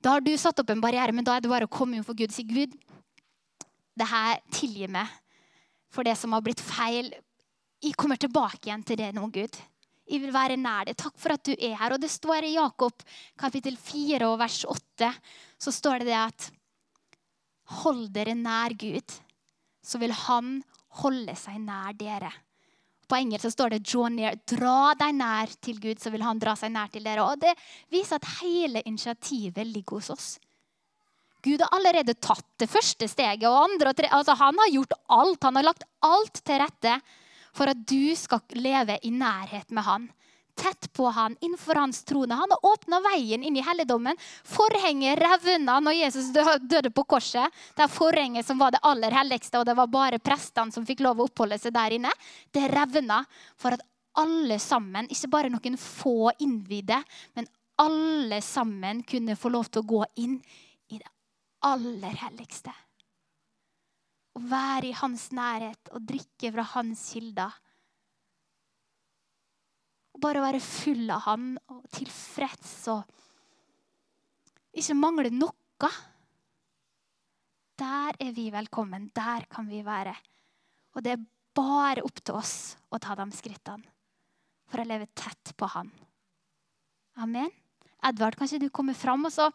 Da 0.07 0.15
har 0.15 0.23
du 0.23 0.33
satt 0.39 0.63
opp 0.63 0.71
en 0.71 0.81
barriere, 0.81 1.11
men 1.11 1.27
da 1.27 1.35
er 1.35 1.43
det 1.43 1.51
bare 1.51 1.67
å 1.67 1.77
komme 1.77 1.99
inn 1.99 2.07
for 2.07 2.15
Gud 2.15 2.31
og 2.31 2.37
si 2.37 2.47
Gud, 2.47 2.73
det 3.97 4.09
her 4.11 4.43
tilgir 4.53 4.93
meg 4.93 5.09
for 5.93 6.07
det 6.07 6.17
som 6.19 6.35
har 6.37 6.45
blitt 6.45 6.61
feil. 6.61 7.09
Jeg 7.83 7.97
kommer 7.97 8.21
tilbake 8.21 8.69
igjen 8.69 8.85
til 8.87 9.01
det 9.01 9.13
nå, 9.17 9.27
Gud. 9.33 9.57
Jeg 10.07 10.23
vil 10.23 10.35
være 10.35 10.59
nær 10.61 10.87
deg. 10.87 10.99
Takk 10.99 11.17
for 11.19 11.35
at 11.35 11.45
du 11.47 11.55
er 11.57 11.75
her. 11.81 11.97
Og 11.97 12.03
det 12.03 12.13
står 12.13 12.47
i 12.47 12.55
Jakob 12.55 13.03
kapittel 13.39 13.79
4 13.81 14.29
og 14.29 14.39
vers 14.43 14.63
8 14.69 15.11
så 15.59 15.73
står 15.73 16.05
det 16.05 16.13
det 16.13 16.21
at 16.21 16.51
Hold 17.83 18.13
dere 18.15 18.37
nær 18.39 18.77
Gud, 18.79 19.11
så 19.83 19.99
vil 19.99 20.13
Han 20.15 20.61
holde 21.03 21.35
seg 21.35 21.59
nær 21.65 21.97
dere. 21.99 22.31
På 23.07 23.19
engelsk 23.19 23.51
står 23.51 23.75
det 23.75 23.83
'draw 23.87 24.09
near'. 24.11 24.39
Dra 24.47 24.95
deg 24.99 25.15
nær 25.15 25.51
til 25.63 25.81
Gud, 25.81 25.99
så 25.99 26.11
vil 26.11 26.23
han 26.23 26.39
dra 26.39 26.57
seg 26.59 26.73
nær 26.75 26.91
til 26.91 27.05
dere. 27.05 27.23
Og 27.23 27.39
Det 27.41 27.55
viser 27.91 28.17
at 28.17 28.43
hele 28.43 28.83
initiativet 28.87 29.67
ligger 29.67 29.97
hos 29.97 30.11
oss. 30.11 30.39
Gud 31.47 31.63
har 31.63 31.73
allerede 31.79 32.17
tatt 32.19 32.47
det 32.59 32.69
første 32.71 33.09
steget. 33.09 33.47
og 33.47 33.71
andre 33.71 33.95
altså 34.11 34.35
Han 34.35 34.59
har 34.59 34.75
gjort 34.75 34.99
alt. 35.09 35.43
Han 35.47 35.57
har 35.57 35.71
lagt 35.71 35.89
alt 36.03 36.43
til 36.43 36.61
rette 36.63 36.99
for 37.57 37.71
at 37.73 37.87
du 37.89 38.15
skal 38.19 38.43
leve 38.59 38.99
i 39.03 39.11
nærhet 39.15 39.71
med 39.73 39.87
han 39.87 40.09
tett 40.57 40.93
på 40.93 41.07
han, 41.07 41.37
innenfor 41.41 41.75
hans 41.75 42.05
trone. 42.05 42.35
Han 42.35 42.51
har 42.51 42.67
åpna 42.67 43.01
veien 43.01 43.45
inn 43.45 43.57
i 43.57 43.65
helligdommen. 43.65 44.17
Forhenget 44.45 45.21
revna 45.21 45.79
når 45.85 45.99
Jesus 45.99 46.31
døde 46.33 46.91
på 46.91 47.05
korset. 47.05 47.53
Det 47.77 47.85
er 47.85 47.93
forhenget 47.93 48.47
som 48.47 48.59
var 48.61 48.73
det 48.73 48.81
aller 48.83 49.13
helligste, 49.13 49.61
og 49.61 49.67
det 49.69 49.77
var 49.77 49.93
bare 49.93 50.23
prestene 50.23 50.73
som 50.73 50.87
fikk 50.89 51.05
lov 51.05 51.21
å 51.21 51.29
oppholde 51.29 51.61
seg 51.61 51.77
der 51.77 51.99
inne. 51.99 52.13
Det 52.53 52.65
revna 52.73 53.23
for 53.61 53.77
at 53.77 53.85
alle 54.17 54.57
sammen, 54.63 55.11
ikke 55.13 55.33
bare 55.33 55.53
noen 55.53 55.77
få 55.81 56.33
innvidde, 56.41 57.03
men 57.37 57.49
alle 57.85 58.41
sammen 58.41 59.03
kunne 59.05 59.37
få 59.37 59.53
lov 59.53 59.69
til 59.69 59.85
å 59.85 59.91
gå 59.91 60.07
inn 60.25 60.39
aller 61.67 62.19
helligste. 62.23 62.73
Å 64.37 64.43
være 64.47 64.91
i 64.91 64.97
hans 64.97 65.31
nærhet 65.35 65.93
og 65.95 66.05
drikke 66.07 66.53
fra 66.53 66.67
hans 66.75 67.07
kilder 67.15 67.55
bare 70.21 70.43
være 70.45 70.63
full 70.63 71.11
av 71.13 71.25
Han 71.27 71.55
og 71.73 71.85
tilfreds 71.95 72.75
og 72.93 73.05
ikke 74.77 74.97
mangle 74.99 75.33
noe. 75.33 75.91
Der 77.77 78.17
er 78.21 78.33
vi 78.37 78.49
velkommen. 78.53 79.11
Der 79.17 79.47
kan 79.53 79.69
vi 79.69 79.83
være. 79.85 80.15
Og 80.97 81.05
det 81.05 81.15
er 81.15 81.27
bare 81.57 82.05
opp 82.05 82.21
til 82.23 82.37
oss 82.37 82.77
å 82.93 83.01
ta 83.01 83.17
de 83.17 83.27
skrittene 83.37 83.85
for 84.67 84.83
å 84.83 84.89
leve 84.89 85.09
tett 85.17 85.53
på 85.57 85.69
Han. 85.77 85.93
Amen. 87.23 87.53
Edvard, 88.05 88.37
kanskje 88.37 88.61
du 88.61 88.69
kommer 88.69 88.97
fram, 88.97 89.25
og 89.25 89.33
så 89.33 89.49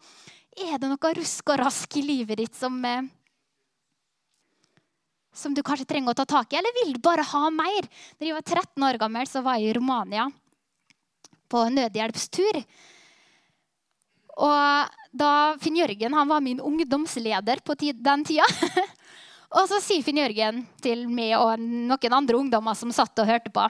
er 0.56 0.78
det 0.78 0.90
noe 0.90 1.12
rusk 1.16 1.52
og 1.52 1.60
rask 1.62 1.96
i 1.96 2.04
livet 2.04 2.40
ditt 2.42 2.56
som, 2.56 2.76
eh, 2.84 3.08
som 5.32 5.54
du 5.54 5.62
kanskje 5.64 5.88
trenger 5.88 6.12
å 6.12 6.18
ta 6.20 6.26
tak 6.28 6.52
i, 6.52 6.56
eller 6.60 6.74
vil 6.80 6.94
du 6.94 7.00
bare 7.00 7.24
ha 7.24 7.50
mer? 7.50 7.88
Da 8.18 8.26
jeg 8.26 8.36
var 8.36 8.42
13 8.42 8.88
år 8.88 8.98
gammel, 9.00 9.26
så 9.26 9.42
var 9.42 9.56
jeg 9.56 9.72
i 9.72 9.78
Romania 9.78 10.28
på 11.48 11.68
nødhjelpstur. 11.72 12.62
Og 14.40 14.92
da 15.12 15.32
Finn 15.60 15.76
Jørgen 15.76 16.14
han 16.16 16.28
var 16.28 16.40
min 16.40 16.60
ungdomsleder 16.60 17.60
på 17.64 17.76
den 17.76 18.24
tida. 18.24 18.46
og 19.56 19.68
så 19.68 19.80
sier 19.84 20.04
Finn 20.04 20.20
Jørgen 20.20 20.64
til 20.80 21.04
meg 21.08 21.36
og 21.36 21.60
noen 21.60 22.16
andre 22.16 22.38
ungdommer 22.38 22.76
som 22.78 22.92
satt 22.92 23.18
og 23.20 23.28
hørte 23.28 23.52
på, 23.52 23.68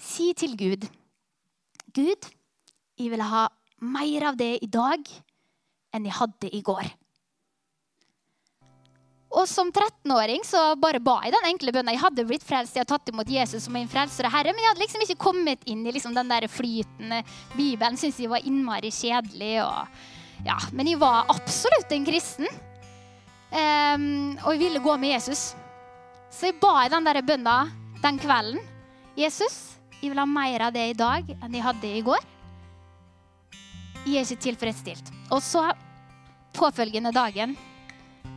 si 0.00 0.32
til 0.36 0.56
Gud 0.58 0.84
Gud, 1.94 2.26
jeg 2.98 3.12
vil 3.12 3.22
ha 3.22 3.46
mer 3.78 4.24
av 4.32 4.36
det 4.36 4.58
i 4.64 4.66
dag 4.66 5.06
enn 5.94 6.06
jeg 6.08 6.18
hadde 6.18 6.50
i 6.50 6.62
går. 6.64 6.90
Og 9.34 9.48
som 9.50 9.70
13-åring 9.72 10.44
så 10.46 10.60
bare 10.78 11.00
ba 11.02 11.16
jeg 11.24 11.34
den 11.34 11.48
enkle 11.48 11.72
bønna. 11.74 11.94
Jeg 11.94 12.04
hadde 12.04 12.26
blitt 12.28 12.44
frelst, 12.46 12.76
jeg 12.76 12.84
hadde 12.84 12.92
tatt 12.92 13.10
imot 13.10 13.30
Jesus 13.30 13.66
som 13.66 13.74
min 13.74 13.90
frelser 13.90 14.28
og 14.28 14.34
herre, 14.34 14.52
men 14.54 14.62
jeg 14.62 14.70
hadde 14.70 14.84
liksom 14.84 15.02
ikke 15.06 15.22
kommet 15.24 15.64
inn 15.70 15.82
i 15.82 15.94
liksom 15.94 16.14
den 16.14 16.30
der 16.30 16.46
flytende 16.50 17.22
Bibelen. 17.56 17.98
Syntes 17.98 18.20
jeg 18.22 18.30
var 18.30 18.46
innmari 18.46 18.92
kjedelig. 18.94 19.56
Og, 19.64 20.04
ja, 20.46 20.58
men 20.70 20.92
jeg 20.92 21.02
var 21.02 21.26
absolutt 21.34 21.94
en 21.96 22.06
kristen. 22.06 22.50
Um, 23.54 24.06
og 24.44 24.54
jeg 24.54 24.62
ville 24.62 24.82
gå 24.82 24.94
med 25.02 25.16
Jesus. 25.16 25.48
Så 26.30 26.50
jeg 26.50 26.60
ba 26.62 26.76
i 26.84 26.92
den 26.92 27.06
der 27.06 27.22
bønna 27.26 27.58
den 28.04 28.20
kvelden. 28.22 28.62
Jesus, 29.18 29.78
jeg 30.00 30.12
vil 30.12 30.22
ha 30.22 30.26
mer 30.28 30.68
av 30.68 30.74
det 30.74 30.88
i 30.90 30.96
dag 30.98 31.26
enn 31.40 31.54
jeg 31.54 31.66
hadde 31.66 31.90
i 31.90 32.06
går. 32.06 32.22
Jeg 34.04 34.20
er 34.20 34.26
ikke 34.26 34.44
tilfredsstilt. 34.44 35.10
Og 35.32 35.40
så 35.42 35.70
påfølgende 36.54 37.12
dagen 37.14 37.56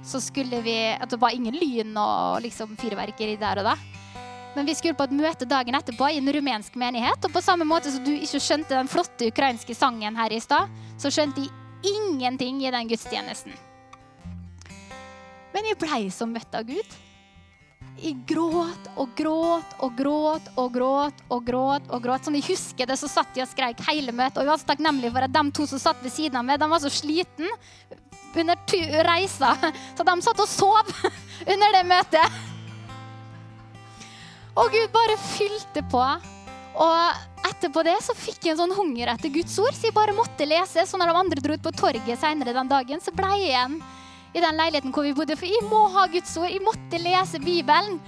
så 0.07 0.19
skulle 0.23 0.61
vi 0.63 0.75
At 0.95 1.09
det 1.09 1.19
var 1.19 1.35
ingen 1.35 1.55
lyn 1.55 1.95
og 1.99 2.41
liksom 2.43 2.77
fyrverkeri 2.79 3.35
der 3.39 3.59
og 3.59 3.67
da. 3.71 3.75
Men 4.55 4.65
vi 4.65 4.73
skulle 4.73 4.97
på 4.97 5.05
et 5.05 5.13
møte 5.13 5.45
dagen 5.45 5.75
etterpå 5.77 6.07
i 6.09 6.17
en 6.17 6.31
rumensk 6.33 6.75
menighet. 6.79 7.19
Og 7.25 7.33
på 7.33 7.43
samme 7.45 7.67
måte 7.67 7.91
som 7.93 8.03
du 8.05 8.13
ikke 8.15 8.41
skjønte 8.41 8.73
den 8.73 8.89
flotte 8.89 9.27
ukrainske 9.29 9.75
sangen 9.77 10.17
her 10.17 10.33
i 10.33 10.39
stad, 10.41 10.71
så 10.97 11.11
skjønte 11.13 11.43
de 11.43 11.91
ingenting 11.91 12.63
i 12.65 12.71
den 12.73 12.89
gudstjenesten. 12.89 13.53
Men 15.53 15.69
jeg 15.69 15.77
blei 15.81 16.07
så 16.13 16.25
møtt 16.29 16.55
av 16.57 16.65
Gud. 16.65 16.97
Jeg 17.97 18.13
gråt 18.29 18.89
og 18.93 19.13
gråt 19.17 19.71
og 19.81 19.95
gråt 19.97 20.49
og 20.53 20.73
gråt 20.73 21.21
og 21.33 21.45
gråt. 21.47 21.87
og 21.89 22.03
gråt. 22.03 22.27
Som 22.27 22.35
jeg 22.37 22.45
husker 22.45 22.85
det, 22.85 22.97
så 22.99 23.09
satt 23.09 23.33
jeg 23.37 23.47
og 23.47 23.49
skreik 23.49 23.81
hele 23.87 24.13
møtet. 24.13 24.37
Og 24.37 24.45
jeg 24.45 24.51
var 24.51 24.61
så 24.61 24.69
takknemlig 24.69 25.11
for 25.15 25.25
at 25.25 25.33
de 25.33 25.43
to 25.51 25.65
som 25.65 25.81
satt 25.81 26.03
ved 26.05 26.13
siden 26.13 26.37
av 26.37 26.45
meg, 26.45 26.59
de 26.61 26.69
var 26.69 26.83
så 26.83 26.93
sliten 26.93 27.49
under 28.37 29.01
reisa. 29.07 29.55
Så 29.97 30.05
de 30.05 30.15
satt 30.21 30.43
og 30.45 30.51
sov 30.51 30.93
under 31.53 31.73
det 31.73 31.83
møtet. 31.89 32.37
Og 34.57 34.69
Gud 34.73 34.93
bare 34.93 35.17
fylte 35.33 35.81
på. 35.89 36.05
Og 36.77 37.47
etterpå 37.49 37.81
det 37.85 37.97
så 38.05 38.13
fikk 38.17 38.45
jeg 38.45 38.53
en 38.53 38.61
sånn 38.61 38.77
hunger 38.77 39.09
etter 39.09 39.33
Guds 39.33 39.55
ord, 39.61 39.73
så 39.73 39.89
jeg 39.89 39.97
bare 39.97 40.13
måtte 40.13 40.45
lese. 40.45 40.85
Så 40.85 41.01
når 41.01 41.09
de 41.09 41.21
andre 41.23 41.41
dro 41.41 41.57
ut 41.57 41.65
på 41.65 41.73
torget 41.73 42.21
senere 42.21 42.53
den 42.53 42.69
dagen, 42.69 43.01
så 43.01 43.13
ble 43.15 43.31
jeg 43.39 43.55
igjen 43.55 43.79
i 44.37 44.43
den 44.43 44.57
leiligheten 44.59 44.93
hvor 44.95 45.05
vi 45.07 45.15
bodde. 45.17 45.37
For 45.39 45.49
jeg 45.49 45.65
må 45.67 45.83
ha 45.93 46.05
Guds 46.11 46.35
ord. 46.39 46.49
Jeg 46.51 46.63
måtte 46.65 47.01
lese 47.01 47.41
Bibelen. 47.43 47.99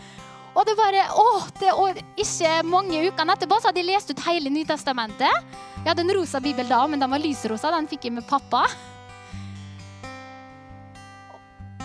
Og 0.58 0.66
det 0.66 0.76
bare, 0.80 1.06
åh, 1.14 1.46
det, 1.60 1.74
og 1.78 2.00
Ikke 2.20 2.54
mange 2.68 3.04
ukene 3.08 3.36
etterpå 3.36 3.60
så 3.60 3.70
hadde 3.70 3.84
jeg 3.84 3.92
lest 3.92 4.10
ut 4.12 4.24
hele 4.26 4.52
Nytestamentet. 4.54 5.52
Jeg 5.80 5.88
hadde 5.88 6.04
en 6.04 6.16
rosa 6.18 6.42
bibel 6.44 6.68
da, 6.68 6.82
men 6.90 7.00
den 7.02 7.12
var 7.12 7.22
lysrosa. 7.22 7.72
Den 7.76 7.88
fikk 7.90 8.10
jeg 8.10 8.18
med 8.18 8.28
pappa. 8.28 8.66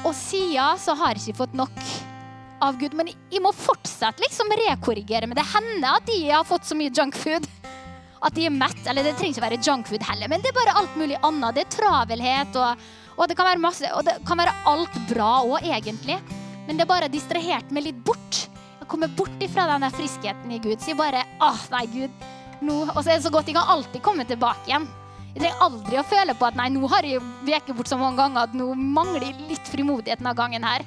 Og 0.05 0.13
siden 0.17 0.81
så 0.81 0.97
har 0.99 1.15
jeg 1.15 1.29
ikke 1.29 1.45
fått 1.45 1.55
nok 1.57 1.79
av 2.65 2.81
Gud. 2.81 2.97
Men 2.97 3.13
jeg 3.13 3.45
må 3.45 3.53
fortsatt 3.57 4.21
liksom 4.23 4.53
rekorrigere. 4.65 5.29
Men 5.29 5.39
det 5.39 5.47
hender 5.53 6.01
at 6.01 6.09
de 6.09 6.19
har 6.31 6.49
fått 6.49 6.69
så 6.69 6.77
mye 6.79 6.93
junkfood 6.93 7.49
at 8.25 8.37
de 8.37 8.49
er 8.49 8.55
mett. 8.55 8.83
Eller 8.89 9.07
det 9.07 9.17
trenger 9.19 9.37
ikke 9.37 9.47
være 9.47 9.63
junkfood 9.65 10.05
heller, 10.09 10.31
men 10.33 10.45
det 10.45 10.51
er 10.51 10.59
bare 10.59 10.77
alt 10.81 10.99
mulig 11.01 11.19
annet. 11.21 11.57
Det 11.57 11.65
er 11.67 11.75
travelhet 11.79 12.61
og 12.61 12.87
og 13.15 13.29
det 13.31 13.37
kan 13.39 13.47
være 13.47 13.63
masse, 13.63 13.89
og 13.95 14.05
det 14.07 14.17
kan 14.27 14.41
være 14.41 14.55
alt 14.71 14.97
bra 15.11 15.31
òg, 15.45 15.63
egentlig. 15.63 16.19
Men 16.67 16.81
det 16.81 16.89
bare 16.89 17.11
distrahert 17.13 17.71
meg 17.75 17.87
litt 17.89 18.01
bort. 18.07 18.45
Jeg 18.81 18.89
kommer 18.91 19.13
bort 19.17 19.43
ifra 19.45 19.67
den 19.71 19.87
friskheten 19.95 20.51
i 20.53 20.61
Gud. 20.61 20.81
Sier 20.83 20.99
bare 20.99 21.25
Åh, 21.45 21.63
nei, 21.73 21.87
Gud. 21.93 22.27
Nå. 22.65 22.83
Og 22.95 23.01
så 23.01 23.13
er 23.13 23.19
det 23.19 23.27
så 23.27 23.33
godt 23.33 23.49
jeg 23.49 23.57
kan 23.57 23.71
alltid 23.77 24.03
komme 24.05 24.27
tilbake 24.29 24.69
igjen. 24.69 24.87
Jeg 25.35 25.43
trenger 25.43 25.65
aldri 25.67 25.99
å 25.99 26.07
føle 26.07 26.35
på 26.39 26.47
at 26.47 26.59
nei, 26.59 26.69
nå 26.71 26.89
har 26.93 27.07
jeg 27.07 27.23
veket 27.47 27.75
bort 27.75 27.91
så 27.91 27.99
mange 27.99 28.21
ganger 28.21 28.47
at 28.47 28.53
nå 28.55 28.69
mangler 28.79 29.35
litt 29.49 29.73
frimodigheten 29.73 30.29
av 30.31 30.37
gangen 30.39 30.67
her. 30.67 30.85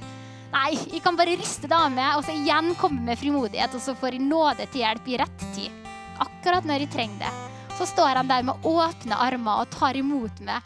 Nei, 0.54 0.78
jeg 0.78 1.02
kan 1.04 1.18
bare 1.20 1.36
riste 1.36 1.68
det 1.68 1.76
av 1.76 1.92
meg 1.92 2.16
og 2.16 2.24
så 2.24 2.32
igjen 2.32 2.72
komme 2.80 3.04
med 3.04 3.20
frimodighet, 3.20 3.76
og 3.76 3.84
så 3.84 3.96
får 4.00 4.16
jeg 4.16 4.24
nåde 4.24 4.70
til 4.72 4.86
hjelp 4.86 5.10
i 5.12 5.20
rett 5.20 5.46
tid. 5.58 5.90
Akkurat 6.24 6.66
når 6.66 6.86
jeg 6.86 6.94
trenger 6.96 7.26
det. 7.26 7.34
Så 7.78 7.90
står 7.92 8.22
han 8.22 8.32
der 8.32 8.46
med 8.48 8.63
åpne 8.66 9.20
armer 9.28 9.66
og 9.66 9.74
tar 9.76 10.00
imot 10.00 10.40
meg 10.48 10.63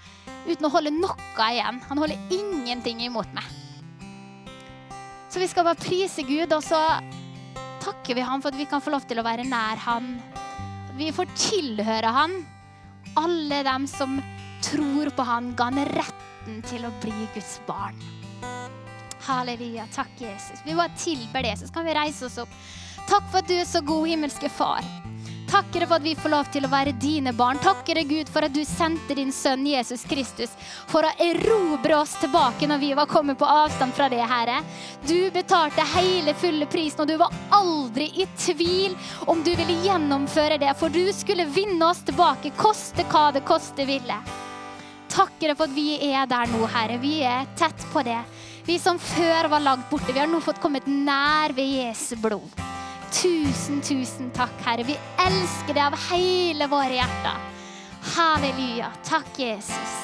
uten 0.47 0.67
å 0.67 0.71
holde 0.73 0.93
noe 0.95 1.49
igjen. 1.51 1.81
Han 1.89 2.01
holder 2.01 2.33
ingenting 2.33 3.01
imot 3.05 3.29
meg. 3.35 3.47
Så 5.31 5.39
vi 5.39 5.47
skal 5.47 5.65
bare 5.67 5.79
prise 5.79 6.25
Gud, 6.27 6.51
og 6.51 6.63
så 6.65 6.79
takker 7.81 8.17
vi 8.17 8.25
ham 8.25 8.41
for 8.43 8.51
at 8.51 8.59
vi 8.59 8.67
kan 8.69 8.83
få 8.83 8.93
lov 8.93 9.05
til 9.07 9.21
å 9.21 9.25
være 9.25 9.47
nær 9.47 9.79
han. 9.85 10.17
Vi 10.99 11.11
får 11.15 11.31
tilhøre 11.37 12.11
han. 12.11 12.35
Alle 13.19 13.61
dem 13.67 13.87
som 13.89 14.19
tror 14.63 15.11
på 15.15 15.25
han, 15.27 15.53
ga 15.55 15.69
han 15.69 15.85
retten 15.95 16.59
til 16.67 16.85
å 16.87 16.91
bli 17.03 17.29
Guds 17.35 17.57
barn. 17.67 17.97
Halleluja. 19.21 19.87
Takk, 19.93 20.13
Jesus. 20.19 20.61
Vi 20.65 20.75
bare 20.75 20.93
tilber 20.97 21.45
det, 21.45 21.55
så 21.61 21.71
kan 21.73 21.87
vi 21.87 21.95
reise 21.95 22.27
oss 22.27 22.39
opp. 22.41 22.59
Takk 23.07 23.31
for 23.31 23.41
at 23.41 23.49
du 23.49 23.55
er 23.57 23.67
så 23.69 23.81
god, 23.85 24.07
himmelske 24.09 24.49
Far. 24.51 24.85
Takker 25.51 25.83
for 25.83 25.99
at 25.99 26.05
vi 26.05 26.13
får 26.15 26.31
lov 26.31 26.47
til 26.53 26.63
å 26.63 26.69
være 26.71 26.93
dine 26.95 27.33
barn. 27.35 27.57
Takker 27.59 27.97
deg, 27.99 28.07
Gud, 28.07 28.29
for 28.31 28.47
at 28.47 28.53
du 28.55 28.61
sendte 28.63 29.17
din 29.17 29.33
sønn 29.35 29.65
Jesus 29.67 30.05
Kristus 30.07 30.53
for 30.87 31.03
å 31.03 31.11
erobre 31.19 31.97
oss 31.97 32.13
tilbake 32.21 32.69
når 32.71 32.79
vi 32.79 32.91
var 32.95 33.09
kommet 33.11 33.39
på 33.41 33.49
avstand 33.51 33.91
fra 33.97 34.07
det, 34.11 34.21
Herre. 34.23 34.61
Du 35.03 35.27
betalte 35.35 35.83
hele 35.91 36.31
fulle 36.39 36.69
prisen, 36.71 37.03
og 37.03 37.11
du 37.11 37.17
var 37.19 37.35
aldri 37.51 38.07
i 38.23 38.29
tvil 38.39 38.95
om 39.27 39.43
du 39.43 39.51
ville 39.51 39.75
gjennomføre 39.83 40.61
det, 40.61 40.71
for 40.79 40.93
du 40.93 41.03
skulle 41.11 41.49
vinne 41.51 41.83
oss 41.89 41.99
tilbake, 42.07 42.55
koste 42.55 43.03
hva 43.11 43.27
det 43.35 43.43
koste 43.43 43.83
ville. 43.89 44.21
Takker 45.11 45.51
deg 45.51 45.59
for 45.59 45.67
at 45.67 45.75
vi 45.75 46.13
er 46.13 46.31
der 46.31 46.47
nå, 46.47 46.63
Herre. 46.71 46.95
Vi 47.03 47.17
er 47.27 47.49
tett 47.59 47.89
på 47.91 48.07
det. 48.07 48.21
Vi 48.63 48.79
som 48.79 48.95
før 49.03 49.51
var 49.51 49.67
langt 49.67 49.91
borte, 49.91 50.13
vi 50.15 50.23
har 50.23 50.31
nå 50.31 50.39
fått 50.39 50.63
kommet 50.63 50.87
nær 50.87 51.51
ved 51.57 51.75
Jesu 51.81 52.15
blod. 52.23 52.61
Tusen, 53.11 53.81
tusen 53.81 54.31
takk, 54.31 54.55
Herre. 54.65 54.85
Vi 54.87 54.95
elsker 55.19 55.75
deg 55.75 55.83
av 55.83 55.97
hele 56.09 56.67
våre 56.71 56.95
hjerter. 56.95 57.49
Halleluja. 58.15 58.91
Takk, 59.03 59.35
Jesus. 59.37 59.97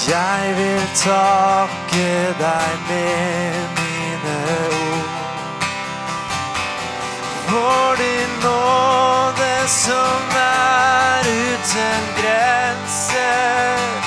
Jeg 0.09 0.55
vil 0.57 0.83
takke 0.95 2.35
deg 2.39 2.79
med 2.89 3.55
mine 3.79 4.37
ord. 4.71 5.09
For 7.49 7.95
din 7.99 8.33
nåde 8.43 9.55
som 9.67 10.37
er 10.39 11.27
uten 11.27 12.07
grenser. 12.21 14.06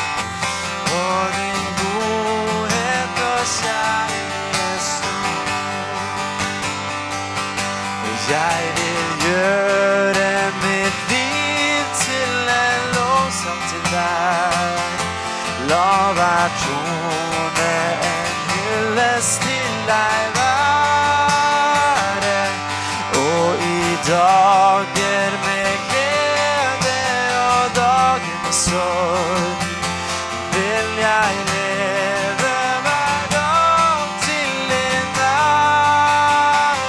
Deg 19.89 20.21
være. 20.37 22.41
Og 23.27 23.49
i 23.75 23.77
dager 24.09 25.31
med 25.45 25.71
glede 25.89 26.99
og 27.55 27.65
dager 27.75 28.37
med 28.43 28.53
sorg 28.65 29.55
vil 30.53 30.89
jeg 31.07 31.33
leve 31.51 32.55
hver 32.85 33.21
dag 33.37 33.99
til 34.25 34.51
din 34.71 35.09
ære. 35.17 36.87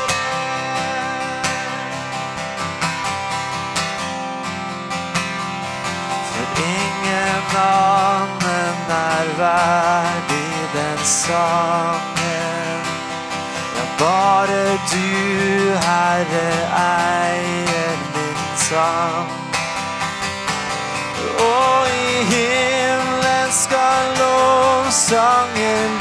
For 6.32 6.46
ingen 6.76 7.42
annen 7.56 8.76
er 8.90 9.26
verdig 9.38 10.52
den 10.74 10.98
sangen. 11.04 12.09
Bare 14.00 14.78
du, 14.90 15.08
Herre, 15.86 16.50
eier 16.80 17.96
min 18.14 18.38
sang. 18.56 19.28
Og 21.36 21.88
i 21.88 22.24
himmelen 22.32 23.52
skal 23.52 24.04
lovsangen 24.22 25.99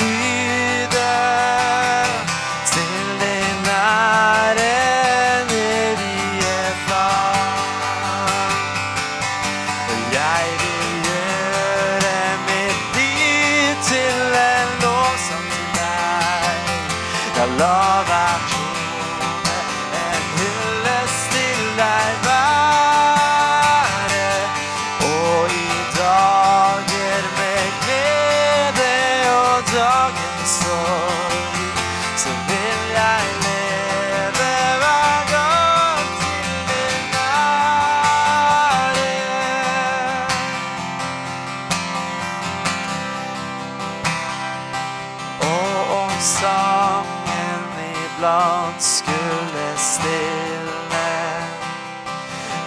iblant 48.19 48.83
skulle 48.83 49.67
stille 49.77 51.07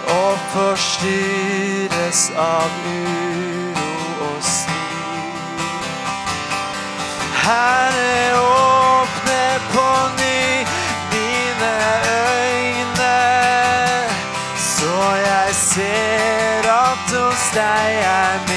og 0.09 0.37
forstyrres 0.53 2.31
av 2.37 2.69
uro 2.85 3.91
og 4.27 4.39
strid. 4.41 5.85
Herre, 7.43 8.39
åpne 8.41 9.45
på 9.73 9.87
ny 10.17 10.65
mine 11.13 11.73
øyne, 12.09 13.19
så 14.57 14.97
jeg 15.25 15.55
ser 15.55 16.71
at 16.73 17.13
hos 17.13 17.45
deg 17.53 18.01
er 18.01 18.41
min 18.47 18.52